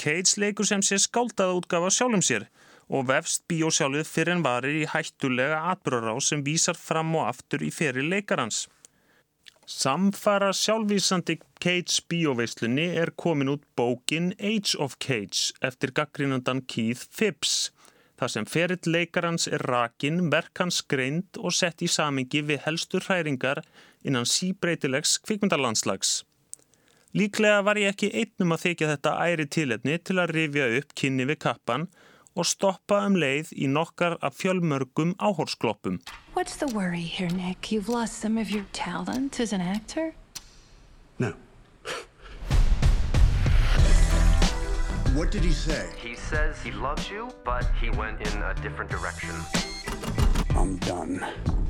Cage 0.00 0.40
leikur 0.40 0.68
sem 0.70 0.80
sé 0.80 0.96
skáldaða 0.96 1.58
útgafa 1.58 1.90
sjálfum 1.92 2.24
sér 2.24 2.46
og 2.88 3.10
vefst 3.10 3.44
bíósjálfið 3.52 4.08
fyrir 4.08 4.38
en 4.38 4.44
varir 4.46 4.78
í 4.80 4.88
hættulega 4.88 5.58
atbyrgará 5.74 6.14
sem 6.24 6.44
vísar 6.46 6.80
fram 6.80 7.12
og 7.20 7.28
aftur 7.34 7.66
í 7.66 7.68
fyrir 7.74 8.08
leikarans. 8.08 8.62
Samfara 9.68 10.54
sjálfvísandi 10.56 11.36
Cage 11.60 12.00
bíóveislunni 12.08 12.88
er 13.02 13.12
komin 13.12 13.52
út 13.52 13.68
bókin 13.76 14.32
Age 14.40 14.80
of 14.80 14.96
Cage 15.04 15.52
eftir 15.68 15.92
gaggrínandan 15.92 16.64
Keith 16.64 17.04
Phipps. 17.12 17.74
Það 18.20 18.32
sem 18.34 18.46
ferill 18.52 18.90
leikarans 18.92 19.46
er 19.48 19.62
rakin, 19.64 20.26
verk 20.28 20.60
hans 20.60 20.82
greind 20.84 21.38
og 21.40 21.54
sett 21.56 21.80
í 21.80 21.86
samingi 21.88 22.42
við 22.44 22.66
helstur 22.66 23.06
hræringar 23.06 23.62
innan 24.04 24.28
síbreytilegs 24.28 25.14
kvikmyndarlandslags. 25.24 26.10
Líklega 27.16 27.62
var 27.64 27.80
ég 27.80 27.94
ekki 27.94 28.10
einnum 28.12 28.52
að 28.52 28.62
þykja 28.66 28.90
þetta 28.90 29.14
æri 29.24 29.46
tilefni 29.56 29.96
til 30.04 30.18
að 30.20 30.34
rifja 30.36 30.66
upp 30.76 30.92
kynni 31.00 31.24
við 31.32 31.40
kappan 31.46 31.88
og 32.36 32.44
stoppa 32.46 33.00
um 33.08 33.16
leið 33.16 33.54
í 33.56 33.66
nokkar 33.72 34.18
af 34.20 34.36
fjölmörgum 34.36 35.16
áhorskloppum. 35.16 35.96
What's 36.36 36.60
the 36.60 36.68
worry 36.76 37.08
here, 37.08 37.32
Nick? 37.32 37.72
You've 37.72 37.88
lost 37.88 38.20
some 38.20 38.36
of 38.36 38.50
your 38.52 38.66
talent 38.76 39.40
as 39.40 39.52
an 39.56 39.64
actor? 39.64 40.12
No. 41.18 41.32
What 45.16 45.32
did 45.32 45.42
he 45.42 45.52
say? 45.52 45.88
He 45.96 46.14
says 46.30 46.62
he 46.62 46.70
loves 46.70 47.10
you, 47.10 47.28
but 47.44 47.66
he 47.80 47.90
went 47.90 48.20
in 48.20 48.42
a 48.42 48.54
different 48.62 48.88
direction. 48.88 49.34
I'm 50.50 50.76
done. 50.76 51.26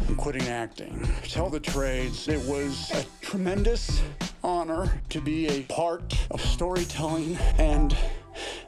I'm 0.06 0.16
quitting 0.16 0.48
acting. 0.48 1.08
Tell 1.22 1.48
the 1.48 1.60
trades, 1.60 2.28
it 2.28 2.42
was 2.46 2.90
a 2.92 3.02
tremendous 3.24 4.02
honor 4.44 4.84
to 5.08 5.20
be 5.22 5.48
a 5.48 5.62
part 5.62 6.14
of 6.30 6.42
storytelling 6.42 7.38
and 7.58 7.96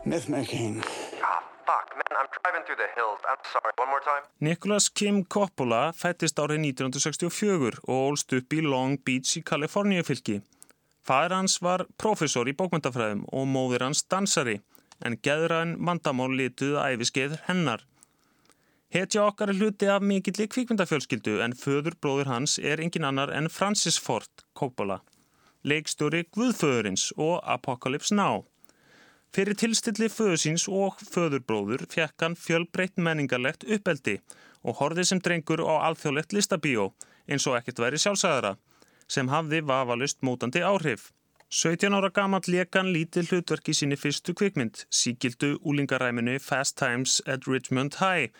myth 0.06 0.30
making. 0.30 0.82
Ah, 1.22 1.44
fuck, 1.66 1.92
man, 2.00 2.12
I'm 2.18 2.30
driving 2.40 2.64
through 2.66 2.80
the 2.84 2.90
hills. 2.96 3.18
I'm 3.28 3.44
sorry. 3.52 3.72
One 3.76 3.90
more 3.90 4.00
time. 4.00 4.24
Nicholas 4.40 4.88
Kim 4.88 5.24
Coppola 5.24 5.92
fættist 5.92 6.40
árið 6.40 6.64
1964 6.72 7.84
og 7.84 7.94
ólst 8.08 8.32
upp 8.32 8.56
í 8.56 8.64
Long 8.64 8.96
Beach 9.04 9.36
í 9.36 9.44
Kaliforníu 9.44 10.08
fylki. 10.08 10.40
Fæður 11.04 11.40
hans 11.42 11.60
var 11.60 11.84
profesor 11.98 12.48
í 12.48 12.56
bókmyndafræðum 12.56 13.26
og 13.28 13.48
móðir 13.50 13.84
hans 13.90 14.06
dansari, 14.08 14.62
en 15.06 15.18
geðraðin 15.26 15.78
vandamál 15.86 16.30
lituð 16.38 16.78
æfiskeið 16.82 17.38
hennar. 17.48 17.82
Hetja 18.92 19.24
okkar 19.24 19.48
er 19.48 19.56
hluti 19.56 19.88
af 19.88 20.04
mikilli 20.04 20.46
kvikmyndafjölskyldu 20.52 21.38
en 21.44 21.56
föður 21.56 21.94
bróður 21.96 22.28
hans 22.28 22.58
er 22.58 22.82
engin 22.84 23.08
annar 23.08 23.32
en 23.32 23.48
Francis 23.48 23.96
Ford 23.96 24.44
Coppola, 24.52 25.00
leikstjóri 25.64 26.26
Guðföðurins 26.36 27.06
og 27.16 27.38
Apocalypse 27.54 28.14
Now. 28.14 28.44
Fyrir 29.32 29.56
tilstilli 29.56 30.10
föðusins 30.12 30.66
og 30.68 30.98
föðurbróður 31.08 31.86
fekk 31.88 32.20
hann 32.20 32.34
fjölbreytt 32.36 33.00
menningarlegt 33.00 33.64
uppeldi 33.64 34.18
og 34.60 34.76
horfið 34.82 35.08
sem 35.08 35.22
drengur 35.24 35.62
á 35.64 35.88
alþjóðlegt 35.88 36.36
listabíó 36.36 36.90
eins 37.24 37.46
og 37.48 37.56
ekkert 37.56 37.80
væri 37.80 38.00
sjálfsæðara 38.02 38.58
sem 39.08 39.32
hafði 39.32 39.62
vafalust 39.64 40.20
mótandi 40.20 40.60
áhrif. 40.60 41.08
17 41.52 41.92
ára 41.92 42.08
gammal 42.08 42.46
lekan 42.48 42.86
lítið 42.94 43.26
hlutverki 43.28 43.74
síni 43.76 43.96
fyrstu 44.00 44.32
kvikmynd, 44.32 44.86
síkildu 44.88 45.58
úlingaræminu 45.68 46.38
Fast 46.40 46.78
Times 46.80 47.18
at 47.28 47.44
Richmond 47.44 47.98
High 48.00 48.30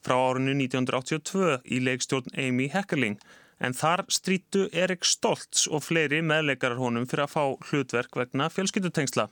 frá 0.00 0.14
árinu 0.16 0.54
1982 0.56 1.58
í 1.68 1.82
leikstjórn 1.84 2.32
Amy 2.40 2.70
Heckerling 2.72 3.18
en 3.60 3.76
þar 3.76 4.06
strítu 4.08 4.64
Erik 4.72 5.04
Stoltz 5.04 5.66
og 5.68 5.84
fleiri 5.84 6.22
meðleikarar 6.24 6.80
honum 6.80 7.04
fyrir 7.04 7.26
að 7.26 7.34
fá 7.34 7.68
hlutverk 7.68 8.16
vegna 8.16 8.48
fjölskyttutengsla. 8.48 9.28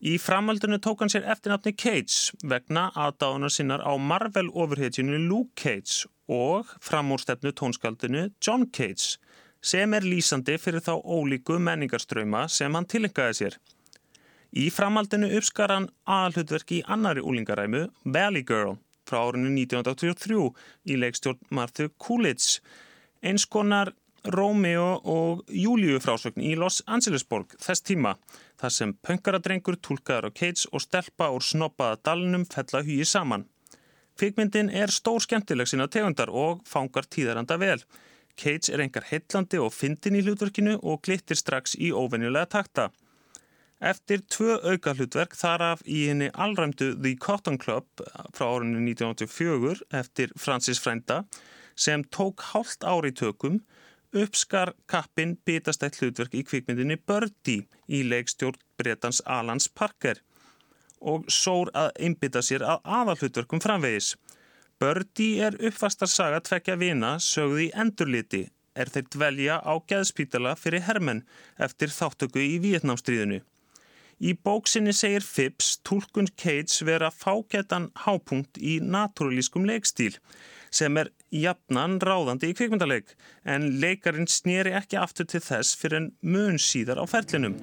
Í 0.00 0.16
framhaldinu 0.16 0.80
tók 0.80 1.04
hann 1.04 1.12
sér 1.12 1.28
eftirnafni 1.28 1.76
Cage 1.76 2.40
vegna 2.40 2.88
aðdáðunar 2.96 3.52
sinnar 3.52 3.84
á 3.84 3.92
Marvel 4.00 4.48
ofurhetjunu 4.48 5.20
Luke 5.28 5.52
Cage 5.60 6.08
og 6.24 6.72
framúrstefnu 6.80 7.52
tónskaldinu 7.52 8.30
John 8.40 8.64
Cage 8.72 9.20
sem 9.62 9.94
er 9.94 10.06
lýsandi 10.06 10.56
fyrir 10.62 10.84
þá 10.84 10.94
ólíku 11.02 11.58
menningarströyma 11.58 12.46
sem 12.48 12.74
hann 12.74 12.88
tilengaði 12.88 13.38
sér. 13.40 13.58
Í 14.56 14.70
framhaldinu 14.72 15.28
uppskar 15.36 15.72
hann 15.74 15.90
aðalhutverki 16.06 16.80
í 16.80 16.86
annari 16.86 17.24
úlingaræmu 17.24 17.86
Valley 18.04 18.44
Girl 18.46 18.78
frá 19.06 19.20
árinu 19.26 19.52
1983 19.52 20.50
í 20.90 20.98
leikstjórn 21.02 21.42
Martha 21.50 21.88
Coolidge 22.02 22.60
eins 23.22 23.46
konar 23.46 23.92
Rómeo 24.26 24.86
og 25.06 25.44
Júliu 25.54 26.00
frásögn 26.02 26.42
í 26.42 26.56
Los 26.58 26.80
Angelesborg 26.86 27.54
þess 27.62 27.84
tíma 27.86 28.16
þar 28.58 28.72
sem 28.74 28.94
pönkaradrengur, 29.06 29.76
tólkaður 29.78 30.30
á 30.30 30.36
Cage 30.40 30.70
og 30.72 30.82
stelpa 30.82 31.28
úr 31.34 31.44
snoppaða 31.44 32.00
dalnum 32.08 32.46
fella 32.50 32.82
hugi 32.82 33.06
saman. 33.06 33.46
Kvikmyndin 34.18 34.72
er 34.72 34.90
stór 34.90 35.22
skemmtileg 35.22 35.68
sinna 35.70 35.86
tegundar 35.92 36.32
og 36.32 36.64
fangar 36.66 37.06
tíðaranda 37.06 37.58
vel. 37.60 37.78
Cage 38.36 38.72
er 38.72 38.82
engar 38.84 39.06
heitlandi 39.10 39.58
og 39.62 39.72
fyndin 39.74 40.18
í 40.18 40.22
hlutverkinu 40.26 40.78
og 40.82 41.02
glittir 41.06 41.38
strax 41.38 41.74
í 41.78 41.92
óvenjulega 41.92 42.50
takta. 42.56 42.90
Eftir 43.80 44.22
tvö 44.32 44.56
auka 44.64 44.94
hlutverk 44.96 45.34
þar 45.36 45.64
af 45.72 45.82
í 45.84 46.06
henni 46.08 46.30
allræmdu 46.32 46.94
The 46.94 47.12
Cotton 47.20 47.58
Club 47.60 48.04
frá 48.32 48.46
árinu 48.48 48.80
1984 48.80 49.82
eftir 50.00 50.32
Francis 50.36 50.80
Frenda 50.80 51.24
sem 51.76 52.04
tók 52.04 52.40
hálft 52.52 52.84
ári 52.88 53.12
tökum 53.12 53.60
uppskar 54.16 54.72
kappin 54.88 55.36
bitastætt 55.44 55.98
hlutverk 56.00 56.32
í 56.32 56.44
kvikmyndinni 56.48 56.96
Birdie 56.96 57.66
í 57.88 58.00
leikstjórn 58.08 58.56
Bretans 58.80 59.20
Alans 59.26 59.68
Parker 59.68 60.22
og 61.00 61.26
sór 61.28 61.68
að 61.76 61.90
einbytta 62.00 62.40
sér 62.42 62.64
að 62.64 62.80
aðalhlutverkum 62.98 63.60
framvegis. 63.60 64.14
Birdie 64.76 65.40
er 65.40 65.54
uppvastarsaga 65.64 66.42
tvekja 66.44 66.74
vina 66.76 67.14
sögði 67.22 67.70
í 67.70 67.74
endurliti 67.80 68.42
er 68.76 68.90
þeir 68.92 69.06
dvelja 69.14 69.54
á 69.64 69.72
geðspítala 69.88 70.52
fyrir 70.60 70.84
hermenn 70.84 71.22
eftir 71.66 71.88
þáttöku 71.94 72.42
í 72.44 72.58
Vietnamstríðinu. 72.60 73.38
Í 74.20 74.34
bóksinni 74.36 74.92
segir 74.96 75.24
Phipps 75.24 75.78
tólkun 75.84 76.28
Cage 76.36 76.84
vera 76.88 77.08
fáketan 77.12 77.88
hápunkt 78.04 78.60
í 78.60 78.76
naturalískum 78.84 79.64
leikstíl 79.68 80.12
sem 80.68 81.00
er 81.00 81.12
jafnan 81.32 81.96
ráðandi 82.04 82.52
í 82.52 82.56
kvikmyndaleg 82.60 83.16
en 83.48 83.78
leikarin 83.80 84.28
snýri 84.28 84.76
ekki 84.76 85.00
aftur 85.00 85.28
til 85.32 85.40
þess 85.40 85.72
fyrir 85.80 86.02
en 86.02 86.12
mun 86.20 86.60
síðar 86.60 87.00
á 87.00 87.04
ferlinum. 87.08 87.56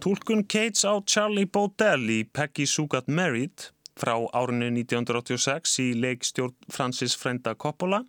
Tólkun 0.00 0.42
Cage 0.48 0.86
á 0.86 0.94
Charlie 1.06 1.46
Baudel 1.46 2.10
í 2.10 2.18
Peggy 2.26 2.66
Sue 2.66 2.86
Got 2.90 3.06
Married 3.06 3.70
frá 3.98 4.14
árinu 4.34 4.68
1986 4.70 5.78
í 5.82 5.88
leikstjórn 6.02 6.54
Francis 6.70 7.14
Frenda 7.18 7.54
Coppola 7.54 8.02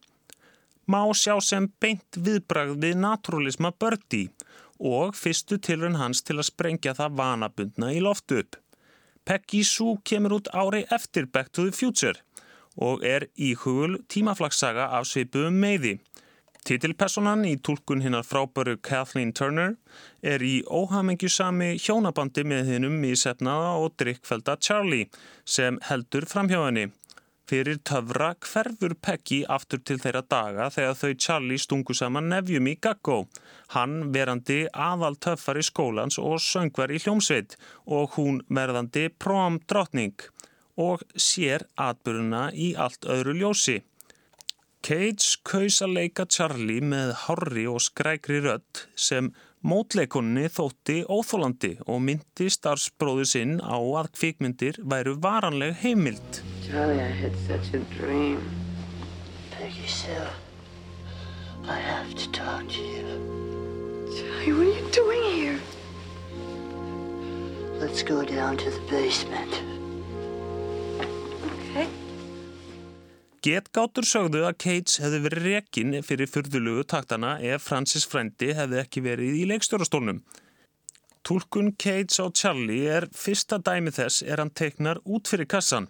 má 0.88 1.02
sjá 1.14 1.36
sem 1.44 1.68
beint 1.82 2.18
viðbragð 2.18 2.78
við 2.84 3.00
naturalisma 3.02 3.74
Birdie 3.78 4.30
og 4.78 5.16
fyrstu 5.18 5.58
tilrun 5.58 5.98
hans 6.02 6.22
til 6.26 6.38
að 6.38 6.50
sprengja 6.52 6.94
það 6.98 7.18
vanabundna 7.22 7.92
í 7.94 8.02
loftu 8.02 8.42
upp. 8.44 8.58
Peggy 9.28 9.64
Sue 9.66 9.98
kemur 10.06 10.38
út 10.40 10.50
ári 10.54 10.86
eftir 10.94 11.28
Back 11.28 11.52
to 11.52 11.68
the 11.68 11.76
Future 11.76 12.22
og 12.78 13.02
er 13.04 13.26
íhugul 13.36 13.98
tímaflagssaga 14.08 14.92
af 14.94 15.10
svipuðum 15.10 15.58
meiði. 15.58 15.98
Titilpersonan 16.68 17.46
í 17.48 17.54
tólkun 17.64 18.02
hinnar 18.04 18.26
frábæru 18.28 18.74
Kathleen 18.84 19.30
Turner 19.32 19.78
er 20.20 20.44
í 20.44 20.66
óhamingjusami 20.68 21.78
hjónabandi 21.80 22.44
með 22.44 22.74
hinnum 22.74 22.98
í 23.08 23.14
sefnaða 23.16 23.70
og 23.86 23.96
drikkfelda 24.02 24.58
Charlie 24.60 25.06
sem 25.48 25.78
heldur 25.88 26.28
framhjá 26.28 26.66
henni. 26.66 26.86
Fyrir 27.48 27.80
töfra 27.88 28.34
hverfur 28.44 28.98
Peggy 29.00 29.40
aftur 29.48 29.80
til 29.80 30.02
þeirra 30.04 30.26
daga 30.28 30.68
þegar 30.76 31.00
þau 31.00 31.14
Charlie 31.16 31.64
stungu 31.64 31.96
saman 31.96 32.28
nefjum 32.34 32.68
í 32.68 32.76
Gaggo. 32.84 33.22
Hann 33.72 34.12
verandi 34.12 34.66
aðal 34.76 35.16
töffar 35.24 35.64
í 35.64 35.64
skólans 35.64 36.20
og 36.20 36.42
söngvar 36.44 36.92
í 36.92 37.00
hljómsveit 37.00 37.56
og 37.86 38.20
hún 38.20 38.44
verðandi 38.52 39.08
prom 39.16 39.62
drottning 39.72 40.20
og 40.76 41.08
sér 41.16 41.64
atbyrjuna 41.80 42.50
í 42.52 42.74
allt 42.76 43.08
öðru 43.08 43.40
ljósi. 43.40 43.86
Cage 44.86 45.42
kaus 45.44 45.82
að 45.84 45.96
leika 45.98 46.26
Charlie 46.30 46.84
með 46.86 47.14
horri 47.26 47.66
og 47.68 47.82
skrækri 47.84 48.40
rödd 48.46 48.84
sem 48.96 49.32
mótleikunni 49.68 50.46
þótti 50.54 51.02
óþólandi 51.10 51.74
og 51.90 52.04
myndi 52.06 52.48
starfsbróður 52.54 53.28
sinn 53.28 53.58
á 53.60 53.76
að 53.76 54.12
kvikmyndir 54.16 54.80
væru 54.84 55.18
varanleg 55.24 55.76
heimild. 55.82 56.42
Charlie, 56.68 57.02
I 57.02 57.10
had 57.10 57.36
such 57.48 57.74
a 57.74 57.82
dream. 57.98 58.40
Peggy 59.52 59.88
Sue, 59.88 60.28
I 61.66 61.80
have 61.80 62.14
to 62.16 62.32
talk 62.32 62.68
to 62.70 62.82
you. 62.82 63.08
Charlie, 64.16 64.54
what 64.54 64.68
are 64.68 64.80
you 64.80 64.88
doing 64.92 65.24
here? 65.36 65.60
Let's 67.82 68.04
go 68.04 68.24
down 68.24 68.58
to 68.58 68.70
the 68.70 68.82
basement. 68.90 69.77
Getgátur 73.48 74.04
sögðu 74.04 74.42
að 74.44 74.58
Cates 74.60 74.98
hefði 75.00 75.20
verið 75.24 75.46
rekin 75.46 75.94
fyrir 76.04 76.28
fyrðulugu 76.28 76.82
taktana 76.92 77.38
ef 77.40 77.64
Francis 77.64 78.04
Frendi 78.04 78.50
hefði 78.58 78.82
ekki 78.82 79.04
verið 79.06 79.38
í 79.40 79.46
leikstjórastólnum. 79.48 80.20
Tólkun 81.24 81.70
Cates 81.80 82.20
á 82.20 82.28
Charlie 82.36 82.92
er 82.92 83.08
fyrsta 83.16 83.62
dæmi 83.64 83.94
þess 83.96 84.26
er 84.28 84.44
hann 84.44 84.52
teiknar 84.52 85.00
út 85.08 85.32
fyrir 85.32 85.48
kassan 85.48 85.88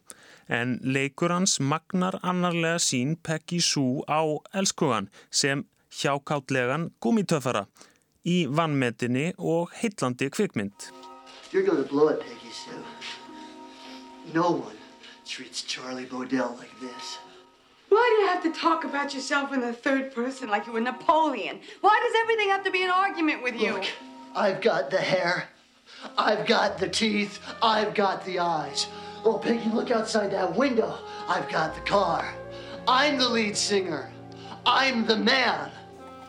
en 0.60 0.78
leikur 0.86 1.34
hans 1.34 1.58
magnar 1.58 2.20
annarlega 2.22 2.78
sín 2.78 3.18
Peggy 3.26 3.58
Sue 3.58 4.05
á 4.05 4.22
elskugan 4.53 5.10
sem 5.32 5.66
hjákáttlegan 5.97 6.91
gummitöfara 7.01 7.66
í 8.22 8.43
vannmetinni 8.45 9.32
og 9.39 9.74
heitlandi 9.82 10.30
kvikmynd. 10.30 10.91
You're 11.49 11.66
gonna 11.66 11.89
blow 11.89 12.10
it, 12.14 12.22
Peggy 12.22 12.53
Sue. 12.53 12.84
No 14.36 14.51
one 14.51 14.78
treats 15.26 15.64
Charlie 15.64 16.05
Bodell 16.05 16.53
like 16.60 16.78
this. 16.80 17.18
Why 17.90 18.16
do 18.16 18.22
you 18.22 18.28
have 18.28 18.44
to 18.44 18.60
talk 18.60 18.84
about 18.84 19.14
yourself 19.14 19.54
in 19.54 19.62
the 19.62 19.74
third 19.74 20.14
person 20.14 20.50
like 20.50 20.68
you 20.68 20.74
were 20.74 20.82
Napoleon? 20.82 21.60
Why 21.82 22.00
does 22.04 22.14
everything 22.22 22.50
have 22.50 22.64
to 22.66 22.72
be 22.72 22.84
an 22.84 22.90
argument 22.90 23.44
with 23.44 23.56
you? 23.60 23.74
Look, 23.74 23.86
I've 24.36 24.62
got 24.62 24.92
the 24.92 24.98
hair, 24.98 25.50
I've 26.18 26.46
got 26.46 26.78
the 26.78 26.90
teeth, 26.90 27.40
I've 27.62 27.94
got 27.96 28.26
the 28.26 28.40
eyes. 28.40 28.88
Oh, 29.24 29.38
Peggy, 29.38 29.70
look 29.74 29.92
outside 29.92 30.32
that 30.32 30.56
window. 30.56 30.98
I've 31.28 31.50
got 31.50 31.76
the 31.76 31.82
car. 31.82 32.34
I'm 32.88 33.18
the 33.18 33.28
lead 33.28 33.58
singer. 33.58 34.12
I'm 34.66 35.06
the 35.06 35.18
man. 35.18 35.72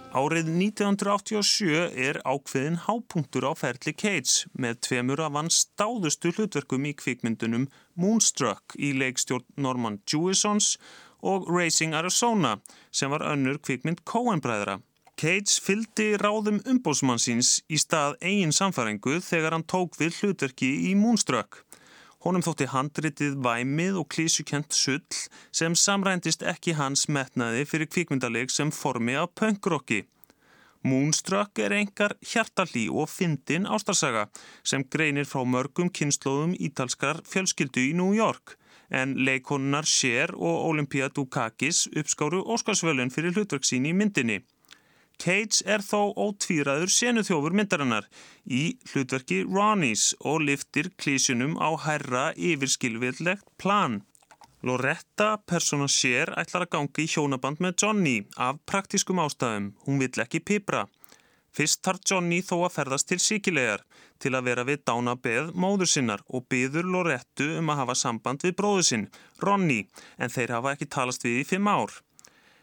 Árið 0.09 0.47
1987 0.49 1.93
er 2.01 2.17
ákveðin 2.25 2.79
hápunktur 2.87 3.45
á 3.45 3.53
ferli 3.53 3.93
Cates 3.93 4.47
með 4.57 4.79
tveimur 4.87 5.21
af 5.21 5.37
hans 5.37 5.59
stáðustu 5.67 6.33
hlutverkum 6.33 6.87
í 6.89 6.95
kvikmyndunum 6.97 7.67
Moonstruck 7.93 8.73
í 8.81 8.95
leikstjórn 8.97 9.45
Norman 9.61 10.01
Jewisons 10.09 10.79
og 10.79 11.08
Racing 11.23 11.95
Arizona 11.95 12.59
sem 12.91 13.11
var 13.11 13.25
önnur 13.33 13.59
kvikmynd 13.59 14.05
Coen-bræðra. 14.07 14.79
Cates 15.19 15.57
fyldi 15.59 16.13
ráðum 16.21 16.61
umbósmannsins 16.71 17.57
í 17.67 17.79
stað 17.83 18.13
eigin 18.23 18.53
samfæringu 18.55 19.17
þegar 19.27 19.57
hann 19.57 19.65
tók 19.67 19.97
við 19.99 20.21
hlutverki 20.21 20.69
í 20.91 20.93
Moonstruck. 20.95 21.65
Honum 22.23 22.45
þótti 22.47 22.69
handritið 22.71 23.41
væmið 23.43 23.99
og 23.99 24.07
klísukent 24.15 24.75
sull 24.75 25.19
sem 25.51 25.75
samrændist 25.75 26.45
ekki 26.47 26.77
hans 26.79 27.09
metnaði 27.11 27.65
fyrir 27.67 27.91
kvikmyndaleg 27.91 28.55
sem 28.55 28.71
formi 28.75 29.19
af 29.19 29.33
punkrocki. 29.39 30.05
Moonstruck 30.87 31.59
er 31.59 31.75
engar 31.75 32.15
hjartalí 32.23 32.87
og 32.87 33.11
fyndin 33.11 33.67
ástarsaga 33.67 34.29
sem 34.63 34.87
greinir 34.87 35.27
frá 35.27 35.43
mörgum 35.43 35.91
kynnslóðum 35.91 36.55
ítalskar 36.55 37.25
fjölskyldu 37.27 37.89
í 37.91 37.95
New 37.99 38.15
York 38.15 38.58
en 38.91 39.15
leikonunnar 39.25 39.87
Cher 39.87 40.35
og 40.35 40.69
Olympia 40.69 41.09
Dukakis 41.09 41.87
uppskáru 41.97 42.43
Óskarsvölun 42.45 43.13
fyrir 43.15 43.37
hlutverksín 43.37 43.89
í 43.89 43.95
myndinni. 43.97 44.41
Cage 45.19 45.65
er 45.67 45.83
þó 45.83 46.15
ótvíraður 46.15 46.93
senuþjófur 46.95 47.57
myndarinnar 47.59 48.07
í 48.47 48.77
hlutverki 48.93 49.41
Ronnies 49.49 50.13
og 50.21 50.45
liftir 50.47 50.93
klísunum 50.95 51.57
á 51.59 51.75
herra 51.87 52.29
yfirskilvillegt 52.37 53.49
plan. 53.59 54.03
Loretta, 54.63 55.37
persóna 55.47 55.87
sér, 55.91 56.33
ætlar 56.39 56.67
að 56.67 56.73
gangi 56.75 57.05
í 57.07 57.11
hjónaband 57.11 57.61
með 57.63 57.77
Johnny 57.83 58.17
af 58.37 58.63
praktískum 58.67 59.21
ástæðum. 59.23 59.73
Hún 59.87 60.01
vill 60.03 60.23
ekki 60.23 60.43
pipra. 60.43 60.87
Fyrst 61.59 61.81
tar 61.83 61.97
Johnny 62.07 62.37
þó 62.47 62.61
að 62.69 62.75
ferðast 62.77 63.09
til 63.11 63.17
síkilegar 63.19 63.81
til 64.23 64.31
að 64.39 64.45
vera 64.47 64.65
við 64.67 64.85
dána 64.87 65.17
beð 65.19 65.49
móður 65.59 65.89
sinnar 65.91 66.21
og 66.31 66.45
byður 66.47 66.87
Lorettu 66.87 67.49
um 67.59 67.73
að 67.73 67.81
hafa 67.81 67.97
samband 67.99 68.45
við 68.47 68.53
bróðu 68.61 68.85
sinn, 68.87 69.07
Ronny, 69.43 69.81
en 70.23 70.31
þeir 70.31 70.53
hafa 70.55 70.77
ekki 70.77 70.87
talast 70.95 71.27
við 71.27 71.41
í 71.41 71.49
fimm 71.49 71.67
ár. 71.67 71.91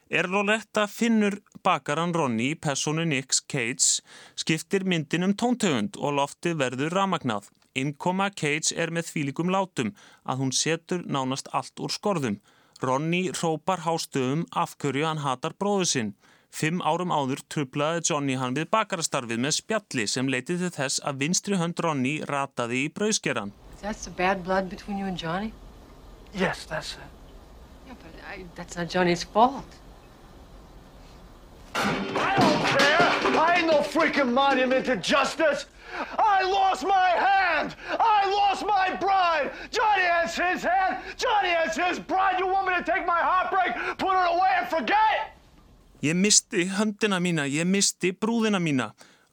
Er 0.07 0.29
Loretta 0.31 0.85
finnur 0.87 1.41
bakaran 1.65 2.15
Ronny 2.15 2.53
í 2.53 2.55
personu 2.55 3.03
Nick 3.09 3.35
Cage 3.51 3.99
skiptir 4.39 4.87
myndin 4.87 5.27
um 5.27 5.35
tóntegund 5.35 5.99
og 5.99 6.15
lofti 6.21 6.53
verður 6.55 6.95
ramagnað. 6.95 7.49
Innkoma 7.75 8.29
Cage 8.31 8.77
er 8.79 8.95
með 8.95 9.09
þvílikum 9.09 9.51
látum 9.51 9.91
að 10.23 10.39
hún 10.39 10.55
setur 10.55 11.03
nánast 11.03 11.51
allt 11.51 11.83
úr 11.83 11.91
skorðum. 11.91 12.39
Ronny 12.79 13.25
rópar 13.41 13.83
hástöðum 13.83 14.47
afkörju 14.55 15.03
hann 15.09 15.25
hatar 15.25 15.57
bróðu 15.59 15.89
sinn. 15.91 16.15
Fimm 16.55 16.79
árum 16.87 17.11
áður 17.11 17.41
trublaði 17.51 18.05
Johnny 18.07 18.35
hann 18.39 18.53
við 18.55 18.69
bakarastarfið 18.71 19.41
með 19.43 19.57
spjalli 19.57 20.05
sem 20.07 20.29
leitið 20.31 20.61
til 20.63 20.69
þess 20.77 21.01
að 21.09 21.17
vinstri 21.25 21.57
hönd 21.59 21.81
Ronny 21.83 22.13
rataði 22.29 22.85
í 22.85 22.91
brauðskeran. 22.95 23.51
That's 23.81 24.05
the 24.05 24.13
bad 24.15 24.45
blood 24.45 24.69
between 24.69 24.97
you 24.97 25.05
and 25.05 25.19
Johnny? 25.19 25.51
Yes, 26.33 26.63
that's 26.63 26.93
it. 26.93 27.11
Yeah, 27.87 27.99
but 27.99 28.23
I, 28.23 28.45
that's 28.55 28.77
not 28.77 28.87
Johnny's 28.87 29.25
fault. 29.25 29.75
I 31.75 32.35
don't 32.39 32.63
care. 32.79 33.03
I 33.35 33.55
ain't 33.57 33.67
no 33.67 33.81
freaking 33.83 34.31
monument 34.31 34.85
to 34.85 34.95
justice. 34.95 35.65
I 36.17 36.41
lost 36.43 36.87
my 36.87 37.09
hand. 37.19 37.75
I 37.99 38.31
lost 38.31 38.65
my 38.65 38.95
bride. 38.95 39.51
Johnny 39.71 40.03
has 40.03 40.37
his 40.37 40.63
hand. 40.63 41.03
Johnny 41.17 41.49
has 41.49 41.75
his 41.75 41.99
bride. 41.99 42.39
You 42.39 42.47
want 42.47 42.67
me 42.67 42.75
to 42.77 42.83
take 42.83 43.05
my 43.05 43.19
heartbreak, 43.19 43.75
put 43.97 44.15
it 44.15 44.35
away 44.35 44.51
and 44.61 44.69
forget? 44.69 45.34
Ég 46.01 46.15
misti 46.15 46.65
höndina 46.67 47.19
mína, 47.19 47.45
ég 47.47 47.65
misti 47.65 48.11
brúðina 48.11 48.59
mína. 48.59 48.89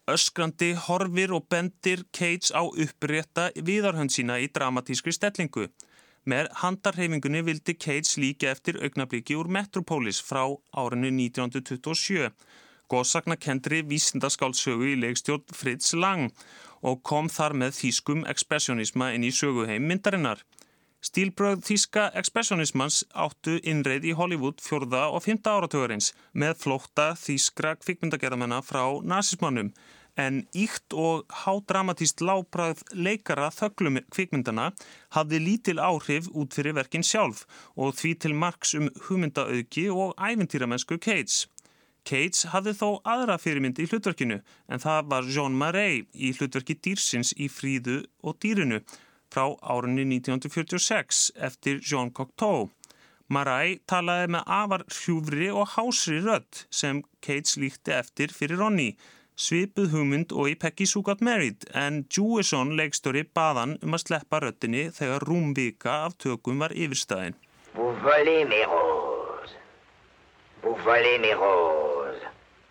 Öskrandi 0.06 0.72
horfir 0.78 1.32
og 1.34 1.48
bendir 1.50 2.04
Cage 2.14 2.54
á 2.54 2.62
upprétta 2.62 3.48
viðarhönd 3.54 4.14
sína 4.14 4.38
í 4.38 4.46
dramatískri 4.46 5.12
stellingu. 5.12 5.66
Með 6.22 6.52
handarhefingunni 6.62 7.42
vildi 7.42 7.74
Cage 7.74 8.14
líka 8.22 8.52
eftir 8.54 8.78
augnabliki 8.78 9.34
úr 9.34 9.50
Metropolis 9.50 10.22
frá 10.22 10.44
árinu 10.70 11.10
1927. 11.10 12.30
Góðsakna 12.86 13.36
kendri 13.36 13.82
vísindaskáldsögu 13.82 14.92
í 14.94 14.98
leikstjórn 15.02 15.50
Fritz 15.50 15.96
Lang 15.98 16.30
og 16.80 17.02
kom 17.02 17.26
þar 17.28 17.58
með 17.58 17.74
þýskum 17.80 18.22
ekspressionisma 18.30 19.10
inn 19.16 19.26
í 19.26 19.34
söguheim 19.34 19.90
myndarinnar. 19.90 20.38
Stílbröð 21.02 21.64
þýska 21.66 22.02
ekspressionismans 22.20 23.00
áttu 23.18 23.56
innreið 23.66 24.04
í 24.06 24.12
Hollywood 24.14 24.60
fjörða 24.62 25.08
og 25.10 25.24
fymta 25.24 25.56
áratögarins 25.56 26.12
með 26.38 26.60
flótta 26.62 27.08
þýskra 27.18 27.72
kvikmyndagerðamennar 27.80 28.62
frá 28.62 28.84
nazismannum 29.02 29.72
en 30.22 30.38
íkt 30.54 30.94
og 30.94 31.24
hádramatíst 31.42 32.22
lábræð 32.22 32.84
leikara 32.94 33.50
þöglum 33.50 33.98
kvikmyndana 34.14 34.70
hafði 35.16 35.42
lítil 35.42 35.82
áhrif 35.82 36.30
út 36.38 36.54
fyrir 36.54 36.78
verkin 36.78 37.02
sjálf 37.02 37.48
og 37.74 37.96
því 37.98 38.14
til 38.22 38.38
marks 38.38 38.76
um 38.78 38.90
hugmyndaauki 39.08 39.88
og 39.90 40.14
ævintýramennsku 40.22 41.02
Cage. 41.02 41.48
Cage 42.06 42.50
hafði 42.54 42.78
þó 42.78 42.88
aðra 43.02 43.42
fyrirmynd 43.42 43.82
í 43.82 43.88
hlutverkinu 43.90 44.38
en 44.70 44.82
það 44.86 45.08
var 45.10 45.26
Jean 45.26 45.58
Marais 45.58 46.06
í 46.14 46.30
hlutverki 46.36 46.78
dýrsins 46.78 47.34
í 47.34 47.50
Fríðu 47.50 48.04
og 48.22 48.38
dýrinu 48.38 48.84
frá 49.32 49.48
árunni 49.62 50.04
1946 50.18 51.32
eftir 51.48 51.80
Jean 51.80 52.12
Cocteau. 52.12 52.68
Marais 53.32 53.80
talaði 53.88 54.28
með 54.34 54.48
afar 54.60 54.84
hljúfri 54.92 55.48
og 55.48 55.70
hásri 55.74 56.20
rödd 56.20 56.64
sem 56.68 57.00
Cage 57.24 57.60
líkti 57.62 57.94
eftir 57.96 58.34
fyrir 58.36 58.60
Ronny, 58.60 58.90
svipuð 59.36 59.94
hugmynd 59.94 60.34
og 60.36 60.50
í 60.50 60.56
Peggy 60.60 60.86
Sue 60.90 61.04
Got 61.06 61.22
Married 61.24 61.64
en 61.84 62.02
Jewison 62.12 62.74
leikstöri 62.76 63.24
baðan 63.38 63.78
um 63.80 63.96
að 63.96 64.04
sleppa 64.04 64.42
röddinni 64.44 64.90
þegar 64.98 65.24
rúmvika 65.28 66.02
af 66.08 66.18
tökum 66.20 66.60
var 66.60 66.76
yfirstæðin. 66.76 67.38
Mes 67.72 68.66
roses. 68.68 69.56
Vous 70.62 70.76
volez 70.84 71.18
mes 71.18 71.34
roses, 71.34 72.01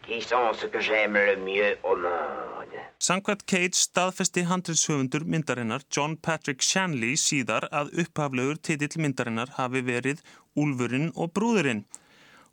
qui 0.06 0.22
sont 0.22 0.54
ce 0.54 0.66
que 0.66 0.80
j'aime 0.80 1.14
le 1.14 1.36
mieux 1.38 1.78
au 1.84 1.95
monde. 1.95 2.78
Samkvæmt 2.99 3.45
Cage 3.45 3.76
staðfesti 3.76 4.43
handrilshöfundur 4.45 5.24
myndarinnar 5.26 5.82
John 5.95 6.18
Patrick 6.18 6.62
Shanley 6.62 7.16
síðar 7.18 7.66
að 7.72 7.89
upphaflegur 8.04 8.60
titill 8.62 9.02
myndarinnar 9.02 9.56
hafi 9.58 9.82
verið 9.88 10.22
Úlfurinn 10.62 11.10
og 11.16 11.32
brúðurinn 11.34 11.86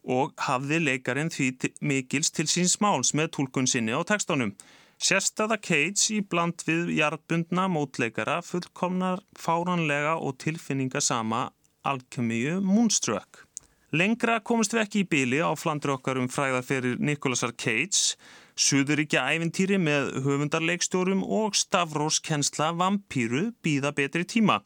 og 0.08 0.32
hafði 0.40 0.78
leikarin 0.80 1.28
því 1.34 1.72
mikils 1.84 2.30
til 2.32 2.46
síns 2.48 2.78
máls 2.80 3.12
með 3.12 3.32
tólkun 3.36 3.68
sinni 3.68 3.92
á 3.92 4.00
tekstónum. 4.08 4.54
Sérstaða 4.98 5.58
Cage 5.62 6.16
í 6.16 6.22
bland 6.24 6.64
við 6.66 6.94
jarðbundna 6.96 7.68
mótleikara 7.70 8.40
fullkomnar 8.42 9.20
fáranlega 9.38 10.16
og 10.16 10.38
tilfinningasama 10.42 11.50
alkemíu 11.84 12.58
Moonstruck. 12.64 13.47
Lengra 13.88 14.34
komist 14.44 14.74
við 14.74 14.82
ekki 14.82 15.00
í 15.00 15.08
bíli 15.08 15.38
á 15.40 15.48
flandur 15.56 15.94
okkar 15.94 16.18
um 16.20 16.26
fræða 16.28 16.60
fyrir 16.66 16.98
Nicholasar 17.00 17.54
Cage, 17.56 18.18
Suðuríkja 18.58 19.22
ævintýri 19.32 19.78
með 19.80 20.10
höfundarleikstjórum 20.26 21.22
og 21.22 21.56
stafróskensla 21.56 22.72
vampýru 22.76 23.52
býða 23.64 23.94
betri 23.96 24.26
tíma. 24.28 24.58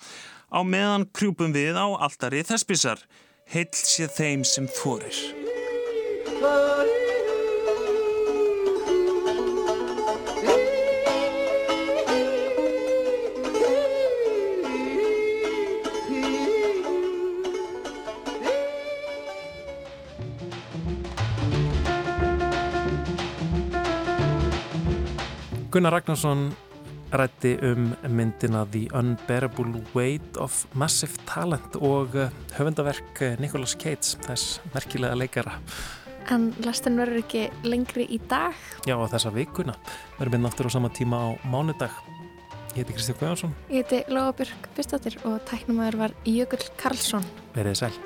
Á 0.50 0.60
meðan 0.66 1.06
krjúpum 1.14 1.54
við 1.54 1.78
á 1.78 1.86
alltari 2.02 2.42
þessbísar. 2.48 3.04
Heill 3.52 3.70
sé 3.76 4.08
þeim 4.10 4.42
sem 4.48 4.66
þorir. 4.80 5.14
Gunnar 25.72 25.94
Ragnarsson 25.94 26.50
rætti 27.16 27.54
um 27.64 27.94
myndina 28.12 28.66
The 28.68 28.90
Unbearable 28.98 29.80
Weight 29.94 30.36
of 30.36 30.66
Massive 30.74 31.16
Talent 31.24 31.76
og 31.76 32.12
uh, 32.14 32.26
höfundaverk 32.58 33.22
uh, 33.24 33.40
Nicolas 33.40 33.72
Cage, 33.80 34.18
þess 34.26 34.58
merkilega 34.74 35.16
leikara. 35.16 35.54
En 36.28 36.50
lestin 36.66 37.00
verður 37.00 37.22
ekki 37.22 37.46
lengri 37.64 38.04
í 38.04 38.20
dag. 38.28 38.52
Já, 38.84 38.98
þessa 39.14 39.32
vikuna. 39.32 39.78
Verðum 40.18 40.36
við 40.36 40.44
náttúrulega 40.44 40.76
á 40.76 40.76
sama 40.76 40.92
tíma 40.92 41.22
á 41.24 41.28
mánudag. 41.48 41.96
Ég 42.74 42.82
heiti 42.82 42.98
Kristján 42.98 43.22
Guðjónsson. 43.22 43.56
Ég 43.72 43.88
heiti 43.88 44.02
Lóabjörg 44.12 44.68
Bistóttir 44.76 45.16
og 45.24 45.40
tæknumæður 45.48 46.02
var 46.04 46.18
Jökull 46.28 46.68
Karlsson. 46.76 47.24
Verðið 47.56 47.80
sæl. 47.86 47.96